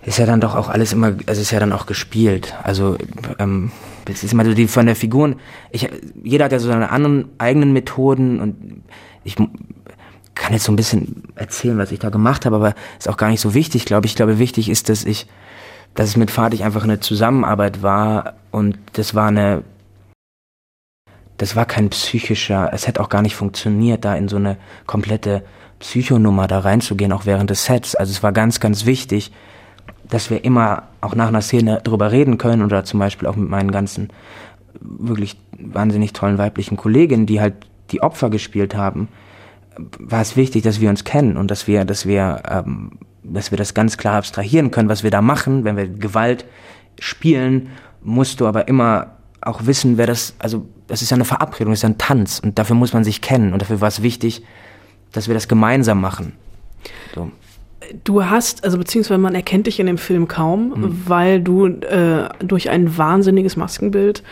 ist 0.05 0.17
ja 0.17 0.25
dann 0.25 0.41
doch 0.41 0.55
auch 0.55 0.69
alles 0.69 0.93
immer, 0.93 1.13
es 1.25 1.37
ist 1.37 1.51
ja 1.51 1.59
dann 1.59 1.71
auch 1.71 1.85
gespielt. 1.85 2.55
Also 2.63 2.97
ähm, 3.39 3.71
das 4.05 4.23
ist 4.23 4.33
immer 4.33 4.45
so 4.45 4.53
die 4.53 4.67
von 4.67 4.85
der 4.85 4.95
Figuren. 4.95 5.37
Ich, 5.71 5.89
jeder 6.23 6.45
hat 6.45 6.51
ja 6.51 6.59
so 6.59 6.67
seine 6.67 6.89
anderen 6.91 7.29
eigenen 7.37 7.71
Methoden 7.73 8.39
und 8.39 8.83
ich 9.23 9.35
kann 10.35 10.53
jetzt 10.53 10.65
so 10.65 10.71
ein 10.71 10.75
bisschen 10.75 11.23
erzählen, 11.35 11.77
was 11.77 11.91
ich 11.91 11.99
da 11.99 12.09
gemacht 12.09 12.45
habe, 12.45 12.57
aber 12.57 12.75
ist 12.99 13.07
auch 13.07 13.17
gar 13.17 13.29
nicht 13.29 13.39
so 13.39 13.53
wichtig, 13.53 13.85
glaube 13.85 14.05
ich. 14.05 14.13
Ich 14.13 14.15
glaube, 14.15 14.39
wichtig 14.39 14.69
ist, 14.69 14.89
dass 14.89 15.05
ich, 15.05 15.27
dass 15.95 16.09
es 16.09 16.17
mit 16.17 16.31
Fatih 16.31 16.63
einfach 16.63 16.83
eine 16.83 16.99
Zusammenarbeit 16.99 17.81
war 17.81 18.33
und 18.51 18.77
das 18.93 19.15
war 19.15 19.27
eine, 19.27 19.63
das 21.37 21.55
war 21.55 21.65
kein 21.65 21.89
psychischer, 21.89 22.71
es 22.73 22.87
hätte 22.87 22.99
auch 22.99 23.09
gar 23.09 23.21
nicht 23.21 23.35
funktioniert, 23.35 24.03
da 24.03 24.15
in 24.15 24.27
so 24.27 24.35
eine 24.35 24.57
komplette 24.85 25.43
Psychonummer 25.79 26.47
da 26.47 26.59
reinzugehen, 26.59 27.11
auch 27.13 27.25
während 27.25 27.49
des 27.49 27.65
Sets. 27.65 27.95
Also 27.95 28.11
es 28.11 28.23
war 28.23 28.31
ganz, 28.31 28.59
ganz 28.59 28.85
wichtig, 28.85 29.31
dass 30.13 30.29
wir 30.29 30.45
immer 30.45 30.83
auch 31.01 31.15
nach 31.15 31.29
einer 31.29 31.41
Szene 31.41 31.81
drüber 31.83 32.11
reden 32.11 32.37
können 32.37 32.61
oder 32.61 32.83
zum 32.83 32.99
Beispiel 32.99 33.27
auch 33.27 33.35
mit 33.35 33.49
meinen 33.49 33.71
ganzen 33.71 34.09
wirklich 34.79 35.37
wahnsinnig 35.57 36.13
tollen 36.13 36.37
weiblichen 36.37 36.77
Kolleginnen, 36.77 37.25
die 37.25 37.41
halt 37.41 37.55
die 37.89 38.03
Opfer 38.03 38.29
gespielt 38.29 38.75
haben, 38.75 39.07
war 39.97 40.21
es 40.21 40.35
wichtig, 40.35 40.61
dass 40.61 40.79
wir 40.79 40.91
uns 40.91 41.03
kennen 41.03 41.35
und 41.35 41.49
dass 41.49 41.65
wir, 41.65 41.83
dass 41.83 42.05
wir, 42.05 42.43
ähm, 42.47 42.91
dass 43.23 43.49
wir 43.49 43.57
das 43.57 43.73
ganz 43.73 43.97
klar 43.97 44.17
abstrahieren 44.17 44.69
können, 44.69 44.87
was 44.87 45.01
wir 45.01 45.09
da 45.09 45.23
machen. 45.23 45.63
Wenn 45.63 45.77
wir 45.77 45.87
Gewalt 45.87 46.45
spielen, 46.99 47.69
musst 48.03 48.39
du 48.39 48.45
aber 48.45 48.67
immer 48.67 49.13
auch 49.41 49.65
wissen, 49.65 49.97
wer 49.97 50.05
das, 50.05 50.35
also 50.37 50.67
das 50.85 51.01
ist 51.01 51.09
ja 51.09 51.15
eine 51.15 51.25
Verabredung, 51.25 51.71
das 51.71 51.79
ist 51.79 51.83
ja 51.83 51.89
ein 51.89 51.97
Tanz 51.97 52.37
und 52.37 52.59
dafür 52.59 52.75
muss 52.75 52.93
man 52.93 53.03
sich 53.03 53.21
kennen 53.21 53.51
und 53.51 53.63
dafür 53.63 53.81
war 53.81 53.87
es 53.87 54.03
wichtig, 54.03 54.43
dass 55.11 55.27
wir 55.27 55.33
das 55.33 55.47
gemeinsam 55.47 55.99
machen. 55.99 56.33
So. 57.15 57.31
Du 58.03 58.25
hast, 58.25 58.63
also 58.63 58.77
beziehungsweise 58.77 59.17
man 59.19 59.35
erkennt 59.35 59.67
dich 59.67 59.79
in 59.79 59.85
dem 59.87 59.97
Film 59.97 60.27
kaum, 60.27 60.69
Mhm. 60.75 61.01
weil 61.07 61.41
du 61.41 61.67
äh, 61.67 62.29
durch 62.39 62.69
ein 62.69 62.97
wahnsinniges 62.97 63.55
Maskenbild 63.57 64.23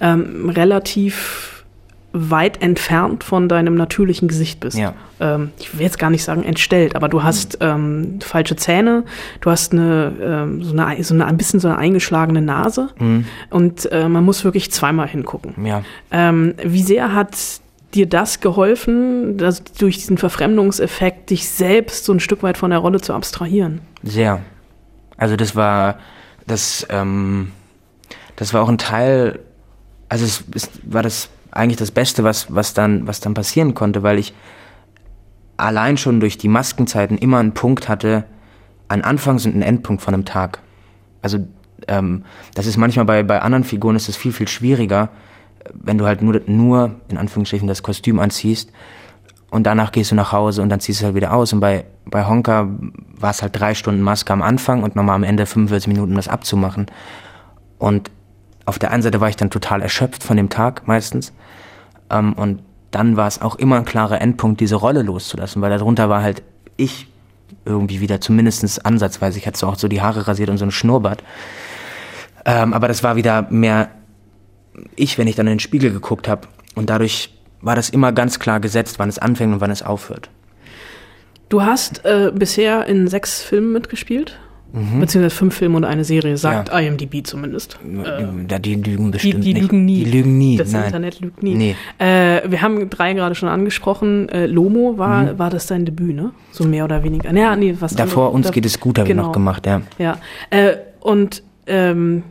ähm, 0.00 0.50
relativ 0.50 1.64
weit 2.12 2.62
entfernt 2.62 3.22
von 3.22 3.48
deinem 3.50 3.74
natürlichen 3.74 4.28
Gesicht 4.28 4.60
bist. 4.60 4.78
Ja. 4.78 4.94
Ähm, 5.20 5.50
ich 5.58 5.74
will 5.74 5.82
jetzt 5.82 5.98
gar 5.98 6.08
nicht 6.08 6.24
sagen 6.24 6.42
entstellt, 6.42 6.96
aber 6.96 7.08
du 7.08 7.22
hast 7.22 7.58
ähm, 7.60 8.18
falsche 8.22 8.56
Zähne, 8.56 9.04
du 9.42 9.50
hast 9.50 9.72
eine, 9.72 10.12
ähm, 10.20 10.62
so 10.64 10.72
eine, 10.76 11.02
so 11.02 11.12
eine 11.14 11.26
ein 11.26 11.36
bisschen 11.36 11.60
so 11.60 11.68
eine 11.68 11.76
eingeschlagene 11.76 12.40
Nase 12.40 12.88
Mhm. 12.98 13.26
und 13.50 13.92
äh, 13.92 14.08
man 14.08 14.24
muss 14.24 14.42
wirklich 14.42 14.72
zweimal 14.72 15.06
hingucken. 15.06 15.52
Ja. 15.66 15.82
Ähm, 16.10 16.54
wie 16.64 16.82
sehr 16.82 17.12
hat 17.14 17.36
dir 17.94 18.08
das 18.08 18.40
geholfen, 18.40 19.38
dass 19.38 19.64
durch 19.64 19.96
diesen 19.96 20.18
Verfremdungseffekt 20.18 21.30
dich 21.30 21.48
selbst 21.48 22.04
so 22.04 22.12
ein 22.12 22.20
Stück 22.20 22.42
weit 22.42 22.58
von 22.58 22.70
der 22.70 22.80
Rolle 22.80 23.00
zu 23.00 23.14
abstrahieren? 23.14 23.80
Sehr. 24.02 24.40
Also 25.16 25.36
das 25.36 25.56
war 25.56 25.98
das, 26.46 26.86
ähm, 26.90 27.52
das 28.36 28.52
war 28.54 28.62
auch 28.62 28.68
ein 28.68 28.78
Teil, 28.78 29.40
also 30.08 30.24
es 30.24 30.44
ist, 30.54 30.70
war 30.82 31.02
das 31.02 31.30
eigentlich 31.50 31.76
das 31.76 31.90
Beste, 31.90 32.24
was, 32.24 32.54
was 32.54 32.74
dann, 32.74 33.06
was 33.06 33.20
dann 33.20 33.34
passieren 33.34 33.74
konnte, 33.74 34.02
weil 34.02 34.18
ich 34.18 34.34
allein 35.56 35.96
schon 35.96 36.20
durch 36.20 36.38
die 36.38 36.48
Maskenzeiten 36.48 37.18
immer 37.18 37.38
einen 37.38 37.54
Punkt 37.54 37.88
hatte, 37.88 38.24
einen 38.88 39.02
Anfangs- 39.02 39.44
und 39.44 39.52
einen 39.52 39.62
Endpunkt 39.62 40.02
von 40.02 40.14
einem 40.14 40.24
Tag. 40.24 40.60
Also 41.22 41.38
ähm, 41.88 42.24
das 42.54 42.66
ist 42.66 42.76
manchmal 42.76 43.06
bei, 43.06 43.22
bei 43.22 43.40
anderen 43.40 43.64
Figuren 43.64 43.96
ist 43.96 44.08
es 44.08 44.16
viel, 44.16 44.32
viel 44.32 44.48
schwieriger, 44.48 45.10
wenn 45.74 45.98
du 45.98 46.06
halt 46.06 46.22
nur, 46.22 46.40
nur 46.46 46.92
in 47.08 47.18
Anführungsstrichen 47.18 47.68
das 47.68 47.82
Kostüm 47.82 48.18
anziehst 48.18 48.70
und 49.50 49.64
danach 49.64 49.92
gehst 49.92 50.10
du 50.10 50.14
nach 50.14 50.32
Hause 50.32 50.62
und 50.62 50.68
dann 50.68 50.80
ziehst 50.80 51.00
du 51.00 51.06
halt 51.06 51.14
wieder 51.14 51.32
aus. 51.32 51.52
Und 51.52 51.60
bei, 51.60 51.84
bei 52.04 52.26
Honka 52.26 52.68
war 53.18 53.30
es 53.30 53.42
halt 53.42 53.58
drei 53.58 53.74
Stunden 53.74 54.02
Maske 54.02 54.32
am 54.32 54.42
Anfang 54.42 54.82
und 54.82 54.94
nochmal 54.94 55.14
am 55.14 55.22
Ende 55.22 55.46
45 55.46 55.88
Minuten, 55.88 56.10
um 56.10 56.16
das 56.16 56.28
abzumachen. 56.28 56.86
Und 57.78 58.10
auf 58.66 58.78
der 58.78 58.90
einen 58.90 59.02
Seite 59.02 59.20
war 59.20 59.28
ich 59.28 59.36
dann 59.36 59.50
total 59.50 59.80
erschöpft 59.80 60.22
von 60.22 60.36
dem 60.36 60.50
Tag 60.50 60.86
meistens. 60.86 61.32
Ähm, 62.10 62.34
und 62.34 62.62
dann 62.90 63.16
war 63.16 63.26
es 63.26 63.40
auch 63.40 63.56
immer 63.56 63.76
ein 63.76 63.84
klarer 63.84 64.20
Endpunkt, 64.20 64.60
diese 64.60 64.76
Rolle 64.76 65.02
loszulassen, 65.02 65.62
weil 65.62 65.70
darunter 65.70 66.08
war 66.08 66.22
halt 66.22 66.42
ich 66.76 67.08
irgendwie 67.64 68.00
wieder, 68.00 68.20
zumindest 68.20 68.84
ansatzweise. 68.84 69.38
Ich 69.38 69.46
hatte 69.46 69.58
so 69.58 69.66
auch 69.66 69.78
so 69.78 69.88
die 69.88 70.02
Haare 70.02 70.28
rasiert 70.28 70.50
und 70.50 70.58
so 70.58 70.64
ein 70.64 70.70
Schnurrbart. 70.70 71.22
Ähm, 72.44 72.72
aber 72.74 72.88
das 72.88 73.02
war 73.02 73.16
wieder 73.16 73.46
mehr 73.50 73.88
ich, 74.96 75.18
wenn 75.18 75.26
ich 75.28 75.36
dann 75.36 75.46
in 75.46 75.54
den 75.54 75.60
Spiegel 75.60 75.90
geguckt 75.92 76.28
habe. 76.28 76.48
Und 76.74 76.90
dadurch 76.90 77.32
war 77.60 77.74
das 77.76 77.90
immer 77.90 78.12
ganz 78.12 78.38
klar 78.38 78.60
gesetzt, 78.60 78.98
wann 78.98 79.08
es 79.08 79.18
anfängt 79.18 79.52
und 79.54 79.60
wann 79.60 79.70
es 79.70 79.82
aufhört. 79.82 80.30
Du 81.48 81.62
hast 81.62 82.04
äh, 82.04 82.30
bisher 82.34 82.86
in 82.86 83.08
sechs 83.08 83.42
Filmen 83.42 83.72
mitgespielt. 83.72 84.38
Mhm. 84.70 85.00
Beziehungsweise 85.00 85.34
fünf 85.34 85.54
Filme 85.56 85.78
und 85.78 85.84
eine 85.84 86.04
Serie, 86.04 86.36
sagt 86.36 86.68
IMDb 86.68 87.26
zumindest. 87.26 87.78
Ja, 88.50 88.58
die 88.58 88.74
lügen 88.74 89.10
bestimmt 89.10 89.36
die, 89.42 89.54
die 89.54 89.54
nicht. 89.54 89.62
lügen 89.62 89.84
nie. 89.86 90.04
Die 90.04 90.10
lügen 90.10 90.36
nie, 90.36 90.56
Das 90.58 90.72
nein. 90.72 90.84
Internet 90.84 91.20
lügt 91.20 91.42
nie. 91.42 91.54
Nee. 91.54 91.76
Äh, 91.98 92.42
wir 92.50 92.60
haben 92.60 92.90
drei 92.90 93.14
gerade 93.14 93.34
schon 93.34 93.48
angesprochen. 93.48 94.28
Äh, 94.28 94.44
Lomo 94.44 94.98
war, 94.98 95.22
Mhm. 95.22 95.38
war 95.38 95.48
das 95.48 95.68
dein 95.68 95.86
Debüt, 95.86 96.14
ne? 96.14 96.32
So 96.50 96.64
mehr 96.64 96.84
oder 96.84 97.02
weniger. 97.02 97.32
Ja, 97.34 97.56
nee, 97.56 97.74
was 97.80 97.94
Davor 97.96 98.24
anderes. 98.26 98.34
uns 98.36 98.46
Da- 98.48 98.52
geht 98.52 98.66
es 98.66 98.78
gut, 98.78 98.98
habe 98.98 99.08
ich 99.08 99.14
genau. 99.16 99.28
noch 99.28 99.32
gemacht, 99.32 99.64
ja. 99.64 99.80
Ja. 99.98 100.18
Äh, 100.50 100.76
und 101.00 101.42
ähm, 101.66 102.24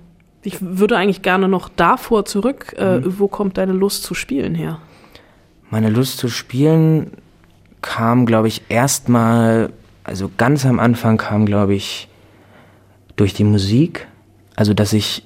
ich 0.47 0.57
würde 0.61 0.95
eigentlich 0.95 1.21
gerne 1.23 1.49
noch 1.49 1.67
davor 1.67 2.23
zurück. 2.23 2.73
Äh, 2.77 2.99
Mhm. 2.99 3.19
Wo 3.19 3.27
kommt 3.27 3.57
deine 3.57 3.73
Lust 3.73 4.03
zu 4.03 4.13
spielen 4.13 4.55
her? 4.55 4.79
Meine 5.69 5.89
Lust 5.89 6.19
zu 6.19 6.29
spielen 6.29 7.11
kam, 7.81 8.25
glaube 8.25 8.47
ich, 8.47 8.61
erstmal, 8.69 9.73
also 10.05 10.31
ganz 10.37 10.65
am 10.65 10.79
Anfang 10.79 11.17
kam, 11.17 11.45
glaube 11.45 11.75
ich, 11.75 12.07
durch 13.17 13.33
die 13.33 13.43
Musik. 13.43 14.07
Also, 14.55 14.73
dass 14.73 14.93
ich 14.93 15.25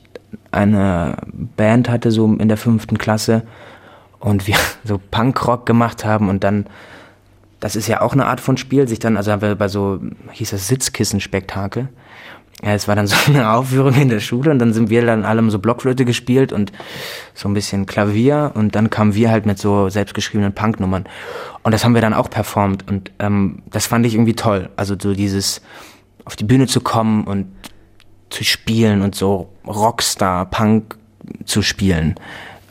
eine 0.49 1.17
Band 1.55 1.87
hatte, 1.87 2.09
so 2.09 2.25
in 2.25 2.47
der 2.47 2.57
fünften 2.57 2.97
Klasse 2.97 3.43
und 4.19 4.47
wir 4.47 4.55
so 4.83 4.99
Punkrock 5.11 5.67
gemacht 5.67 6.03
haben 6.03 6.29
und 6.29 6.43
dann, 6.43 6.65
das 7.59 7.75
ist 7.75 7.87
ja 7.87 8.01
auch 8.01 8.13
eine 8.13 8.25
Art 8.25 8.39
von 8.39 8.57
Spiel, 8.57 8.87
sich 8.87 8.97
dann, 8.97 9.17
also 9.17 9.31
haben 9.31 9.43
wir 9.43 9.53
bei 9.53 9.67
so, 9.67 9.99
hieß 10.31 10.49
das 10.49 10.67
Sitzkissenspektakel. 10.67 11.89
Ja, 12.63 12.73
es 12.73 12.87
war 12.87 12.95
dann 12.95 13.07
so 13.07 13.15
eine 13.27 13.51
Aufführung 13.51 13.93
in 13.95 14.09
der 14.09 14.19
Schule 14.19 14.51
und 14.51 14.59
dann 14.59 14.73
sind 14.73 14.89
wir 14.89 15.05
dann 15.05 15.25
alle 15.25 15.49
so 15.49 15.59
Blockflöte 15.59 16.05
gespielt 16.05 16.51
und 16.53 16.71
so 17.33 17.49
ein 17.49 17.53
bisschen 17.53 17.85
Klavier 17.85 18.51
und 18.53 18.75
dann 18.75 18.89
kamen 18.89 19.15
wir 19.15 19.31
halt 19.31 19.45
mit 19.45 19.57
so 19.57 19.89
selbstgeschriebenen 19.89 20.53
Punknummern. 20.53 21.05
Und 21.63 21.71
das 21.73 21.83
haben 21.83 21.93
wir 21.93 22.01
dann 22.01 22.13
auch 22.13 22.29
performt 22.29 22.89
und 22.89 23.11
ähm, 23.19 23.63
das 23.69 23.87
fand 23.87 24.05
ich 24.05 24.13
irgendwie 24.13 24.35
toll. 24.35 24.69
Also 24.75 24.95
so 24.99 25.13
dieses 25.13 25.61
auf 26.25 26.35
die 26.35 26.43
Bühne 26.43 26.67
zu 26.67 26.81
kommen 26.81 27.23
und 27.23 27.47
zu 28.29 28.43
spielen 28.43 29.01
und 29.01 29.15
so 29.15 29.49
Rockstar 29.65 30.45
Punk 30.45 30.97
zu 31.45 31.61
spielen, 31.61 32.15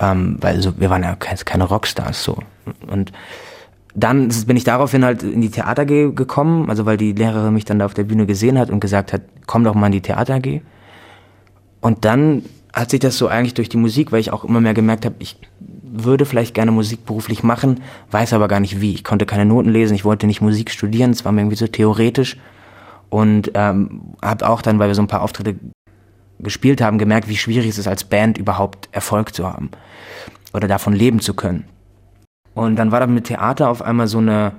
ähm, 0.01 0.37
weil 0.41 0.61
so 0.61 0.79
wir 0.81 0.91
waren 0.91 1.03
ja 1.03 1.17
keine, 1.17 1.65
Rockstars 1.65 2.23
so. 2.23 2.39
Und 2.87 3.13
dann 3.95 4.29
bin 4.47 4.57
ich 4.57 4.65
daraufhin 4.65 5.05
halt 5.05 5.23
in 5.23 5.41
die 5.41 5.51
Theater 5.51 5.83
AG 5.83 6.15
gekommen, 6.15 6.71
also 6.71 6.87
weil 6.87 6.97
die 6.97 7.13
Lehrerin 7.13 7.55
mich 7.55 7.65
dann 7.65 7.79
da 7.79 7.87
auf 7.87 7.95
der 7.95 8.05
Bühne 8.05 8.27
gesehen 8.27 8.59
hat 8.59 8.71
und 8.71 8.81
gesagt 8.81 9.13
hat, 9.13 9.23
komm 9.47 9.65
doch 9.65 9.75
mal 9.75 9.87
in 9.87 9.93
die 9.93 10.01
Theater 10.01 10.35
AG. 10.35 10.61
Und 11.81 12.05
dann 12.05 12.45
hat 12.73 12.91
sich 12.91 13.01
das 13.01 13.19
so 13.19 13.27
eigentlich 13.27 13.55
durch 13.55 13.69
die 13.69 13.77
Musik, 13.77 14.13
weil 14.13 14.21
ich 14.21 14.33
auch 14.33 14.45
immer 14.45 14.61
mehr 14.61 14.75
gemerkt 14.75 15.05
habe, 15.05 15.17
ich 15.19 15.37
würde 15.83 16.25
vielleicht 16.25 16.55
gerne 16.55 16.71
Musik 16.71 17.05
beruflich 17.05 17.43
machen, 17.43 17.81
weiß 18.13 18.33
aber 18.33 18.47
gar 18.47 18.61
nicht 18.61 18.81
wie. 18.81 18.95
Ich 18.95 19.03
konnte 19.03 19.27
keine 19.27 19.45
Noten 19.45 19.71
lesen, 19.71 19.95
ich 19.95 20.05
wollte 20.05 20.27
nicht 20.27 20.41
Musik 20.41 20.71
studieren, 20.71 21.11
es 21.11 21.25
war 21.25 21.33
mir 21.33 21.41
irgendwie 21.41 21.57
so 21.57 21.67
theoretisch. 21.67 22.37
Und 23.09 23.51
ähm, 23.55 24.03
habe 24.23 24.49
auch 24.49 24.63
dann, 24.63 24.79
weil 24.79 24.87
wir 24.87 24.95
so 24.95 25.03
ein 25.03 25.09
paar 25.09 25.23
Auftritte 25.23 25.57
gespielt 26.39 26.81
haben, 26.81 26.99
gemerkt, 26.99 27.29
wie 27.29 27.37
schwierig 27.37 27.71
es 27.71 27.79
ist, 27.79 27.89
als 27.89 28.05
Band 28.05 28.39
überhaupt 28.39 28.89
Erfolg 28.93 29.35
zu 29.35 29.47
haben 29.47 29.71
oder 30.53 30.69
davon 30.69 30.93
leben 30.93 31.21
zu 31.21 31.35
können. 31.35 31.65
Und 32.61 32.77
dann 32.77 32.93
war 32.93 33.01
dann 33.01 33.15
mit 33.15 33.25
Theater 33.25 33.71
auf 33.71 33.81
einmal 33.81 34.07
so 34.07 34.19
eine 34.19 34.53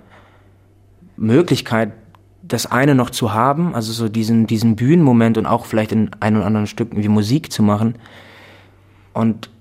Möglichkeit, 1.17 1.91
das 2.41 2.65
eine 2.65 2.95
noch 2.95 3.11
zu 3.11 3.31
haben, 3.31 3.75
also 3.75 3.93
so 3.93 4.09
diesen, 4.09 4.47
diesen 4.47 4.75
Bühnenmoment 4.75 5.37
und 5.37 5.45
auch 5.45 5.65
vielleicht 5.65 5.91
in 5.91 6.09
ein 6.19 6.35
oder 6.35 6.47
anderen 6.47 6.65
Stücken 6.65 7.03
wie 7.03 7.07
Musik 7.09 7.51
zu 7.51 7.61
machen. 7.61 7.99
Und 9.13 9.51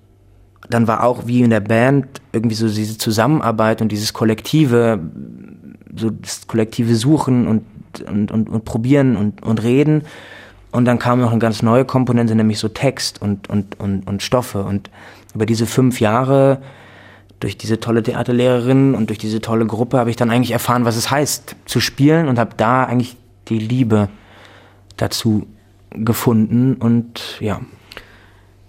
dann 0.70 0.88
war 0.88 1.05
auch 1.05 1.26
wie 1.26 1.43
in 1.43 1.51
der 1.51 1.61
Band 1.61 2.22
irgendwie 2.32 2.55
so 2.55 2.66
diese 2.66 2.97
Zusammenarbeit 2.97 3.82
und 3.82 3.93
dieses 3.93 4.14
kollektive, 4.14 5.01
so 5.95 6.09
das 6.09 6.47
kollektive 6.47 6.95
Suchen 6.95 7.47
und, 7.47 7.64
und, 8.09 8.32
und, 8.32 8.49
und 8.49 8.64
probieren 8.64 9.18
und, 9.18 9.43
und 9.43 9.62
reden. 9.62 10.05
Und 10.72 10.86
dann 10.86 10.99
kam 10.99 11.20
noch 11.20 11.32
eine 11.32 11.41
ganz 11.41 11.62
neue 11.62 11.84
Komponente, 11.84 12.34
nämlich 12.34 12.59
so 12.59 12.68
Text 12.68 13.20
und, 13.20 13.51
und, 13.51 13.78
und, 13.78 14.09
und 14.09 14.22
Stoffe. 14.22 14.64
Und 14.64 14.88
über 15.34 15.45
diese 15.45 15.66
fünf 15.66 16.01
Jahre 16.01 16.62
durch 17.41 17.57
diese 17.59 17.80
tolle 17.80 18.03
Theaterlehrerin 18.03 18.95
und 18.95 19.09
durch 19.09 19.18
diese 19.18 19.41
tolle 19.41 19.66
Gruppe 19.66 19.99
habe 19.99 20.11
ich 20.11 20.16
dann 20.16 20.30
eigentlich 20.30 20.51
erfahren, 20.53 20.84
was 20.84 20.97
es 20.97 21.11
heißt 21.11 21.57
zu 21.64 21.80
spielen 21.80 22.28
und 22.28 22.38
habe 22.38 22.51
da 22.57 22.84
eigentlich 22.84 23.16
die 23.49 23.59
Liebe 23.59 24.09
dazu 24.97 25.47
gefunden 25.91 26.74
und 26.74 27.38
ja, 27.41 27.61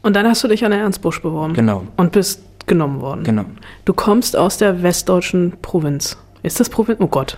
Und 0.01 0.15
dann 0.15 0.25
hast 0.25 0.43
du 0.43 0.47
dich 0.47 0.63
an 0.65 0.71
der 0.71 0.79
Ernst 0.79 1.01
Busch 1.01 1.21
beworben. 1.21 1.53
genau, 1.53 1.83
Und 1.97 2.13
bist 2.13 2.41
genommen 2.65 3.01
worden. 3.01 3.23
genau. 3.23 3.45
Du 3.85 3.93
kommst 3.93 4.35
aus 4.37 4.57
der 4.57 4.81
westdeutschen 4.83 5.53
Provinz. 5.61 6.17
Ist 6.41 6.59
das 6.59 6.69
Provinz? 6.69 6.99
Oh 7.01 7.07
Gott. 7.07 7.37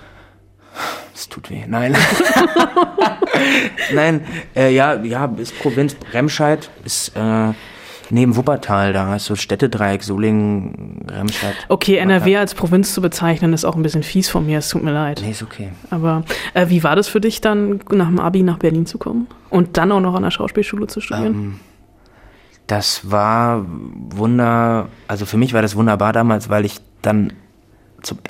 Es 1.13 1.27
tut 1.29 1.49
weh. 1.49 1.63
Nein. 1.67 1.95
Nein, 3.93 4.21
äh, 4.55 4.73
ja, 4.73 4.95
ja, 5.03 5.25
ist 5.37 5.57
Provinz 5.59 5.95
Remscheid, 6.13 6.69
ist 6.85 7.09
äh, 7.15 7.53
neben 8.13 8.35
Wuppertal 8.35 8.93
da, 8.93 9.15
ist 9.15 9.25
so 9.25 9.35
Städtedreieck, 9.35 10.03
Solingen, 10.03 11.05
Remscheid. 11.09 11.55
Okay, 11.67 11.97
NRW 11.97 12.37
als 12.37 12.53
Provinz 12.53 12.93
zu 12.93 13.01
bezeichnen, 13.01 13.53
ist 13.53 13.65
auch 13.65 13.75
ein 13.75 13.81
bisschen 13.81 14.03
fies 14.03 14.29
von 14.29 14.45
mir. 14.45 14.59
Es 14.59 14.69
tut 14.69 14.83
mir 14.83 14.93
leid. 14.93 15.21
Nee, 15.23 15.31
ist 15.31 15.43
okay. 15.43 15.69
Aber 15.89 16.23
äh, 16.53 16.69
wie 16.69 16.83
war 16.83 16.95
das 16.95 17.07
für 17.07 17.19
dich 17.19 17.41
dann, 17.41 17.81
nach 17.91 18.07
dem 18.07 18.19
Abi 18.19 18.43
nach 18.43 18.59
Berlin 18.59 18.85
zu 18.85 18.97
kommen? 18.97 19.27
Und 19.49 19.77
dann 19.77 19.91
auch 19.91 19.99
noch 19.99 20.13
an 20.13 20.23
der 20.23 20.31
Schauspielschule 20.31 20.87
zu 20.87 21.01
studieren? 21.01 21.33
Ähm, 21.33 21.59
das 22.67 23.11
war 23.11 23.65
wunder, 23.67 24.87
also 25.07 25.25
für 25.25 25.37
mich 25.37 25.53
war 25.53 25.61
das 25.61 25.75
wunderbar 25.75 26.13
damals, 26.13 26.49
weil 26.49 26.65
ich 26.65 26.77
dann, 27.01 27.33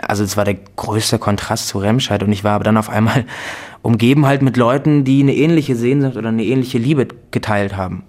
also 0.02 0.24
es 0.24 0.38
war 0.38 0.46
der 0.46 0.56
größte 0.76 1.20
Kontrast 1.20 1.68
zu 1.68 1.78
Remscheid 1.78 2.24
und 2.24 2.32
ich 2.32 2.44
war 2.44 2.54
aber 2.54 2.64
dann 2.64 2.78
auf 2.78 2.90
einmal 2.90 3.26
umgeben 3.82 4.26
halt 4.26 4.42
mit 4.42 4.56
Leuten, 4.56 5.04
die 5.04 5.22
eine 5.22 5.36
ähnliche 5.36 5.76
Sehnsucht 5.76 6.16
oder 6.16 6.30
eine 6.30 6.44
ähnliche 6.44 6.78
Liebe 6.78 7.08
geteilt 7.32 7.76
haben. 7.76 8.04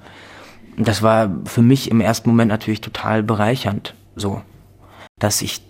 Das 0.77 1.03
war 1.03 1.31
für 1.45 1.63
mich 1.63 1.91
im 1.91 2.01
ersten 2.01 2.29
Moment 2.29 2.49
natürlich 2.49 2.81
total 2.81 3.23
bereichernd, 3.23 3.95
so, 4.17 4.43
dass 5.19 5.43
ich 5.43 5.63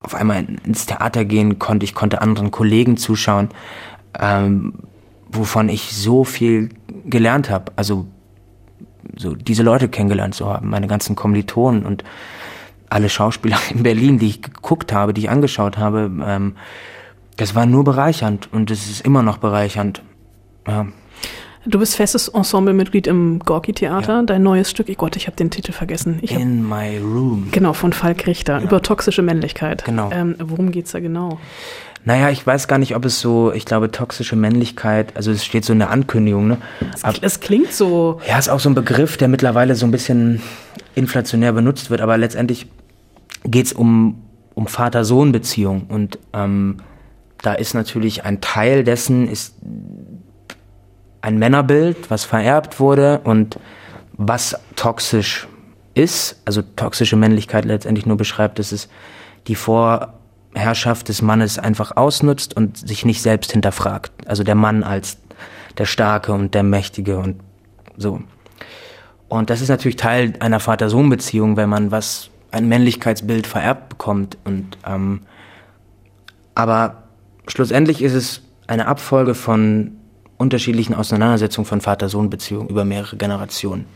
auf 0.00 0.14
einmal 0.14 0.46
ins 0.64 0.86
Theater 0.86 1.24
gehen 1.24 1.58
konnte, 1.58 1.84
ich 1.84 1.94
konnte 1.94 2.22
anderen 2.22 2.50
Kollegen 2.50 2.96
zuschauen, 2.96 3.48
ähm, 4.18 4.74
wovon 5.28 5.68
ich 5.68 5.94
so 5.94 6.24
viel 6.24 6.70
gelernt 7.04 7.50
habe. 7.50 7.72
Also 7.76 8.06
so 9.16 9.34
diese 9.34 9.62
Leute 9.62 9.88
kennengelernt 9.88 10.34
zu 10.34 10.46
haben, 10.46 10.68
meine 10.68 10.86
ganzen 10.86 11.16
Kommilitonen 11.16 11.84
und 11.84 12.04
alle 12.88 13.08
Schauspieler 13.08 13.58
in 13.70 13.82
Berlin, 13.82 14.18
die 14.18 14.28
ich 14.28 14.42
geguckt 14.42 14.92
habe, 14.92 15.12
die 15.12 15.22
ich 15.22 15.30
angeschaut 15.30 15.76
habe, 15.78 16.10
ähm, 16.24 16.56
das 17.36 17.54
war 17.54 17.66
nur 17.66 17.84
bereichernd 17.84 18.50
und 18.52 18.70
es 18.70 18.88
ist 18.88 19.02
immer 19.02 19.22
noch 19.22 19.38
bereichernd. 19.38 20.02
Ja. 20.66 20.86
Du 21.68 21.80
bist 21.80 21.96
festes 21.96 22.28
Ensemblemitglied 22.28 23.06
im 23.08 23.40
Gorki-Theater. 23.40 24.22
Dein 24.24 24.42
neues 24.42 24.70
Stück, 24.70 24.86
oh 24.88 24.94
Gott, 24.96 25.16
ich 25.16 25.26
habe 25.26 25.36
den 25.36 25.50
Titel 25.50 25.72
vergessen. 25.72 26.18
Ich 26.22 26.32
hab, 26.34 26.40
In 26.40 26.62
my 26.66 26.98
room. 26.98 27.48
genau, 27.50 27.72
von 27.72 27.92
Falk 27.92 28.26
Richter, 28.28 28.60
über 28.62 28.82
toxische 28.82 29.22
Männlichkeit. 29.22 29.84
Genau. 29.84 30.10
Ähm, 30.12 30.36
worum 30.38 30.70
geht's 30.70 30.92
da 30.92 31.00
genau? 31.00 31.40
Naja, 32.04 32.30
ich 32.30 32.46
weiß 32.46 32.68
gar 32.68 32.78
nicht, 32.78 32.94
ob 32.94 33.04
es 33.04 33.18
so, 33.18 33.52
ich 33.52 33.64
glaube, 33.64 33.90
toxische 33.90 34.36
Männlichkeit, 34.36 35.16
also 35.16 35.32
es 35.32 35.44
steht 35.44 35.64
so 35.64 35.72
in 35.72 35.80
der 35.80 35.90
Ankündigung, 35.90 36.46
ne? 36.46 36.58
Aber, 37.02 37.18
Es 37.20 37.40
klingt 37.40 37.72
so, 37.72 38.20
ja, 38.28 38.38
ist 38.38 38.48
auch 38.48 38.60
so 38.60 38.70
ein 38.70 38.76
Begriff, 38.76 39.16
der 39.16 39.26
mittlerweile 39.26 39.74
so 39.74 39.86
ein 39.86 39.90
bisschen 39.90 40.40
inflationär 40.94 41.52
benutzt 41.52 41.90
wird, 41.90 42.00
aber 42.00 42.16
letztendlich 42.16 42.68
geht's 43.44 43.72
um, 43.72 44.22
um 44.54 44.68
Vater-Sohn-Beziehung 44.68 45.86
und 45.88 46.20
ähm, 46.32 46.76
da 47.42 47.54
ist 47.54 47.74
natürlich 47.74 48.24
ein 48.24 48.40
Teil 48.40 48.84
dessen 48.84 49.28
ist 49.28 49.56
ein 51.26 51.38
Männerbild, 51.38 52.08
was 52.08 52.24
vererbt 52.24 52.78
wurde 52.78 53.20
und 53.24 53.58
was 54.12 54.56
toxisch 54.76 55.48
ist, 55.94 56.40
also 56.44 56.62
toxische 56.62 57.16
Männlichkeit 57.16 57.64
letztendlich 57.64 58.06
nur 58.06 58.16
beschreibt, 58.16 58.60
dass 58.60 58.70
es 58.70 58.88
die 59.48 59.56
Vorherrschaft 59.56 61.08
des 61.08 61.22
Mannes 61.22 61.58
einfach 61.58 61.96
ausnutzt 61.96 62.56
und 62.56 62.76
sich 62.78 63.04
nicht 63.04 63.22
selbst 63.22 63.50
hinterfragt. 63.50 64.12
Also 64.28 64.44
der 64.44 64.54
Mann 64.54 64.84
als 64.84 65.18
der 65.76 65.86
Starke 65.86 66.32
und 66.32 66.54
der 66.54 66.62
Mächtige 66.62 67.18
und 67.18 67.40
so. 67.96 68.20
Und 69.28 69.50
das 69.50 69.60
ist 69.60 69.68
natürlich 69.68 69.96
Teil 69.96 70.34
einer 70.38 70.60
Vater-Sohn-Beziehung, 70.60 71.56
wenn 71.56 71.68
man 71.68 71.90
was, 71.90 72.30
ein 72.52 72.68
Männlichkeitsbild 72.68 73.48
vererbt 73.48 73.88
bekommt. 73.88 74.38
Und 74.44 74.78
ähm, 74.86 75.22
aber 76.54 77.02
schlussendlich 77.48 78.00
ist 78.00 78.14
es 78.14 78.42
eine 78.68 78.86
Abfolge 78.86 79.34
von 79.34 79.96
unterschiedlichen 80.38 80.94
Auseinandersetzungen 80.94 81.66
von 81.66 81.80
Vater-Sohn-Beziehungen 81.80 82.68
über 82.68 82.84
mehrere 82.84 83.16
Generationen. 83.16 83.86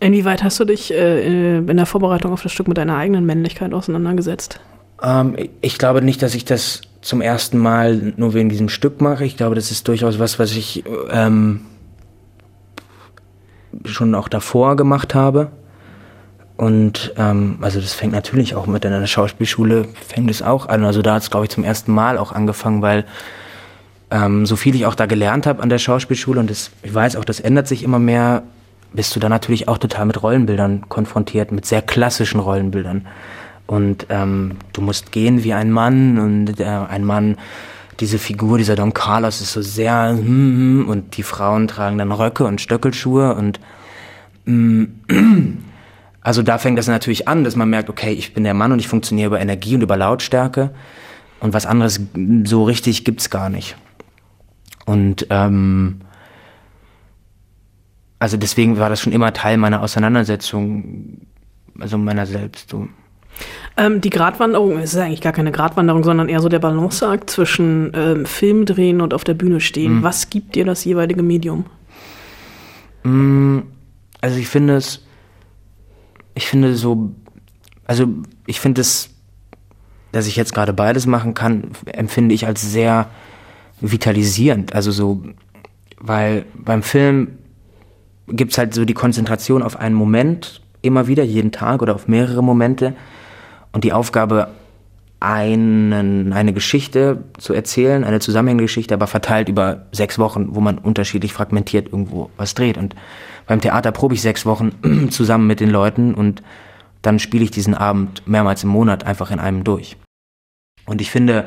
inwieweit 0.00 0.42
hast 0.42 0.60
du 0.60 0.64
dich 0.64 0.92
äh, 0.92 1.56
in 1.58 1.76
der 1.76 1.86
Vorbereitung 1.86 2.32
auf 2.32 2.42
das 2.42 2.52
Stück 2.52 2.68
mit 2.68 2.78
deiner 2.78 2.96
eigenen 2.96 3.26
Männlichkeit 3.26 3.72
auseinandergesetzt? 3.72 4.60
Ähm, 5.02 5.36
ich 5.60 5.78
glaube 5.78 6.02
nicht, 6.02 6.22
dass 6.22 6.34
ich 6.34 6.44
das 6.44 6.82
zum 7.00 7.20
ersten 7.20 7.58
Mal 7.58 8.14
nur 8.16 8.32
wegen 8.34 8.48
diesem 8.48 8.68
Stück 8.68 9.00
mache. 9.00 9.24
Ich 9.24 9.36
glaube, 9.36 9.56
das 9.56 9.70
ist 9.70 9.88
durchaus 9.88 10.18
was, 10.18 10.38
was 10.38 10.52
ich 10.52 10.84
ähm, 11.10 11.62
schon 13.84 14.14
auch 14.14 14.28
davor 14.28 14.76
gemacht 14.76 15.14
habe. 15.14 15.50
Und 16.56 17.12
ähm, 17.16 17.58
also 17.60 17.80
das 17.80 17.92
fängt 17.92 18.12
natürlich 18.12 18.54
auch 18.54 18.66
mit 18.66 18.84
in 18.84 18.92
einer 18.92 19.06
Schauspielschule, 19.06 19.88
fängt 20.06 20.30
es 20.30 20.42
auch 20.42 20.68
an. 20.68 20.84
Also 20.84 21.02
da 21.02 21.14
hat 21.14 21.22
es, 21.22 21.30
glaube 21.30 21.46
ich, 21.46 21.50
zum 21.50 21.64
ersten 21.64 21.92
Mal 21.92 22.18
auch 22.18 22.30
angefangen, 22.30 22.82
weil 22.82 23.04
ähm, 24.12 24.44
so 24.44 24.56
viel 24.56 24.74
ich 24.74 24.86
auch 24.86 24.94
da 24.94 25.06
gelernt 25.06 25.46
habe 25.46 25.62
an 25.62 25.70
der 25.70 25.78
Schauspielschule 25.78 26.38
und 26.38 26.50
das, 26.50 26.70
ich 26.82 26.94
weiß 26.94 27.16
auch, 27.16 27.24
das 27.24 27.40
ändert 27.40 27.66
sich 27.66 27.82
immer 27.82 27.98
mehr, 27.98 28.42
bist 28.92 29.16
du 29.16 29.20
da 29.20 29.28
natürlich 29.28 29.68
auch 29.68 29.78
total 29.78 30.04
mit 30.04 30.22
Rollenbildern 30.22 30.88
konfrontiert, 30.88 31.50
mit 31.50 31.64
sehr 31.64 31.80
klassischen 31.80 32.38
Rollenbildern. 32.38 33.06
Und 33.66 34.06
ähm, 34.10 34.56
du 34.74 34.82
musst 34.82 35.12
gehen 35.12 35.44
wie 35.44 35.54
ein 35.54 35.70
Mann 35.70 36.18
und 36.18 36.60
äh, 36.60 36.64
ein 36.64 37.04
Mann, 37.04 37.38
diese 38.00 38.18
Figur, 38.18 38.58
dieser 38.58 38.76
Don 38.76 38.92
Carlos 38.92 39.40
ist 39.40 39.52
so 39.52 39.62
sehr 39.62 40.10
hm, 40.10 40.86
und 40.88 41.16
die 41.16 41.22
Frauen 41.22 41.68
tragen 41.68 41.96
dann 41.96 42.12
Röcke 42.12 42.44
und 42.44 42.60
Stöckelschuhe 42.60 43.34
und 43.34 43.60
mm, 44.44 44.84
also 46.20 46.42
da 46.42 46.58
fängt 46.58 46.76
das 46.78 46.88
natürlich 46.88 47.28
an, 47.28 47.44
dass 47.44 47.56
man 47.56 47.70
merkt, 47.70 47.88
okay, 47.88 48.12
ich 48.12 48.34
bin 48.34 48.44
der 48.44 48.54
Mann 48.54 48.72
und 48.72 48.78
ich 48.78 48.88
funktioniere 48.88 49.28
über 49.28 49.40
Energie 49.40 49.74
und 49.74 49.82
über 49.82 49.96
Lautstärke 49.96 50.70
und 51.40 51.54
was 51.54 51.64
anderes 51.64 52.00
so 52.44 52.64
richtig 52.64 53.04
gibt's 53.04 53.30
gar 53.30 53.48
nicht. 53.48 53.76
Und 54.84 55.26
ähm, 55.30 56.00
also 58.18 58.36
deswegen 58.36 58.78
war 58.78 58.88
das 58.88 59.00
schon 59.00 59.12
immer 59.12 59.32
Teil 59.32 59.56
meiner 59.56 59.82
Auseinandersetzung, 59.82 61.26
also 61.78 61.98
meiner 61.98 62.26
selbst. 62.26 62.70
So. 62.70 62.88
Ähm, 63.76 64.00
die 64.00 64.10
Gratwanderung, 64.10 64.78
es 64.78 64.94
ist 64.94 65.00
eigentlich 65.00 65.20
gar 65.20 65.32
keine 65.32 65.50
Gratwanderung, 65.50 66.04
sondern 66.04 66.28
eher 66.28 66.40
so 66.40 66.48
der 66.48 66.58
Balanceakt 66.58 67.30
zwischen 67.30 67.90
ähm, 67.94 68.26
Film 68.26 68.66
drehen 68.66 69.00
und 69.00 69.14
auf 69.14 69.24
der 69.24 69.34
Bühne 69.34 69.60
stehen. 69.60 69.96
Mhm. 69.96 70.02
Was 70.02 70.30
gibt 70.30 70.54
dir 70.54 70.64
das 70.64 70.84
jeweilige 70.84 71.22
Medium? 71.22 71.64
Mm, 73.02 73.60
also 74.20 74.38
ich 74.38 74.48
finde 74.48 74.76
es, 74.76 75.04
ich 76.34 76.46
finde 76.46 76.76
so, 76.76 77.12
also 77.86 78.06
ich 78.46 78.60
finde 78.60 78.82
es, 78.82 79.10
dass 80.12 80.26
ich 80.26 80.36
jetzt 80.36 80.54
gerade 80.54 80.72
beides 80.72 81.06
machen 81.06 81.34
kann, 81.34 81.72
empfinde 81.86 82.34
ich 82.34 82.46
als 82.46 82.60
sehr 82.62 83.08
vitalisierend. 83.80 84.74
Also 84.74 84.90
so, 84.90 85.22
weil 85.98 86.44
beim 86.54 86.82
Film 86.82 87.38
gibt's 88.28 88.58
halt 88.58 88.74
so 88.74 88.84
die 88.84 88.94
Konzentration 88.94 89.62
auf 89.62 89.76
einen 89.76 89.94
Moment 89.94 90.62
immer 90.82 91.06
wieder, 91.06 91.22
jeden 91.22 91.52
Tag 91.52 91.82
oder 91.82 91.94
auf 91.94 92.08
mehrere 92.08 92.42
Momente 92.42 92.94
und 93.72 93.84
die 93.84 93.92
Aufgabe, 93.92 94.48
einen, 95.22 96.32
eine 96.32 96.52
Geschichte 96.52 97.22
zu 97.38 97.52
erzählen, 97.54 98.02
eine 98.02 98.18
zusammenhängende 98.18 98.64
Geschichte, 98.64 98.92
aber 98.92 99.06
verteilt 99.06 99.48
über 99.48 99.86
sechs 99.92 100.18
Wochen, 100.18 100.56
wo 100.56 100.60
man 100.60 100.78
unterschiedlich 100.78 101.32
fragmentiert 101.32 101.86
irgendwo 101.92 102.30
was 102.36 102.54
dreht. 102.54 102.76
Und 102.76 102.96
beim 103.46 103.60
Theater 103.60 103.92
probe 103.92 104.14
ich 104.14 104.22
sechs 104.22 104.44
Wochen 104.46 105.08
zusammen 105.10 105.46
mit 105.46 105.60
den 105.60 105.70
Leuten 105.70 106.14
und 106.14 106.42
dann 107.02 107.20
spiele 107.20 107.44
ich 107.44 107.52
diesen 107.52 107.74
Abend 107.74 108.26
mehrmals 108.26 108.64
im 108.64 108.70
Monat 108.70 109.04
einfach 109.04 109.30
in 109.30 109.38
einem 109.38 109.62
durch. 109.62 109.96
Und 110.86 111.00
ich 111.00 111.12
finde, 111.12 111.46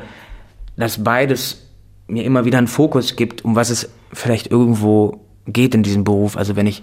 dass 0.78 1.04
beides 1.04 1.65
mir 2.08 2.24
immer 2.24 2.44
wieder 2.44 2.58
einen 2.58 2.66
Fokus 2.66 3.16
gibt, 3.16 3.44
um 3.44 3.56
was 3.56 3.70
es 3.70 3.90
vielleicht 4.12 4.50
irgendwo 4.50 5.20
geht 5.46 5.74
in 5.74 5.82
diesem 5.82 6.04
Beruf. 6.04 6.36
Also 6.36 6.56
wenn 6.56 6.66
ich 6.66 6.82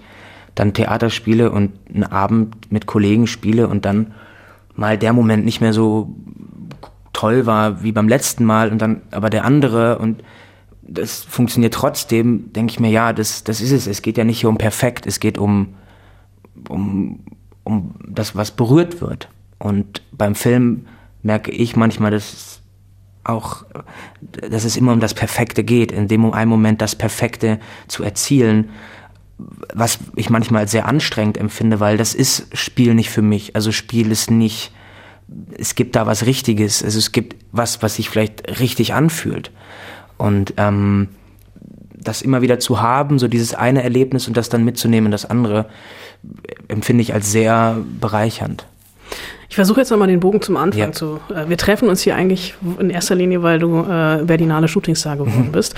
dann 0.54 0.72
Theater 0.72 1.10
spiele 1.10 1.50
und 1.50 1.72
einen 1.92 2.04
Abend 2.04 2.70
mit 2.70 2.86
Kollegen 2.86 3.26
spiele 3.26 3.68
und 3.68 3.84
dann 3.84 4.14
mal 4.76 4.98
der 4.98 5.12
Moment 5.12 5.44
nicht 5.44 5.60
mehr 5.60 5.72
so 5.72 6.14
toll 7.12 7.46
war 7.46 7.82
wie 7.82 7.92
beim 7.92 8.08
letzten 8.08 8.44
Mal 8.44 8.70
und 8.70 8.80
dann 8.80 9.02
aber 9.10 9.30
der 9.30 9.44
andere 9.44 9.98
und 9.98 10.22
das 10.86 11.22
funktioniert 11.22 11.72
trotzdem, 11.74 12.52
denke 12.52 12.72
ich 12.72 12.80
mir, 12.80 12.90
ja, 12.90 13.12
das, 13.12 13.42
das 13.42 13.60
ist 13.62 13.72
es. 13.72 13.86
Es 13.86 14.02
geht 14.02 14.18
ja 14.18 14.24
nicht 14.24 14.40
hier 14.40 14.50
um 14.50 14.58
perfekt, 14.58 15.06
es 15.06 15.18
geht 15.18 15.38
um, 15.38 15.74
um, 16.68 17.20
um 17.62 17.94
das, 18.06 18.36
was 18.36 18.50
berührt 18.50 19.00
wird. 19.00 19.28
Und 19.58 20.02
beim 20.12 20.34
Film 20.34 20.86
merke 21.22 21.50
ich 21.50 21.74
manchmal, 21.74 22.10
dass 22.10 22.60
auch, 23.24 23.64
dass 24.48 24.64
es 24.64 24.76
immer 24.76 24.92
um 24.92 25.00
das 25.00 25.14
Perfekte 25.14 25.64
geht, 25.64 25.92
in 25.92 26.08
dem 26.08 26.24
einen 26.32 26.50
Moment 26.50 26.80
das 26.80 26.94
Perfekte 26.94 27.58
zu 27.88 28.02
erzielen, 28.02 28.70
was 29.74 29.98
ich 30.14 30.30
manchmal 30.30 30.68
sehr 30.68 30.86
anstrengend 30.86 31.38
empfinde, 31.38 31.80
weil 31.80 31.96
das 31.96 32.14
ist 32.14 32.46
Spiel 32.56 32.94
nicht 32.94 33.10
für 33.10 33.22
mich. 33.22 33.56
Also 33.56 33.72
Spiel 33.72 34.10
ist 34.12 34.30
nicht, 34.30 34.72
es 35.58 35.74
gibt 35.74 35.96
da 35.96 36.06
was 36.06 36.26
Richtiges, 36.26 36.82
also 36.82 36.98
es 36.98 37.12
gibt 37.12 37.36
was, 37.50 37.82
was 37.82 37.96
sich 37.96 38.08
vielleicht 38.08 38.60
richtig 38.60 38.94
anfühlt. 38.94 39.50
Und 40.16 40.54
ähm, 40.56 41.08
das 41.92 42.22
immer 42.22 42.42
wieder 42.42 42.58
zu 42.58 42.80
haben, 42.80 43.18
so 43.18 43.28
dieses 43.28 43.54
eine 43.54 43.82
Erlebnis 43.82 44.28
und 44.28 44.36
das 44.36 44.48
dann 44.48 44.64
mitzunehmen, 44.64 45.10
das 45.10 45.24
andere, 45.24 45.66
empfinde 46.68 47.02
ich 47.02 47.14
als 47.14 47.32
sehr 47.32 47.78
bereichernd. 48.00 48.66
Ich 49.48 49.56
versuche 49.56 49.80
jetzt 49.80 49.90
nochmal 49.90 50.08
den 50.08 50.20
Bogen 50.20 50.42
zum 50.42 50.56
Anfang 50.56 50.80
ja. 50.80 50.92
zu. 50.92 51.20
Äh, 51.34 51.48
wir 51.48 51.56
treffen 51.56 51.88
uns 51.88 52.02
hier 52.02 52.16
eigentlich 52.16 52.54
in 52.78 52.90
erster 52.90 53.14
Linie, 53.14 53.42
weil 53.42 53.58
du 53.58 53.80
äh, 53.80 54.22
Berlinale 54.24 54.68
Shootingstar 54.68 55.16
geworden 55.16 55.48
mhm. 55.48 55.52
bist. 55.52 55.74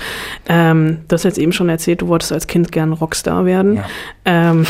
Ähm, 0.47 0.99
du 1.07 1.13
hast 1.13 1.23
jetzt 1.23 1.37
eben 1.37 1.51
schon 1.51 1.69
erzählt, 1.69 2.01
du 2.01 2.07
wolltest 2.07 2.31
als 2.31 2.47
Kind 2.47 2.71
gern 2.71 2.93
Rockstar 2.93 3.45
werden. 3.45 3.75
Ja. 3.75 3.85
Ähm, 4.25 4.65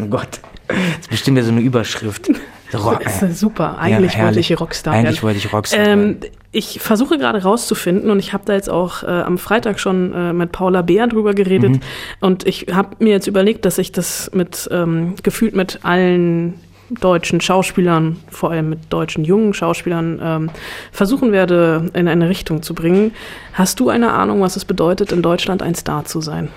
oh 0.00 0.06
Gott, 0.06 0.40
das 0.68 0.76
ist 1.00 1.10
bestimmt 1.10 1.38
ja 1.38 1.44
so 1.44 1.50
eine 1.50 1.60
Überschrift. 1.60 2.30
Rock, 2.74 3.02
super. 3.32 3.78
Eigentlich 3.78 4.14
ja, 4.14 4.24
wollte 4.24 4.40
ich 4.40 4.58
Rockstar 4.58 4.94
Eigentlich 4.94 5.16
werden. 5.16 5.22
wollte 5.22 5.38
ich 5.38 5.52
Rockstar 5.52 5.86
ähm, 5.86 6.16
Ich 6.52 6.80
versuche 6.80 7.18
gerade 7.18 7.42
rauszufinden 7.42 8.10
und 8.10 8.18
ich 8.18 8.32
habe 8.32 8.44
da 8.46 8.54
jetzt 8.54 8.70
auch 8.70 9.02
äh, 9.02 9.06
am 9.06 9.38
Freitag 9.38 9.78
schon 9.78 10.14
äh, 10.14 10.32
mit 10.32 10.52
Paula 10.52 10.82
Beer 10.82 11.06
drüber 11.06 11.34
geredet 11.34 11.72
mhm. 11.72 11.80
und 12.20 12.46
ich 12.46 12.68
habe 12.72 12.96
mir 12.98 13.10
jetzt 13.10 13.26
überlegt, 13.26 13.64
dass 13.64 13.78
ich 13.78 13.92
das 13.92 14.30
mit 14.32 14.68
ähm, 14.72 15.14
gefühlt 15.22 15.54
mit 15.54 15.80
allen 15.82 16.54
deutschen 17.00 17.40
Schauspielern, 17.40 18.18
vor 18.30 18.50
allem 18.50 18.68
mit 18.68 18.92
deutschen 18.92 19.24
jungen 19.24 19.54
Schauspielern, 19.54 20.20
ähm, 20.22 20.50
versuchen 20.90 21.32
werde, 21.32 21.90
in 21.94 22.08
eine 22.08 22.28
Richtung 22.28 22.62
zu 22.62 22.74
bringen. 22.74 23.12
Hast 23.52 23.80
du 23.80 23.88
eine 23.88 24.12
Ahnung, 24.12 24.40
was 24.40 24.56
es 24.56 24.64
bedeutet, 24.64 25.12
in 25.12 25.22
Deutschland 25.22 25.62
ein 25.62 25.74
Star 25.74 26.04
zu 26.04 26.20
sein? 26.20 26.48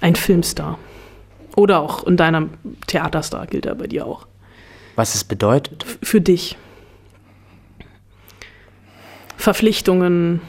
Ein 0.00 0.16
Filmstar. 0.16 0.78
Oder 1.56 1.80
auch 1.80 2.04
in 2.06 2.16
deinem 2.16 2.50
Theaterstar 2.86 3.46
gilt 3.46 3.66
er 3.66 3.74
bei 3.74 3.86
dir 3.86 4.06
auch. 4.06 4.26
Was 4.96 5.14
es 5.14 5.24
bedeutet? 5.24 5.84
F 5.84 5.98
für 6.02 6.20
dich. 6.20 6.56
Verpflichtungen, 9.36 10.40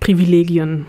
Privilegien 0.00 0.86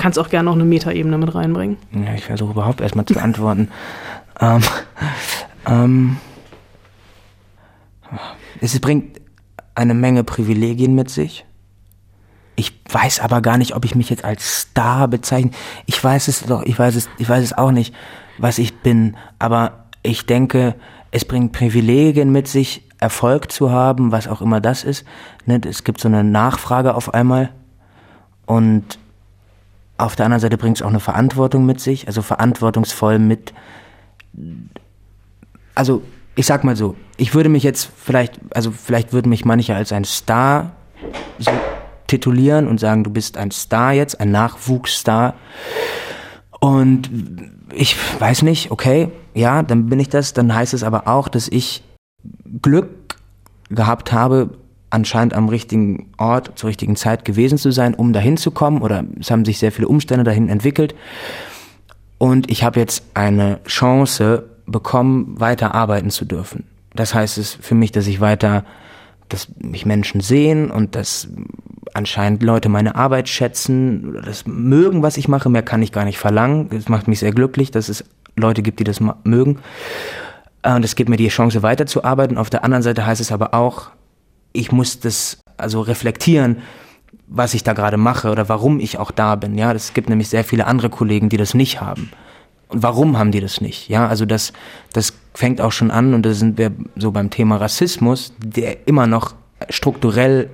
kannst 0.00 0.18
auch 0.18 0.30
gerne 0.30 0.46
noch 0.46 0.54
eine 0.54 0.64
Metaebene 0.64 1.18
mit 1.18 1.34
reinbringen. 1.34 1.76
Ja, 1.92 2.14
ich 2.14 2.24
versuche 2.24 2.52
überhaupt 2.52 2.80
erstmal 2.80 3.04
zu 3.04 3.20
antworten. 3.20 3.68
ähm, 4.40 4.62
ähm, 5.66 6.16
es 8.62 8.80
bringt 8.80 9.20
eine 9.74 9.92
Menge 9.92 10.24
Privilegien 10.24 10.94
mit 10.94 11.10
sich. 11.10 11.44
Ich 12.56 12.80
weiß 12.90 13.20
aber 13.20 13.42
gar 13.42 13.58
nicht, 13.58 13.76
ob 13.76 13.84
ich 13.84 13.94
mich 13.94 14.08
jetzt 14.08 14.24
als 14.24 14.60
Star 14.62 15.06
bezeichne. 15.06 15.50
Ich 15.84 16.02
weiß 16.02 16.28
es 16.28 16.44
doch, 16.44 16.62
ich 16.62 16.78
weiß 16.78 16.96
es, 16.96 17.10
ich 17.18 17.28
weiß 17.28 17.44
es 17.44 17.52
auch 17.56 17.70
nicht, 17.70 17.94
was 18.38 18.58
ich 18.58 18.78
bin. 18.80 19.18
Aber 19.38 19.84
ich 20.02 20.24
denke, 20.24 20.76
es 21.10 21.26
bringt 21.26 21.52
Privilegien 21.52 22.32
mit 22.32 22.48
sich, 22.48 22.88
Erfolg 22.98 23.52
zu 23.52 23.70
haben, 23.70 24.12
was 24.12 24.28
auch 24.28 24.40
immer 24.40 24.62
das 24.62 24.82
ist. 24.82 25.04
Ne, 25.44 25.60
es 25.66 25.84
gibt 25.84 26.00
so 26.00 26.08
eine 26.08 26.24
Nachfrage 26.24 26.94
auf 26.94 27.12
einmal. 27.12 27.50
Und 28.46 28.98
auf 30.02 30.16
der 30.16 30.26
anderen 30.26 30.40
Seite 30.40 30.56
bringt 30.56 30.78
es 30.78 30.82
auch 30.82 30.88
eine 30.88 31.00
Verantwortung 31.00 31.66
mit 31.66 31.80
sich, 31.80 32.06
also 32.06 32.22
verantwortungsvoll 32.22 33.18
mit. 33.18 33.52
Also, 35.74 36.02
ich 36.34 36.46
sag 36.46 36.64
mal 36.64 36.76
so, 36.76 36.96
ich 37.16 37.34
würde 37.34 37.48
mich 37.48 37.62
jetzt 37.62 37.90
vielleicht, 37.96 38.40
also 38.54 38.70
vielleicht 38.70 39.12
würden 39.12 39.28
mich 39.28 39.44
manche 39.44 39.74
als 39.74 39.92
ein 39.92 40.04
Star 40.04 40.72
so 41.38 41.50
titulieren 42.06 42.66
und 42.66 42.80
sagen, 42.80 43.04
du 43.04 43.10
bist 43.10 43.36
ein 43.36 43.50
Star 43.50 43.92
jetzt, 43.92 44.20
ein 44.20 44.30
Nachwuchsstar. 44.30 45.34
Und 46.58 47.10
ich 47.72 47.96
weiß 48.20 48.42
nicht, 48.42 48.70
okay, 48.70 49.10
ja, 49.34 49.62
dann 49.62 49.86
bin 49.86 50.00
ich 50.00 50.08
das. 50.08 50.32
Dann 50.32 50.54
heißt 50.54 50.74
es 50.74 50.82
aber 50.82 51.06
auch, 51.08 51.28
dass 51.28 51.48
ich 51.48 51.82
Glück 52.60 53.16
gehabt 53.70 54.12
habe, 54.12 54.50
anscheinend 54.90 55.34
am 55.34 55.48
richtigen 55.48 56.12
Ort 56.18 56.52
zur 56.56 56.68
richtigen 56.68 56.96
Zeit 56.96 57.24
gewesen 57.24 57.58
zu 57.58 57.70
sein, 57.70 57.94
um 57.94 58.12
dahin 58.12 58.36
zu 58.36 58.50
kommen 58.50 58.82
oder 58.82 59.04
es 59.18 59.30
haben 59.30 59.44
sich 59.44 59.58
sehr 59.58 59.72
viele 59.72 59.88
Umstände 59.88 60.24
dahin 60.24 60.48
entwickelt. 60.48 60.94
Und 62.18 62.50
ich 62.50 62.64
habe 62.64 62.78
jetzt 62.80 63.04
eine 63.14 63.60
Chance 63.64 64.44
bekommen, 64.66 65.40
weiter 65.40 65.74
arbeiten 65.74 66.10
zu 66.10 66.24
dürfen. 66.24 66.64
Das 66.94 67.14
heißt 67.14 67.38
es 67.38 67.54
für 67.54 67.74
mich, 67.74 67.92
dass 67.92 68.06
ich 68.06 68.20
weiter, 68.20 68.64
dass 69.28 69.48
mich 69.58 69.86
Menschen 69.86 70.20
sehen 70.20 70.70
und 70.70 70.96
dass 70.96 71.28
anscheinend 71.94 72.42
Leute 72.42 72.68
meine 72.68 72.94
Arbeit 72.94 73.28
schätzen 73.28 74.20
das 74.24 74.46
mögen, 74.46 75.02
was 75.02 75.16
ich 75.16 75.28
mache. 75.28 75.48
Mehr 75.48 75.62
kann 75.62 75.82
ich 75.82 75.92
gar 75.92 76.04
nicht 76.04 76.18
verlangen. 76.18 76.68
Es 76.76 76.88
macht 76.88 77.08
mich 77.08 77.20
sehr 77.20 77.32
glücklich, 77.32 77.70
dass 77.70 77.88
es 77.88 78.04
Leute 78.36 78.62
gibt, 78.62 78.80
die 78.80 78.84
das 78.84 79.00
mögen. 79.24 79.58
Und 80.62 80.84
es 80.84 80.94
gibt 80.94 81.08
mir 81.08 81.16
die 81.16 81.28
Chance, 81.28 81.62
weiterzuarbeiten. 81.62 82.36
Auf 82.36 82.50
der 82.50 82.64
anderen 82.64 82.82
Seite 82.82 83.06
heißt 83.06 83.20
es 83.20 83.32
aber 83.32 83.54
auch, 83.54 83.90
ich 84.52 84.72
muss 84.72 85.00
das 85.00 85.40
also 85.56 85.80
reflektieren, 85.80 86.58
was 87.26 87.54
ich 87.54 87.62
da 87.62 87.72
gerade 87.72 87.96
mache 87.96 88.30
oder 88.30 88.48
warum 88.48 88.80
ich 88.80 88.98
auch 88.98 89.10
da 89.10 89.36
bin. 89.36 89.56
Ja, 89.56 89.72
es 89.72 89.94
gibt 89.94 90.08
nämlich 90.08 90.28
sehr 90.28 90.44
viele 90.44 90.66
andere 90.66 90.90
Kollegen, 90.90 91.28
die 91.28 91.36
das 91.36 91.54
nicht 91.54 91.80
haben. 91.80 92.10
Und 92.68 92.82
warum 92.82 93.18
haben 93.18 93.32
die 93.32 93.40
das 93.40 93.60
nicht? 93.60 93.88
Ja, 93.88 94.06
also 94.06 94.26
das, 94.26 94.52
das 94.92 95.12
fängt 95.34 95.60
auch 95.60 95.72
schon 95.72 95.90
an 95.90 96.14
und 96.14 96.24
da 96.24 96.32
sind 96.32 96.58
wir 96.58 96.72
so 96.96 97.10
beim 97.12 97.30
Thema 97.30 97.56
Rassismus, 97.56 98.32
der 98.38 98.86
immer 98.86 99.06
noch 99.06 99.34
strukturell 99.68 100.50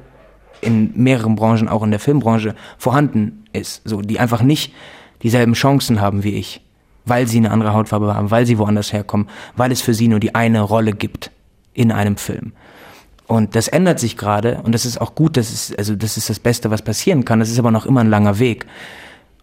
in 0.60 0.92
mehreren 0.94 1.36
Branchen, 1.36 1.68
auch 1.68 1.82
in 1.82 1.90
der 1.90 2.00
Filmbranche, 2.00 2.54
vorhanden 2.78 3.44
ist. 3.52 3.82
So, 3.84 4.00
die 4.00 4.18
einfach 4.18 4.42
nicht 4.42 4.72
dieselben 5.22 5.52
Chancen 5.52 6.00
haben 6.00 6.24
wie 6.24 6.34
ich, 6.34 6.62
weil 7.04 7.26
sie 7.26 7.38
eine 7.38 7.50
andere 7.50 7.74
Hautfarbe 7.74 8.14
haben, 8.14 8.30
weil 8.30 8.46
sie 8.46 8.58
woanders 8.58 8.92
herkommen, 8.92 9.28
weil 9.56 9.72
es 9.72 9.82
für 9.82 9.94
sie 9.94 10.08
nur 10.08 10.20
die 10.20 10.34
eine 10.34 10.62
Rolle 10.62 10.92
gibt 10.92 11.30
in 11.74 11.92
einem 11.92 12.16
Film. 12.16 12.52
Und 13.26 13.56
das 13.56 13.68
ändert 13.68 13.98
sich 13.98 14.16
gerade 14.16 14.60
und 14.62 14.72
das 14.72 14.86
ist 14.86 15.00
auch 15.00 15.14
gut, 15.16 15.36
das 15.36 15.52
ist, 15.52 15.78
also 15.78 15.96
das 15.96 16.16
ist 16.16 16.30
das 16.30 16.38
Beste, 16.38 16.70
was 16.70 16.82
passieren 16.82 17.24
kann. 17.24 17.40
Das 17.40 17.50
ist 17.50 17.58
aber 17.58 17.72
noch 17.72 17.84
immer 17.84 18.00
ein 18.00 18.10
langer 18.10 18.38
Weg. 18.38 18.66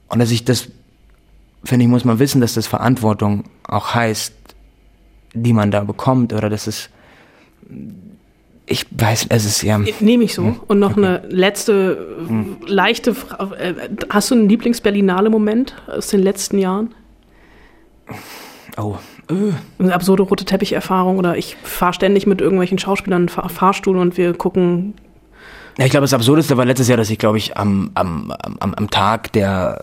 Und 0.08 0.20
dass 0.20 0.32
ich 0.32 0.46
das, 0.46 0.70
finde 1.66 1.84
ich, 1.84 1.90
muss 1.90 2.06
man 2.06 2.20
wissen, 2.20 2.40
dass 2.40 2.54
das 2.54 2.66
Verantwortung 2.66 3.44
auch 3.64 3.94
heißt, 3.94 4.34
die 5.34 5.54
man 5.54 5.72
da 5.72 5.84
bekommt 5.84 6.32
oder 6.32 6.50
dass 6.50 6.68
es, 6.68 6.90
ich 8.66 8.86
weiß, 8.92 9.26
es 9.30 9.46
ist 9.46 9.64
ja. 9.64 9.82
Nehme 10.00 10.24
ich 10.24 10.34
so. 10.34 10.56
Und 10.68 10.80
noch 10.80 10.96
eine 10.96 11.24
letzte 11.28 12.16
leichte 12.66 13.14
Frage. 13.14 13.56
Äh, 13.58 13.74
Hast 14.10 14.32
du 14.32 14.36
einen 14.36 14.48
Lieblings-Berlinale-Moment 14.48 15.76
aus 15.88 16.08
den 16.08 16.22
letzten 16.22 16.58
Jahren? 16.58 16.96
Oh, 18.78 18.98
Eine 19.28 19.94
absurde 19.94 20.24
rote 20.24 20.46
Teppicherfahrung 20.46 21.18
oder 21.18 21.38
ich 21.38 21.56
fahre 21.64 21.94
ständig 21.94 22.28
mit 22.28 22.42
irgendwelchen 22.42 22.78
Schauspielern 22.78 23.30
Fahr 23.30 23.50
Fahrstuhl 23.50 23.98
und 23.98 24.18
wir 24.18 24.34
gucken. 24.34 24.96
Ja, 25.78 25.86
ich 25.86 25.92
glaube, 25.92 26.04
das 26.04 26.14
Absurdeste 26.14 26.58
war 26.58 26.66
letztes 26.66 26.88
Jahr, 26.88 26.98
dass 26.98 27.10
ich, 27.10 27.18
glaube 27.18 27.38
ich, 27.38 27.58
am, 27.58 27.92
am, 27.96 28.32
am, 28.60 28.74
am 28.74 28.90
Tag 28.90 29.32
der 29.34 29.82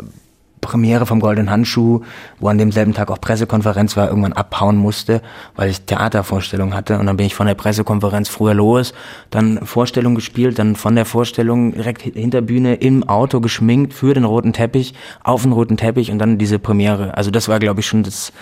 Premiere 0.60 1.06
vom 1.06 1.20
Goldenen 1.20 1.50
Handschuh, 1.50 2.00
wo 2.38 2.48
an 2.48 2.58
demselben 2.58 2.94
Tag 2.94 3.10
auch 3.10 3.20
Pressekonferenz 3.20 3.96
war, 3.96 4.08
irgendwann 4.08 4.32
abhauen 4.32 4.76
musste, 4.76 5.22
weil 5.56 5.70
ich 5.70 5.82
Theatervorstellung 5.82 6.74
hatte. 6.74 6.98
Und 6.98 7.06
dann 7.06 7.16
bin 7.16 7.26
ich 7.26 7.34
von 7.34 7.46
der 7.46 7.54
Pressekonferenz 7.54 8.28
früher 8.28 8.54
los, 8.54 8.92
dann 9.30 9.64
Vorstellung 9.66 10.14
gespielt, 10.14 10.58
dann 10.58 10.76
von 10.76 10.94
der 10.94 11.04
Vorstellung 11.04 11.72
direkt 11.72 12.02
hinter 12.02 12.42
Bühne 12.42 12.74
im 12.74 13.08
Auto 13.08 13.40
geschminkt 13.40 13.94
für 13.94 14.14
den 14.14 14.24
roten 14.24 14.52
Teppich, 14.52 14.94
auf 15.22 15.42
den 15.42 15.52
roten 15.52 15.76
Teppich 15.76 16.10
und 16.10 16.18
dann 16.18 16.38
diese 16.38 16.58
Premiere. 16.58 17.16
Also 17.16 17.30
das 17.30 17.48
war, 17.48 17.58
glaube 17.58 17.80
ich, 17.80 17.86
schon 17.86 18.02
das 18.02 18.32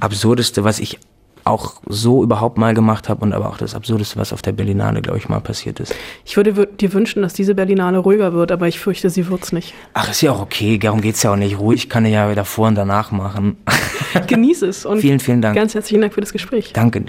Absurdeste, 0.00 0.64
was 0.64 0.78
ich 0.78 0.98
auch 1.44 1.74
so 1.86 2.22
überhaupt 2.22 2.56
mal 2.58 2.74
gemacht 2.74 3.08
habe 3.08 3.22
und 3.22 3.32
aber 3.32 3.48
auch 3.50 3.58
das 3.58 3.74
Absurdeste, 3.74 4.16
was 4.18 4.32
auf 4.32 4.42
der 4.42 4.52
Berlinale, 4.52 5.02
glaube 5.02 5.18
ich, 5.18 5.28
mal 5.28 5.40
passiert 5.40 5.78
ist. 5.80 5.94
Ich 6.24 6.36
würde 6.36 6.52
wür- 6.52 6.74
dir 6.76 6.92
wünschen, 6.92 7.22
dass 7.22 7.32
diese 7.34 7.54
Berlinale 7.54 7.98
ruhiger 7.98 8.32
wird, 8.32 8.50
aber 8.52 8.66
ich 8.68 8.78
fürchte, 8.80 9.10
sie 9.10 9.28
wird's 9.28 9.52
nicht. 9.52 9.74
Ach, 9.92 10.10
ist 10.10 10.22
ja 10.22 10.32
auch 10.32 10.40
okay, 10.40 10.78
darum 10.78 11.00
geht's 11.00 11.22
ja 11.22 11.32
auch 11.32 11.36
nicht. 11.36 11.58
Ruhig 11.58 11.88
kann 11.88 12.04
ich 12.06 12.12
ja 12.12 12.34
davor 12.34 12.68
und 12.68 12.74
danach 12.76 13.10
machen. 13.10 13.56
Genieße 14.26 14.66
es 14.66 14.86
und 14.86 15.00
Vielen, 15.00 15.20
vielen 15.20 15.42
Dank. 15.42 15.54
ganz 15.56 15.74
herzlichen 15.74 16.00
Dank 16.00 16.14
für 16.14 16.20
das 16.20 16.32
Gespräch. 16.32 16.72
Danke. 16.72 17.04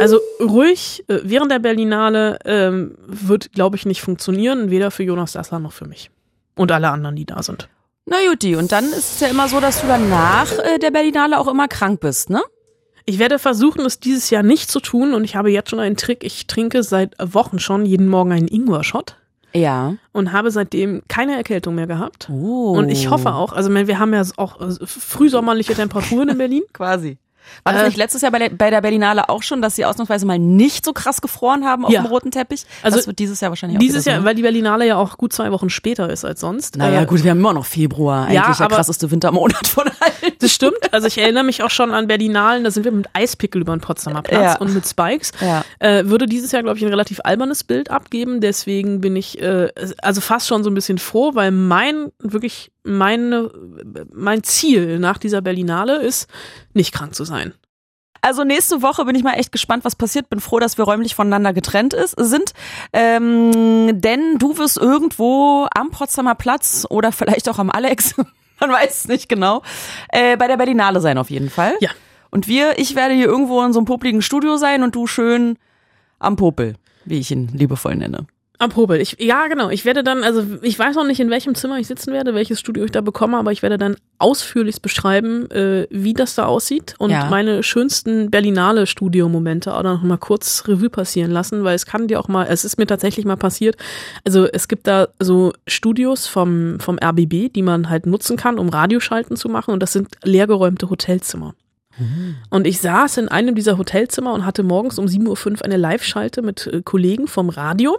Also 0.00 0.20
ruhig 0.40 1.04
äh, 1.08 1.18
während 1.24 1.50
der 1.50 1.58
Berlinale 1.58 2.38
ähm, 2.44 2.94
wird, 3.06 3.52
glaube 3.52 3.76
ich, 3.76 3.84
nicht 3.86 4.00
funktionieren, 4.02 4.70
weder 4.70 4.90
für 4.90 5.02
Jonas 5.02 5.32
Dassler 5.32 5.58
noch 5.58 5.72
für 5.72 5.86
mich. 5.88 6.10
Und 6.54 6.70
alle 6.70 6.88
anderen, 6.90 7.16
die 7.16 7.24
da 7.24 7.42
sind. 7.42 7.68
Na 8.06 8.16
Juti, 8.24 8.56
und 8.56 8.72
dann 8.72 8.84
ist 8.86 9.14
es 9.14 9.20
ja 9.20 9.28
immer 9.28 9.48
so, 9.48 9.60
dass 9.60 9.80
du 9.80 9.86
danach 9.86 10.50
äh, 10.58 10.78
der 10.78 10.90
Berlinale 10.90 11.38
auch 11.38 11.48
immer 11.48 11.68
krank 11.68 12.00
bist, 12.00 12.30
ne? 12.30 12.42
Ich 13.08 13.18
werde 13.18 13.38
versuchen, 13.38 13.86
es 13.86 14.00
dieses 14.00 14.28
Jahr 14.28 14.42
nicht 14.42 14.70
zu 14.70 14.80
tun 14.80 15.14
und 15.14 15.24
ich 15.24 15.34
habe 15.34 15.50
jetzt 15.50 15.70
schon 15.70 15.80
einen 15.80 15.96
Trick. 15.96 16.22
Ich 16.24 16.46
trinke 16.46 16.82
seit 16.82 17.14
Wochen 17.18 17.58
schon 17.58 17.86
jeden 17.86 18.06
Morgen 18.06 18.32
einen 18.32 18.48
Ingwer-Shot 18.48 19.16
Ja. 19.54 19.94
und 20.12 20.32
habe 20.32 20.50
seitdem 20.50 21.00
keine 21.08 21.34
Erkältung 21.34 21.74
mehr 21.74 21.86
gehabt. 21.86 22.28
Oh. 22.30 22.74
Und 22.76 22.90
ich 22.90 23.08
hoffe 23.08 23.32
auch, 23.32 23.54
also 23.54 23.70
wir 23.74 23.98
haben 23.98 24.12
ja 24.12 24.22
auch 24.36 24.60
äh, 24.60 24.74
frühsommerliche 24.84 25.72
Temperaturen 25.72 26.28
in 26.28 26.36
Berlin. 26.36 26.62
Quasi. 26.74 27.16
War 27.64 27.72
das 27.72 27.82
Äh, 27.82 27.86
nicht 27.86 27.96
letztes 27.96 28.22
Jahr 28.22 28.30
bei 28.32 28.38
der, 28.38 28.48
bei 28.50 28.70
der 28.70 28.80
Berlinale 28.80 29.28
auch 29.28 29.42
schon, 29.42 29.62
dass 29.62 29.76
sie 29.76 29.84
ausnahmsweise 29.84 30.26
mal 30.26 30.38
nicht 30.38 30.84
so 30.84 30.92
krass 30.92 31.20
gefroren 31.20 31.64
haben 31.64 31.84
auf 31.84 31.90
Ja. 31.92 32.02
dem 32.02 32.06
roten 32.06 32.30
Teppich? 32.30 32.64
Also 32.82 32.96
das 32.96 33.06
wird 33.06 33.18
dieses 33.18 33.40
Jahr 33.40 33.50
wahrscheinlich 33.50 33.78
auch 33.78 33.80
Dieses 33.80 34.04
Jahr, 34.04 34.18
ne? 34.20 34.24
weil 34.24 34.34
die 34.34 34.42
Berlinale 34.42 34.86
ja 34.86 34.96
auch 34.96 35.18
gut 35.18 35.32
zwei 35.32 35.50
Wochen 35.52 35.70
später 35.70 36.10
ist 36.10 36.24
als 36.24 36.40
sonst. 36.40 36.76
Naja, 36.76 37.02
Äh, 37.02 37.06
gut, 37.06 37.22
wir 37.24 37.30
haben 37.30 37.38
immer 37.38 37.52
noch 37.52 37.66
Februar. 37.66 38.24
Eigentlich 38.26 38.34
Ja, 38.34 38.54
der 38.54 38.68
krasseste 38.68 39.10
Wintermonat 39.10 39.66
von 39.66 39.86
allen. 39.88 40.32
Das 40.40 40.52
stimmt. 40.52 40.76
Also 40.92 41.06
ich 41.06 41.18
erinnere 41.18 41.44
mich 41.44 41.62
auch 41.62 41.70
schon 41.70 41.92
an 41.92 42.06
Berlinalen, 42.06 42.64
da 42.64 42.70
sind 42.70 42.84
wir 42.84 42.92
mit 42.92 43.08
Eispickel 43.12 43.60
über 43.62 43.74
den 43.76 43.80
Potsdamer 43.80 44.22
Platz 44.22 44.54
Ja. 44.54 44.58
und 44.58 44.72
mit 44.74 44.86
Spikes. 44.86 45.32
Ja. 45.40 45.64
Äh, 45.78 46.06
würde 46.06 46.26
dieses 46.26 46.52
Jahr, 46.52 46.62
glaube 46.62 46.78
ich, 46.78 46.84
ein 46.84 46.88
relativ 46.90 47.20
albernes 47.24 47.64
Bild 47.64 47.90
abgeben. 47.90 48.40
Deswegen 48.40 49.00
bin 49.00 49.16
ich 49.16 49.40
äh, 49.40 49.68
also 50.02 50.20
fast 50.20 50.46
schon 50.48 50.62
so 50.64 50.70
ein 50.70 50.74
bisschen 50.74 50.98
froh, 50.98 51.30
weil 51.34 51.50
mein, 51.50 52.12
wirklich 52.18 52.70
meine, 52.88 53.50
mein 54.12 54.42
Ziel 54.42 54.98
nach 54.98 55.18
dieser 55.18 55.40
Berlinale 55.40 56.02
ist, 56.02 56.28
nicht 56.72 56.92
krank 56.92 57.14
zu 57.14 57.24
sein. 57.24 57.54
Also 58.20 58.44
nächste 58.44 58.82
Woche 58.82 59.04
bin 59.04 59.14
ich 59.14 59.22
mal 59.22 59.34
echt 59.34 59.52
gespannt, 59.52 59.84
was 59.84 59.94
passiert. 59.94 60.28
Bin 60.28 60.40
froh, 60.40 60.58
dass 60.58 60.76
wir 60.76 60.84
räumlich 60.84 61.14
voneinander 61.14 61.52
getrennt 61.52 61.94
ist, 61.94 62.14
sind. 62.18 62.52
Ähm, 62.92 64.00
denn 64.00 64.38
du 64.38 64.58
wirst 64.58 64.76
irgendwo 64.76 65.66
am 65.74 65.90
Potsdamer 65.90 66.34
Platz 66.34 66.86
oder 66.90 67.12
vielleicht 67.12 67.48
auch 67.48 67.58
am 67.58 67.70
Alex, 67.70 68.16
man 68.60 68.70
weiß 68.70 69.04
es 69.04 69.08
nicht 69.08 69.28
genau, 69.28 69.62
äh, 70.08 70.36
bei 70.36 70.48
der 70.48 70.56
Berlinale 70.56 71.00
sein 71.00 71.18
auf 71.18 71.30
jeden 71.30 71.50
Fall. 71.50 71.74
Ja. 71.80 71.90
Und 72.30 72.48
wir, 72.48 72.78
ich 72.78 72.94
werde 72.94 73.14
hier 73.14 73.26
irgendwo 73.26 73.62
in 73.62 73.72
so 73.72 73.78
einem 73.78 73.86
popligen 73.86 74.20
Studio 74.20 74.56
sein 74.56 74.82
und 74.82 74.94
du 74.94 75.06
schön 75.06 75.56
am 76.18 76.36
Popel, 76.36 76.74
wie 77.04 77.18
ich 77.18 77.30
ihn 77.30 77.48
liebevoll 77.48 77.96
nenne. 77.96 78.26
Am 78.60 78.70
Popel. 78.70 79.00
Ich, 79.00 79.16
ja, 79.20 79.46
genau. 79.46 79.70
Ich 79.70 79.84
werde 79.84 80.02
dann, 80.02 80.24
also 80.24 80.44
ich 80.62 80.76
weiß 80.76 80.96
noch 80.96 81.06
nicht, 81.06 81.20
in 81.20 81.30
welchem 81.30 81.54
Zimmer 81.54 81.78
ich 81.78 81.86
sitzen 81.86 82.12
werde, 82.12 82.34
welches 82.34 82.58
Studio 82.58 82.84
ich 82.84 82.90
da 82.90 83.00
bekomme, 83.02 83.36
aber 83.36 83.52
ich 83.52 83.62
werde 83.62 83.78
dann 83.78 83.94
ausführlichst 84.18 84.82
beschreiben, 84.82 85.48
äh, 85.52 85.86
wie 85.90 86.12
das 86.12 86.34
da 86.34 86.46
aussieht 86.46 86.96
und 86.98 87.10
Ja. 87.12 87.30
meine 87.30 87.62
schönsten 87.62 88.32
Berlinale 88.32 88.88
Studio-Momente 88.88 89.72
auch 89.72 89.84
noch 89.84 90.02
mal 90.02 90.16
kurz 90.18 90.64
Revue 90.66 90.90
passieren 90.90 91.30
lassen, 91.30 91.62
weil 91.62 91.76
es 91.76 91.86
kann 91.86 92.08
dir 92.08 92.18
auch 92.18 92.26
mal, 92.26 92.46
es 92.48 92.64
ist 92.64 92.78
mir 92.78 92.86
tatsächlich 92.86 93.24
mal 93.24 93.36
passiert. 93.36 93.76
Also 94.24 94.46
es 94.46 94.66
gibt 94.66 94.88
da 94.88 95.06
so 95.20 95.52
Studios 95.68 96.26
vom, 96.26 96.80
vom 96.80 96.98
RBB, 96.98 97.52
die 97.52 97.62
man 97.62 97.88
halt 97.88 98.06
nutzen 98.06 98.36
kann, 98.36 98.58
um 98.58 98.70
Radioschalten 98.70 99.36
zu 99.36 99.48
machen 99.48 99.72
und 99.72 99.80
das 99.84 99.92
sind 99.92 100.08
leergeräumte 100.24 100.90
Hotelzimmer. 100.90 101.54
Und 102.50 102.66
ich 102.66 102.80
saß 102.80 103.16
in 103.18 103.28
einem 103.28 103.54
dieser 103.54 103.78
Hotelzimmer 103.78 104.32
und 104.32 104.44
hatte 104.44 104.62
morgens 104.62 104.98
um 104.98 105.06
7.05 105.06 105.50
Uhr 105.50 105.64
eine 105.64 105.76
Live-Schalte 105.76 106.42
mit 106.42 106.66
äh, 106.66 106.82
Kollegen 106.82 107.26
vom 107.26 107.48
Radio. 107.48 107.98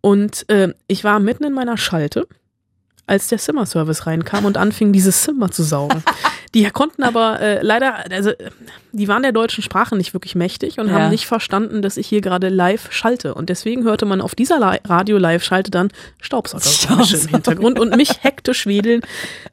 Und 0.00 0.48
äh, 0.48 0.72
ich 0.86 1.04
war 1.04 1.18
mitten 1.18 1.44
in 1.44 1.52
meiner 1.52 1.76
Schalte, 1.76 2.28
als 3.06 3.28
der 3.28 3.38
Zimmerservice 3.38 4.06
reinkam 4.06 4.44
und 4.44 4.56
anfing, 4.56 4.92
dieses 4.92 5.22
Zimmer 5.22 5.50
zu 5.50 5.62
saugen. 5.62 6.02
Die 6.56 6.70
konnten 6.70 7.02
aber 7.02 7.38
äh, 7.38 7.60
leider, 7.62 8.10
also 8.10 8.32
die 8.92 9.08
waren 9.08 9.22
der 9.22 9.32
deutschen 9.32 9.62
Sprache 9.62 9.94
nicht 9.94 10.14
wirklich 10.14 10.34
mächtig 10.34 10.78
und 10.78 10.88
Ja. 10.88 10.94
haben 10.94 11.10
nicht 11.10 11.26
verstanden, 11.26 11.82
dass 11.82 11.98
ich 11.98 12.06
hier 12.06 12.22
gerade 12.22 12.48
live 12.48 12.90
schalte. 12.92 13.34
Und 13.34 13.50
deswegen 13.50 13.84
hörte 13.84 14.06
man 14.06 14.22
auf 14.22 14.34
dieser 14.34 14.58
Li- 14.58 14.78
Radio-Live-Schalte 14.88 15.70
dann 15.70 15.90
Staubsaugergeräusche 16.22 17.18
im 17.18 17.28
Hintergrund 17.28 17.78
und 17.78 17.94
mich 17.94 18.22
hektisch 18.24 18.66
wedeln, 18.66 19.02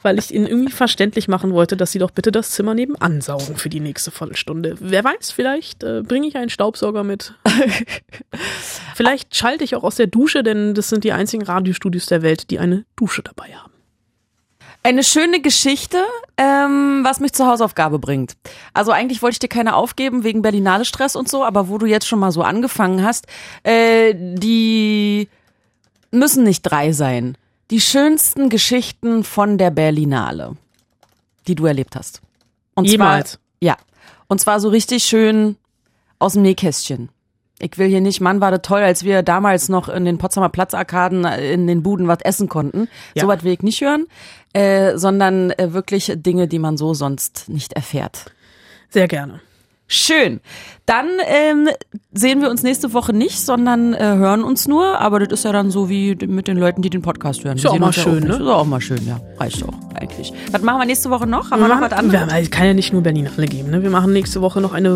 weil 0.02 0.18
ich 0.18 0.34
ihnen 0.34 0.48
irgendwie 0.48 0.72
verständlich 0.72 1.28
machen 1.28 1.52
wollte, 1.52 1.76
dass 1.76 1.92
sie 1.92 2.00
doch 2.00 2.12
bitte 2.12 2.32
das 2.32 2.52
Zimmer 2.52 2.74
nebenan 2.74 3.20
saugen 3.20 3.58
für 3.58 3.68
die 3.68 3.82
nächste 3.82 4.10
Viertelstunde. 4.12 4.78
Wer 4.80 5.04
weiß, 5.04 5.32
vielleicht 5.32 5.84
äh, 5.84 6.04
bringe 6.04 6.28
ich 6.28 6.38
einen 6.38 6.50
Staubsauger 6.50 7.04
mit. 7.04 7.34
vielleicht 8.96 9.36
schalte 9.36 9.66
ich 9.66 9.76
auch 9.76 9.84
aus 9.84 9.96
der 9.96 10.08
Dusche, 10.08 10.42
denn 10.42 10.74
das 10.74 10.88
sind 10.88 11.04
die 11.04 11.12
einzigen 11.12 11.44
Radiostudios 11.44 12.06
der 12.06 12.22
Welt, 12.22 12.50
die 12.50 12.60
eine 12.60 12.86
Dusche 12.96 13.24
dabei 13.24 13.50
haben. 13.56 13.73
Eine 14.86 15.04
schöne 15.04 15.40
Geschichte, 15.40 16.04
ähm, 16.36 17.02
was 17.04 17.22
mich 17.22 17.32
zur 17.32 17.48
Hausaufgabe 17.48 18.00
bringt. 18.00 18.36
Also 18.74 18.92
eigentlich 18.92 19.22
wollte 19.22 19.36
ich 19.36 19.40
dir 19.40 19.48
keine 19.48 19.76
aufgeben 19.76 20.26
wegen 20.26 20.42
Berlinale 20.42 20.84
Stress 20.84 21.16
und 21.16 21.30
so, 21.30 21.46
aber 21.46 21.70
wo 21.70 21.78
du 21.78 21.86
jetzt 21.86 22.06
schon 22.06 22.20
mal 22.20 22.32
so 22.32 22.42
angefangen 22.42 23.04
hast, 23.04 23.28
äh, 23.64 24.14
die 24.14 25.30
müssen 26.12 26.44
nicht 26.44 26.64
drei 26.64 26.92
sein. 26.92 27.38
Die 27.72 27.80
schönsten 27.80 28.50
Geschichten 28.50 29.24
von 29.24 29.58
der 29.58 29.72
Berlinale, 29.72 30.58
die 31.48 31.56
du 31.56 31.66
erlebt 31.66 31.96
hast. 31.96 32.22
Und 32.76 32.86
Jemals. 32.86 33.32
zwar 33.32 33.40
ja, 33.62 33.78
und 34.28 34.42
zwar 34.42 34.60
so 34.60 34.68
richtig 34.68 35.06
schön 35.06 35.56
aus 36.20 36.34
dem 36.34 36.42
Nähkästchen. 36.42 37.10
Ich 37.60 37.78
will 37.78 37.88
hier 37.88 38.02
nicht, 38.02 38.20
Mann, 38.20 38.42
war 38.42 38.52
das 38.52 38.62
toll, 38.64 38.82
als 38.82 39.06
wir 39.06 39.24
damals 39.24 39.70
noch 39.70 39.88
in 39.88 40.04
den 40.04 40.18
Potsdamer 40.18 40.50
Platzarkaden 40.50 41.24
äh, 41.24 41.54
in 41.54 41.66
den 41.68 41.82
Buden 41.82 42.08
was 42.08 42.20
essen 42.22 42.50
konnten. 42.50 42.90
Ja. 43.14 43.22
So 43.22 43.28
was 43.30 43.44
will 43.44 43.54
ich 43.54 43.62
nicht 43.62 43.80
hören, 43.80 44.08
äh, 44.54 44.98
sondern 44.98 45.52
äh, 45.52 45.74
wirklich 45.74 46.12
Dinge, 46.16 46.48
die 46.48 46.60
man 46.60 46.78
so 46.78 46.94
sonst 46.94 47.46
nicht 47.50 47.74
erfährt. 47.74 48.26
Sehr 48.90 49.08
gerne. 49.08 49.40
Schön. 49.88 50.40
Dann 50.86 51.06
ähm, 51.28 51.68
sehen 52.14 52.42
wir 52.42 52.50
uns 52.50 52.64
nächste 52.64 52.94
Woche 52.94 53.14
nicht, 53.14 53.40
sondern 53.40 53.94
äh, 53.94 54.00
hören 54.16 54.44
uns 54.44 54.68
nur. 54.68 55.00
Aber 55.00 55.20
das 55.20 55.40
ist 55.40 55.46
ja 55.46 55.52
dann 55.52 55.70
so 55.72 55.88
wie 55.90 56.16
mit 56.26 56.48
den 56.48 56.58
Leuten, 56.58 56.82
die 56.82 56.90
den 56.90 57.02
Podcast 57.04 57.44
hören. 57.44 57.58
Ist 57.58 57.64
Wir 57.64 57.72
ja 57.72 57.76
auch 57.76 57.80
mal 57.80 57.94
schön, 57.94 58.16
nicht. 58.16 58.28
ne? 58.28 58.34
Ist 58.36 58.42
auch 58.42 58.66
mal 58.66 58.82
schön, 58.82 59.06
ja. 59.06 59.20
Reicht 59.40 59.62
doch 59.62 59.74
eigentlich. 59.94 60.34
Was 60.52 60.62
machen 60.62 60.80
wir 60.80 60.86
nächste 60.86 61.10
Woche 61.12 61.28
noch? 61.28 61.52
Haben 61.52 61.62
wir, 61.62 61.68
Wir 61.68 61.76
noch 61.76 61.82
was 61.82 61.92
machen, 61.92 62.12
wir, 62.12 62.20
anderes? 62.20 62.34
haben- 62.34 62.44
es 62.44 62.50
kann 62.50 62.66
ja 62.68 62.74
nicht 62.74 62.94
nur 62.94 63.04
Berlinale 63.04 63.46
geben. 63.46 63.70
Ne? 63.70 63.84
Wir 63.84 63.90
machen 63.92 64.14
nächste 64.14 64.42
Woche 64.42 64.62
noch 64.62 64.74
eine. 64.74 64.96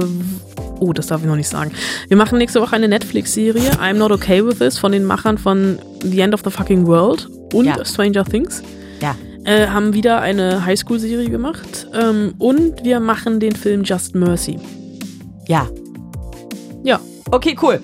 Oh, 0.80 0.94
das 0.94 1.08
darf 1.08 1.22
ich 1.22 1.28
noch 1.28 1.36
nicht 1.36 1.50
sagen. 1.50 1.72
Wir 2.08 2.18
machen 2.18 2.38
nächste 2.38 2.62
Woche 2.62 2.76
eine 2.76 2.88
Netflix-Serie, 2.88 3.72
I'm 3.82 3.96
Not 3.96 4.12
Okay 4.12 4.44
With 4.46 4.60
This, 4.60 4.80
von 4.80 4.92
den 4.94 5.04
Machern 5.04 5.38
von 5.38 5.80
The 6.02 6.22
End 6.22 6.34
of 6.34 6.42
the 6.44 6.50
Fucking 6.50 6.88
World 6.88 7.30
und 7.54 7.66
Ja. 7.66 7.84
Stranger 7.86 8.24
Things. 8.24 8.64
Ja. 9.02 9.16
Äh, 9.48 9.68
haben 9.68 9.94
wieder 9.94 10.22
eine 10.22 10.66
Highschool-Serie 10.66 11.30
gemacht 11.30 11.88
ähm, 11.94 12.36
und 12.38 12.84
wir 12.84 13.00
machen 13.00 13.40
den 13.40 13.56
Film 13.56 13.84
Just 13.84 14.14
Mercy. 14.14 14.60
Ja. 15.48 15.68
Ja. 16.84 17.00
Okay, 17.32 17.56
cool. 17.62 17.82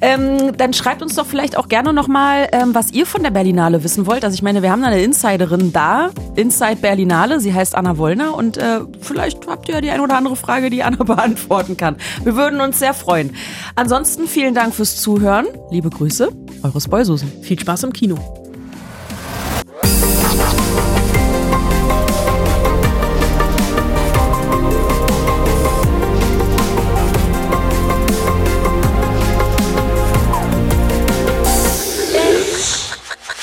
Ähm, 0.00 0.56
dann 0.56 0.74
schreibt 0.74 1.00
uns 1.00 1.14
doch 1.14 1.24
vielleicht 1.24 1.56
auch 1.56 1.68
gerne 1.68 1.92
nochmal, 1.92 2.48
ähm, 2.52 2.74
was 2.74 2.92
ihr 2.92 3.06
von 3.06 3.22
der 3.22 3.30
Berlinale 3.30 3.82
wissen 3.82 4.06
wollt. 4.06 4.24
Also 4.24 4.34
ich 4.34 4.42
meine, 4.42 4.62
wir 4.62 4.70
haben 4.70 4.82
da 4.82 4.88
eine 4.88 5.02
Insiderin 5.02 5.72
da, 5.72 6.10
Inside 6.34 6.76
Berlinale, 6.76 7.40
sie 7.40 7.54
heißt 7.54 7.74
Anna 7.74 7.96
Wollner 7.96 8.34
und 8.34 8.58
äh, 8.58 8.80
vielleicht 9.00 9.46
habt 9.46 9.68
ihr 9.68 9.76
ja 9.76 9.80
die 9.80 9.90
eine 9.90 10.02
oder 10.02 10.16
andere 10.16 10.36
Frage, 10.36 10.68
die 10.68 10.82
Anna 10.82 11.02
beantworten 11.04 11.76
kann. 11.78 11.96
Wir 12.24 12.36
würden 12.36 12.60
uns 12.60 12.78
sehr 12.78 12.92
freuen. 12.92 13.34
Ansonsten 13.74 14.26
vielen 14.26 14.54
Dank 14.54 14.74
fürs 14.74 14.96
Zuhören. 14.96 15.46
Liebe 15.70 15.88
Grüße, 15.88 16.28
eure 16.62 16.80
Spoilsusen. 16.80 17.32
Viel 17.42 17.58
Spaß 17.58 17.84
im 17.84 17.92
Kino. 17.94 18.45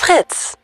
Fritz. 0.03 0.57